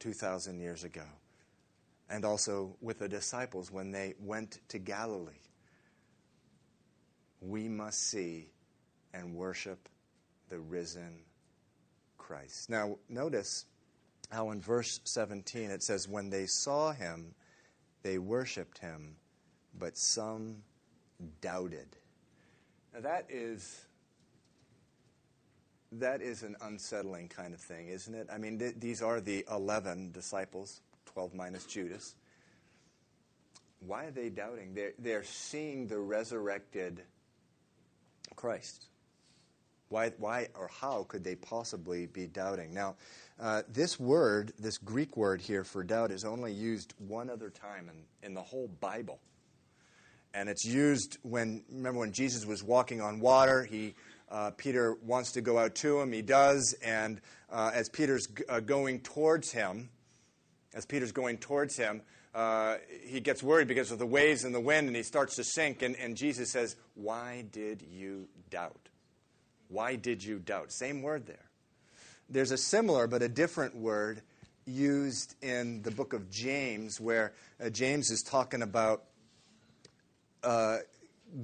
2,000 0.00 0.58
years 0.58 0.82
ago 0.82 1.04
and 2.10 2.24
also 2.24 2.76
with 2.80 2.98
the 2.98 3.08
disciples 3.08 3.70
when 3.70 3.92
they 3.92 4.14
went 4.20 4.58
to 4.68 4.78
Galilee. 4.78 5.32
We 7.40 7.68
must 7.68 8.10
see 8.10 8.50
and 9.14 9.34
worship 9.34 9.88
the 10.48 10.58
risen 10.58 11.20
Christ. 12.18 12.68
Now, 12.68 12.98
notice 13.08 13.64
how 14.30 14.50
in 14.50 14.60
verse 14.60 15.00
17 15.04 15.70
it 15.70 15.82
says, 15.82 16.08
When 16.08 16.28
they 16.30 16.46
saw 16.46 16.92
him, 16.92 17.34
they 18.02 18.18
worshiped 18.18 18.78
him, 18.78 19.16
but 19.78 19.96
some 19.96 20.56
doubted. 21.40 21.96
Now, 22.92 23.00
that 23.00 23.26
is. 23.28 23.86
That 25.92 26.22
is 26.22 26.44
an 26.44 26.54
unsettling 26.60 27.26
kind 27.28 27.52
of 27.52 27.58
thing, 27.60 27.88
isn't 27.88 28.14
it? 28.14 28.28
I 28.32 28.38
mean, 28.38 28.60
th- 28.60 28.76
these 28.78 29.02
are 29.02 29.20
the 29.20 29.44
11 29.50 30.12
disciples 30.12 30.82
12 31.12 31.34
minus 31.34 31.64
Judas. 31.64 32.14
Why 33.80 34.04
are 34.04 34.10
they 34.10 34.28
doubting? 34.28 34.74
They're, 34.74 34.92
they're 34.98 35.24
seeing 35.24 35.86
the 35.86 35.98
resurrected 35.98 37.02
Christ. 38.36 38.86
Why, 39.88 40.12
why 40.18 40.48
or 40.54 40.68
how 40.68 41.04
could 41.04 41.24
they 41.24 41.34
possibly 41.34 42.06
be 42.06 42.26
doubting? 42.26 42.72
Now, 42.72 42.94
uh, 43.40 43.62
this 43.68 43.98
word, 43.98 44.52
this 44.58 44.78
Greek 44.78 45.16
word 45.16 45.40
here 45.40 45.64
for 45.64 45.82
doubt, 45.82 46.10
is 46.10 46.24
only 46.24 46.52
used 46.52 46.94
one 46.98 47.28
other 47.28 47.50
time 47.50 47.88
in, 47.88 48.28
in 48.28 48.34
the 48.34 48.42
whole 48.42 48.68
Bible. 48.80 49.18
And 50.32 50.48
it's 50.48 50.64
used 50.64 51.18
when, 51.22 51.64
remember 51.70 52.00
when 52.00 52.12
Jesus 52.12 52.46
was 52.46 52.62
walking 52.62 53.00
on 53.00 53.18
water, 53.18 53.64
he, 53.64 53.94
uh, 54.30 54.52
Peter 54.52 54.96
wants 55.02 55.32
to 55.32 55.40
go 55.40 55.58
out 55.58 55.74
to 55.76 56.00
him, 56.00 56.12
he 56.12 56.22
does, 56.22 56.74
and 56.84 57.20
uh, 57.50 57.72
as 57.74 57.88
Peter's 57.88 58.28
g- 58.28 58.44
uh, 58.48 58.60
going 58.60 59.00
towards 59.00 59.50
him, 59.50 59.90
as 60.74 60.86
Peter's 60.86 61.12
going 61.12 61.38
towards 61.38 61.76
him, 61.76 62.02
uh, 62.34 62.76
he 63.04 63.20
gets 63.20 63.42
worried 63.42 63.68
because 63.68 63.90
of 63.90 63.98
the 63.98 64.06
waves 64.06 64.44
and 64.44 64.54
the 64.54 64.60
wind, 64.60 64.86
and 64.86 64.96
he 64.96 65.02
starts 65.02 65.36
to 65.36 65.44
sink. 65.44 65.82
And, 65.82 65.96
and 65.96 66.16
Jesus 66.16 66.52
says, 66.52 66.76
Why 66.94 67.44
did 67.50 67.82
you 67.82 68.28
doubt? 68.50 68.88
Why 69.68 69.96
did 69.96 70.22
you 70.22 70.38
doubt? 70.38 70.72
Same 70.72 71.02
word 71.02 71.26
there. 71.26 71.50
There's 72.28 72.52
a 72.52 72.56
similar 72.56 73.06
but 73.06 73.22
a 73.22 73.28
different 73.28 73.74
word 73.74 74.22
used 74.64 75.34
in 75.42 75.82
the 75.82 75.90
book 75.90 76.12
of 76.12 76.30
James, 76.30 77.00
where 77.00 77.32
uh, 77.64 77.70
James 77.70 78.10
is 78.10 78.22
talking 78.22 78.62
about 78.62 79.04
uh, 80.44 80.78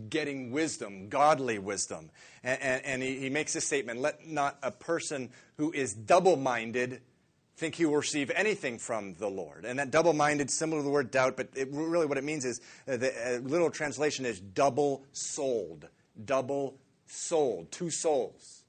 getting 0.09 0.53
wisdom, 0.53 1.09
godly 1.09 1.59
wisdom. 1.59 2.11
And, 2.43 2.63
and, 2.63 2.85
and 2.85 3.03
he, 3.03 3.19
he 3.19 3.31
makes 3.31 3.57
a 3.57 3.61
statement 3.61 4.01
let 4.01 4.27
not 4.27 4.59
a 4.63 4.71
person 4.71 5.31
who 5.57 5.73
is 5.73 5.95
double 5.95 6.37
minded 6.37 7.01
think 7.57 7.75
he 7.75 7.87
will 7.87 7.97
receive 7.97 8.31
anything 8.35 8.79
from 8.79 9.15
the 9.15 9.29
Lord. 9.29 9.65
And 9.65 9.79
that 9.79 9.91
double 9.91 10.13
minded, 10.13 10.51
similar 10.51 10.81
to 10.81 10.85
the 10.85 10.91
word 10.91 11.11
doubt, 11.11 11.37
but 11.37 11.49
it, 11.55 11.69
really 11.73 12.07
what 12.07 12.19
it 12.19 12.25
means 12.25 12.45
is 12.45 12.61
uh, 12.87 12.99
the 12.99 13.37
uh, 13.37 13.39
literal 13.39 13.71
translation 13.71 14.27
is 14.27 14.41
double 14.41 15.05
souled. 15.13 15.89
Double 16.23 16.79
souled. 17.07 17.73
Two 17.73 17.91
souls. 17.91 18.65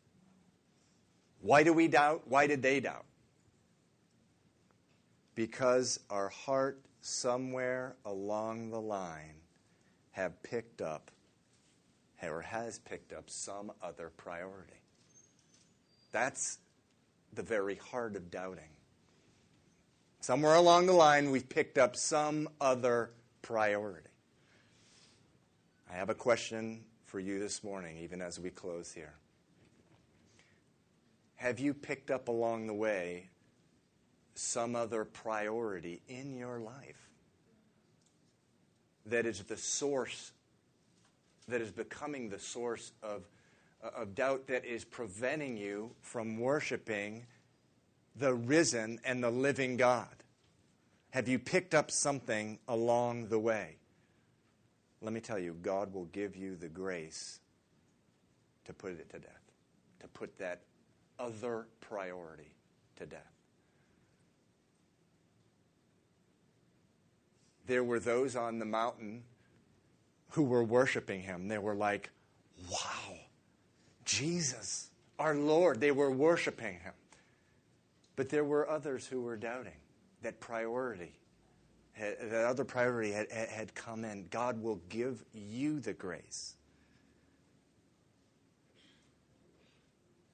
Why 1.42 1.64
do 1.64 1.74
we 1.74 1.88
doubt? 1.88 2.24
Why 2.28 2.48
did 2.48 2.62
they 2.62 2.80
doubt? 2.80 3.06
Because 5.36 6.00
our 6.10 6.30
heart 6.30 6.82
somewhere 7.02 7.96
along 8.06 8.72
the 8.72 8.82
line 8.82 9.36
have 10.12 10.42
picked 10.44 10.82
up 10.82 11.12
or 12.24 12.42
has 12.42 12.80
picked 12.80 13.14
up 13.14 13.30
some 13.30 13.72
other 13.84 14.12
priority. 14.18 14.82
That's 16.12 16.58
the 17.34 17.44
very 17.44 17.76
heart 17.76 18.16
of 18.16 18.32
doubting. 18.32 18.77
Somewhere 20.28 20.56
along 20.56 20.88
the 20.88 20.92
line, 20.92 21.32
we've 21.32 21.48
picked 21.48 21.78
up 21.78 21.96
some 21.96 22.50
other 22.60 23.12
priority. 23.42 24.10
I 25.90 25.96
have 25.96 26.10
a 26.10 26.14
question 26.14 26.84
for 27.06 27.22
you 27.22 27.40
this 27.40 27.64
morning, 27.64 27.98
even 28.00 28.22
as 28.22 28.38
we 28.38 28.50
close 28.50 28.92
here. 28.92 29.14
Have 31.38 31.62
you 31.62 31.74
picked 31.74 32.12
up 32.12 32.28
along 32.28 32.68
the 32.68 32.74
way 32.74 33.30
some 34.36 34.76
other 34.76 35.06
priority 35.06 36.02
in 36.10 36.36
your 36.36 36.60
life 36.60 37.08
that 39.06 39.26
is 39.26 39.42
the 39.44 39.56
source, 39.56 40.34
that 41.48 41.62
is 41.62 41.72
becoming 41.72 42.28
the 42.28 42.40
source 42.40 42.92
of, 43.02 43.24
of 43.82 44.14
doubt 44.14 44.48
that 44.48 44.66
is 44.66 44.84
preventing 44.84 45.56
you 45.56 45.92
from 46.02 46.38
worshiping 46.38 47.26
the 48.18 48.34
risen 48.34 49.00
and 49.06 49.24
the 49.24 49.32
living 49.32 49.78
God? 49.78 50.17
Have 51.18 51.28
you 51.28 51.40
picked 51.40 51.74
up 51.74 51.90
something 51.90 52.60
along 52.68 53.30
the 53.30 53.40
way? 53.40 53.78
Let 55.02 55.14
me 55.14 55.20
tell 55.20 55.40
you, 55.40 55.56
God 55.64 55.92
will 55.92 56.06
give 56.06 56.36
you 56.36 56.56
the 56.56 56.68
grace 56.68 57.40
to 58.66 58.74
put 58.74 58.92
it 58.92 59.10
to 59.10 59.18
death, 59.18 59.42
to 60.02 60.08
put 60.10 60.38
that 60.38 60.62
other 61.18 61.66
priority 61.82 62.52
to 62.98 63.08
death. 63.08 63.34
There 67.66 67.84
were 67.84 68.00
those 68.00 68.36
on 68.36 68.60
the 68.60 68.66
mountain 68.66 69.24
who 70.34 70.44
were 70.44 70.64
worshiping 70.64 71.24
him. 71.24 71.48
They 71.48 71.58
were 71.58 71.74
like, 71.74 72.12
wow, 72.70 73.16
Jesus, 74.06 74.92
our 75.18 75.34
Lord. 75.34 75.82
They 75.82 75.90
were 75.92 76.12
worshiping 76.12 76.76
him. 76.76 76.94
But 78.16 78.30
there 78.30 78.46
were 78.46 78.70
others 78.70 79.08
who 79.08 79.22
were 79.22 79.36
doubting 79.36 79.74
that 80.28 80.42
priority, 80.42 81.14
that 81.98 82.44
other 82.46 82.66
priority 82.66 83.14
had, 83.14 83.32
had 83.32 83.74
come 83.74 84.04
in. 84.04 84.28
God 84.30 84.62
will 84.62 84.82
give 84.90 85.24
you 85.34 85.80
the 85.80 85.94
grace 85.94 86.56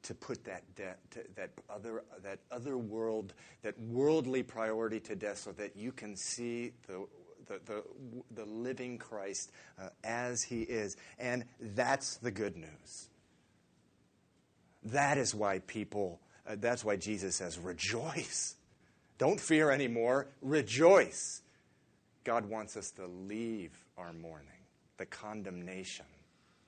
to 0.01 0.15
put 0.15 0.43
that 0.45 0.63
debt, 0.75 0.97
that 1.35 1.51
other, 1.69 2.03
that 2.23 2.39
other 2.51 2.75
world, 2.79 3.35
that 3.61 3.79
worldly 3.79 4.41
priority 4.41 4.99
to 4.99 5.15
death, 5.15 5.37
so 5.37 5.51
that 5.51 5.77
you 5.77 5.91
can 5.91 6.15
see 6.15 6.71
the 6.87 7.05
the, 7.45 7.59
the, 7.65 7.83
the 8.35 8.45
living 8.45 8.97
Christ 8.97 9.51
uh, 9.77 9.89
as 10.03 10.41
he 10.43 10.61
is. 10.61 10.95
And 11.19 11.43
that's 11.59 12.15
the 12.17 12.31
good 12.31 12.55
news. 12.55 13.09
That 14.85 15.17
is 15.17 15.35
why 15.35 15.59
people, 15.59 16.21
uh, 16.47 16.55
that's 16.57 16.85
why 16.85 16.95
Jesus 16.95 17.35
says, 17.35 17.59
rejoice. 17.59 18.55
Don't 19.23 19.39
fear 19.39 19.71
anymore, 19.71 20.27
rejoice. 20.41 21.43
God 22.25 22.45
wants 22.45 22.75
us 22.75 22.91
to 22.91 23.07
leave 23.07 23.71
our 23.97 24.11
mourning, 24.11 24.49
the 24.97 25.05
condemnation 25.05 26.05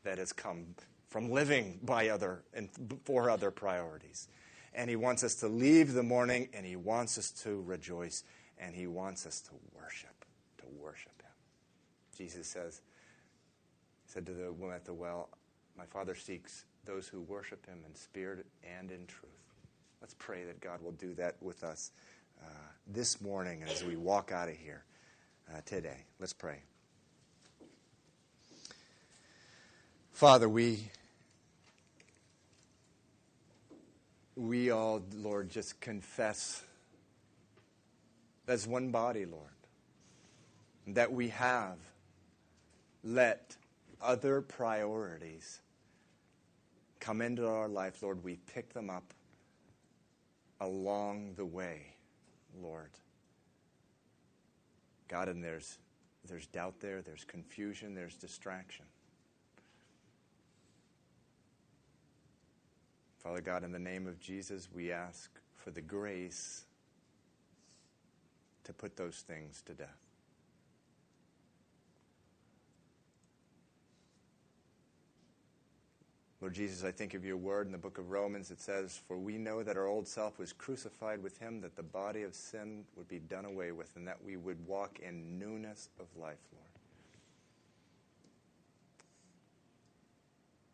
that 0.04 0.20
has 0.20 0.32
come 0.32 0.68
from 1.10 1.30
living 1.30 1.82
by 1.84 2.08
other 2.08 2.44
and 2.54 2.70
for 3.04 3.30
other 3.30 3.52
priorities. 3.52 4.30
And 4.74 4.90
he 4.90 4.96
wants 4.96 5.22
us 5.22 5.36
to 5.42 5.50
leave 5.50 5.92
the 5.92 6.02
mourning 6.02 6.48
and 6.54 6.66
he 6.66 6.78
wants 6.78 7.18
us 7.18 7.30
to 7.44 7.62
rejoice 7.64 8.24
and 8.58 8.74
he 8.74 8.88
wants 8.88 9.26
us 9.26 9.42
to 9.42 9.52
worship, 9.78 10.24
to 10.60 10.66
worship 10.82 11.22
him. 11.22 11.34
Jesus 12.18 12.48
says, 12.48 12.80
said 14.06 14.26
to 14.28 14.32
the 14.32 14.54
woman 14.54 14.78
at 14.78 14.86
the 14.86 14.94
well, 14.94 15.28
My 15.78 15.86
Father 15.88 16.16
seeks 16.16 16.64
those 16.86 17.06
who 17.06 17.20
worship 17.20 17.66
him 17.66 17.80
in 17.86 17.94
spirit 17.96 18.46
and 18.64 18.92
in 18.92 19.08
truth. 19.08 19.34
Let's 20.00 20.16
pray 20.18 20.46
that 20.46 20.62
God 20.62 20.82
will 20.82 20.94
do 20.94 21.14
that 21.16 21.36
with 21.42 21.66
us 21.66 21.92
uh, 22.44 22.48
this 22.88 23.22
morning 23.22 23.64
as 23.64 23.84
we 23.84 23.96
walk 23.96 24.32
out 24.32 24.50
of 24.50 24.56
here 24.56 24.84
uh, 25.52 25.62
today. 25.66 26.06
Let's 26.20 26.34
pray. 26.34 26.60
Father, 30.12 30.48
we 30.48 30.90
we 34.36 34.70
all, 34.70 35.02
Lord, 35.16 35.50
just 35.50 35.80
confess 35.80 36.64
as 38.48 38.68
one 38.68 38.92
body, 38.92 39.26
Lord, 39.26 39.50
that 40.88 41.12
we 41.12 41.30
have 41.30 41.78
let 43.04 43.56
other 44.02 44.42
priorities 44.42 45.62
come 47.00 47.22
into 47.22 47.48
our 47.48 47.68
life, 47.68 48.02
Lord. 48.02 48.24
We 48.24 48.38
pick 48.54 48.74
them 48.74 48.90
up 48.90 49.14
along 50.60 51.34
the 51.36 51.46
way, 51.46 51.95
Lord. 52.62 52.92
God, 55.08 55.30
and 55.30 55.44
there's, 55.44 55.78
there's 56.28 56.48
doubt 56.48 56.76
there, 56.80 57.02
there's 57.02 57.24
confusion, 57.24 57.94
there's 57.94 58.16
distraction. 58.16 58.86
Father 63.20 63.42
God, 63.42 63.64
in 63.64 63.72
the 63.72 63.80
name 63.80 64.08
of 64.08 64.20
Jesus, 64.20 64.70
we 64.74 64.92
ask 64.92 65.32
for 65.56 65.72
the 65.72 65.82
grace 65.82 66.66
to 68.64 68.74
put 68.74 68.96
those 68.96 69.24
things 69.28 69.64
to 69.66 69.74
death. 69.74 70.05
Lord 76.46 76.54
Jesus, 76.54 76.84
I 76.84 76.92
think 76.92 77.16
of 77.16 77.26
your 77.26 77.38
word 77.38 77.66
in 77.66 77.72
the 77.72 77.78
book 77.80 77.98
of 77.98 78.12
Romans. 78.12 78.52
It 78.52 78.62
says, 78.62 79.02
For 79.08 79.18
we 79.18 79.36
know 79.36 79.64
that 79.64 79.78
our 79.78 79.88
old 79.88 80.08
self 80.08 80.38
was 80.38 80.54
crucified 80.54 81.24
with 81.24 81.40
him, 81.40 81.60
that 81.62 81.76
the 81.76 81.82
body 81.82 82.22
of 82.22 82.36
sin 82.36 82.84
would 82.96 83.08
be 83.08 83.18
done 83.18 83.46
away 83.46 83.72
with, 83.72 83.96
and 83.96 84.08
that 84.08 84.24
we 84.24 84.38
would 84.38 84.64
walk 84.68 85.00
in 85.00 85.40
newness 85.40 85.90
of 86.00 86.06
life, 86.16 86.38
Lord. 86.54 86.70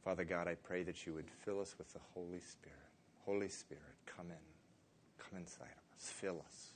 Father 0.04 0.26
God, 0.26 0.50
I 0.50 0.56
pray 0.56 0.84
that 0.84 1.06
you 1.06 1.14
would 1.14 1.32
fill 1.46 1.62
us 1.62 1.74
with 1.78 1.94
the 1.94 2.02
Holy 2.14 2.42
Spirit. 2.42 2.78
Holy 3.26 3.48
Spirit, 3.48 3.96
come 4.06 4.26
in. 4.26 5.24
Come 5.24 5.40
inside 5.40 5.64
of 5.64 5.98
us. 5.98 6.10
Fill 6.10 6.44
us. 6.46 6.72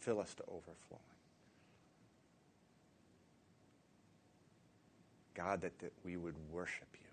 Fill 0.00 0.18
us 0.18 0.32
to 0.32 0.44
overflowing. 0.44 1.02
God, 5.34 5.60
that, 5.60 5.78
that 5.80 5.92
we 6.06 6.16
would 6.16 6.36
worship 6.50 6.88
you. 6.94 7.03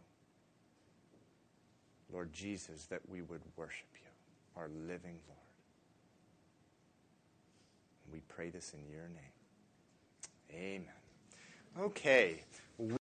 Lord 2.12 2.34
Jesus, 2.34 2.86
that 2.86 3.02
we 3.10 3.22
would 3.22 3.42
worship 3.56 3.88
you, 3.94 4.10
our 4.62 4.70
living 4.88 5.20
Lord. 5.28 5.38
We 8.12 8.22
pray 8.28 8.50
this 8.50 8.74
in 8.74 8.92
your 8.92 9.08
name. 9.10 9.32
Amen. 10.54 10.88
Okay. 11.80 12.44